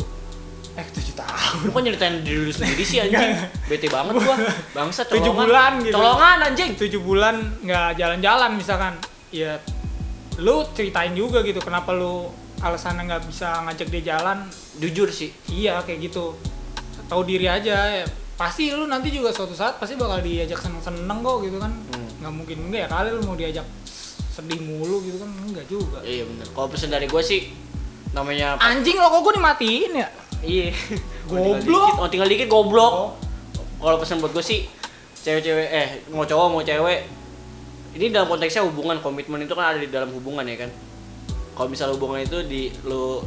eh 0.75 0.87
tujuh 0.87 1.15
tahun 1.15 1.65
Lu 1.65 1.71
kok 1.71 1.81
nyeritain 1.81 2.21
diri 2.21 2.41
lu 2.41 2.53
sendiri 2.53 2.83
sih 2.83 3.01
anjing? 3.01 3.33
Bete 3.65 3.89
banget 3.89 4.21
gua. 4.21 4.37
Bangsa 4.71 5.03
Tujuh 5.03 5.33
bulan 5.33 5.81
gitu. 5.81 5.97
Colongan 5.97 6.39
anjing. 6.45 6.77
tujuh 6.77 7.01
bulan 7.01 7.35
nggak 7.63 7.97
jalan-jalan 7.97 8.51
misalkan 8.53 8.93
ya 9.33 9.57
lu 10.37 10.61
ceritain 10.71 11.17
juga 11.17 11.41
gitu 11.41 11.59
kenapa 11.59 11.91
lu 11.91 12.29
alasannya 12.59 13.09
nggak 13.09 13.23
bisa 13.25 13.65
ngajak 13.65 13.89
dia 13.89 14.13
jalan 14.13 14.45
jujur 14.81 15.09
sih. 15.11 15.33
Iya 15.51 15.81
kayak 15.83 16.11
gitu. 16.11 16.37
Tahu 17.07 17.23
diri 17.23 17.47
aja 17.47 18.03
ya. 18.03 18.07
pasti 18.37 18.69
lu 18.69 18.85
nanti 18.85 19.09
juga 19.09 19.33
suatu 19.33 19.57
saat 19.57 19.81
pasti 19.81 19.97
bakal 19.97 20.21
diajak 20.21 20.61
seneng 20.61 20.85
seneng 20.85 21.25
kok 21.25 21.41
gitu 21.41 21.57
kan. 21.57 21.73
Hmm. 21.73 22.09
nggak 22.21 22.33
mungkin 22.37 22.57
enggak 22.69 22.81
ya 22.85 22.89
kali 22.93 23.09
lu 23.17 23.21
mau 23.25 23.33
diajak 23.33 23.65
sedih 24.29 24.61
mulu 24.61 25.01
gitu 25.01 25.17
kan 25.17 25.31
enggak 25.49 25.65
juga. 25.65 26.05
Iya 26.05 26.29
bener. 26.29 26.45
Kalau 26.53 26.69
pesan 26.69 26.93
dari 26.93 27.09
gue 27.09 27.23
sih 27.25 27.49
namanya 28.13 28.61
anjing 28.61 29.01
lo 29.01 29.09
kok 29.09 29.21
gue 29.25 29.35
dimatiin 29.41 29.93
ya? 29.97 30.09
Iya. 30.45 30.69
Goblok. 31.33 32.05
oh 32.05 32.09
tinggal 32.13 32.29
dikit 32.29 32.53
goblok. 32.53 32.93
Oh. 32.93 33.11
kalau 33.77 34.01
pesan 34.01 34.21
buat 34.21 34.33
gue 34.33 34.45
sih 34.45 34.69
cewek-cewek 35.21 35.69
eh 35.69 35.89
mau 36.13 36.25
cowok 36.25 36.49
mau 36.49 36.63
cewek 36.65 37.05
ini 37.97 38.13
dalam 38.13 38.29
konteksnya 38.29 38.63
hubungan 38.69 39.01
komitmen 39.01 39.41
itu 39.49 39.57
kan 39.57 39.73
ada 39.73 39.81
di 39.81 39.89
dalam 39.89 40.13
hubungan 40.13 40.45
ya 40.45 40.69
kan. 40.69 40.71
Kalau 41.57 41.69
misal 41.73 41.97
hubungan 41.97 42.21
itu 42.21 42.45
di 42.45 42.69
lu 42.85 43.25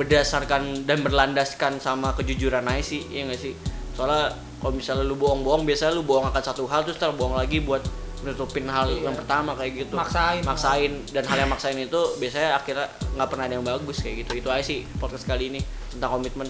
berdasarkan 0.00 0.88
dan 0.88 1.04
berlandaskan 1.04 1.76
sama 1.76 2.16
kejujuran 2.16 2.64
aja 2.64 2.80
sih 2.80 3.04
iya 3.12 3.28
gak 3.28 3.36
sih? 3.36 3.52
Soalnya 3.92 4.32
kalau 4.56 4.72
misalnya 4.72 5.04
lu 5.04 5.12
bohong-bohong 5.20 5.68
biasanya 5.68 5.92
lu 5.92 6.08
bohong 6.08 6.32
akan 6.32 6.40
satu 6.40 6.64
hal 6.64 6.88
terus 6.88 6.96
ntar 6.96 7.12
bohong 7.12 7.36
lagi 7.36 7.60
buat 7.60 7.84
nutupin 8.24 8.64
hal 8.68 8.88
Iya. 8.88 9.12
yang 9.12 9.16
pertama 9.16 9.52
kayak 9.52 9.84
gitu. 9.84 9.96
Maksain. 10.00 10.40
maksain. 10.40 10.92
Dan 11.12 11.24
hal 11.28 11.36
yang 11.44 11.50
maksain 11.52 11.76
itu 11.76 12.00
biasanya 12.16 12.56
akhirnya 12.56 12.88
nggak 13.16 13.28
pernah 13.28 13.44
ada 13.44 13.54
yang 13.60 13.66
bagus 13.68 14.00
kayak 14.00 14.24
gitu. 14.24 14.40
Itu 14.40 14.48
aja 14.48 14.64
sih 14.64 14.88
podcast 14.96 15.28
kali 15.28 15.52
ini 15.52 15.60
tentang 15.92 16.16
komitmen. 16.16 16.48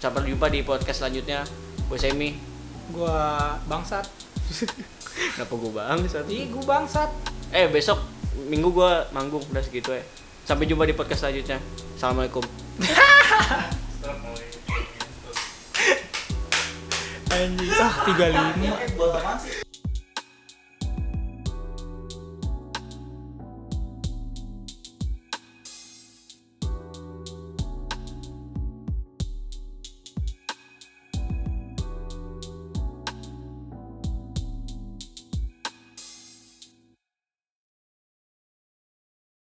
Sampai 0.00 0.24
jumpa 0.24 0.48
di 0.48 0.64
podcast 0.64 1.04
selanjutnya. 1.04 1.44
Gue 1.88 2.00
Semi. 2.00 2.32
Gue 2.92 3.16
bangsat. 3.68 4.08
Kenapa 5.36 5.54
gue 5.56 5.72
bang 5.72 5.98
iya 6.28 6.44
gue 6.48 6.64
bangsat. 6.64 7.10
Eh 7.52 7.68
besok 7.68 8.00
minggu 8.48 8.72
gue 8.72 8.92
manggung 9.14 9.40
udah 9.52 9.62
segitu 9.62 9.94
ya 9.94 10.04
sampai 10.44 10.68
jumpa 10.68 10.84
di 10.84 10.94
podcast 10.94 11.24
selanjutnya. 11.26 11.58
Assalamualaikum. 11.96 12.44
Anjing. 17.34 17.72
Ah 17.80 17.92
35 18.06 19.63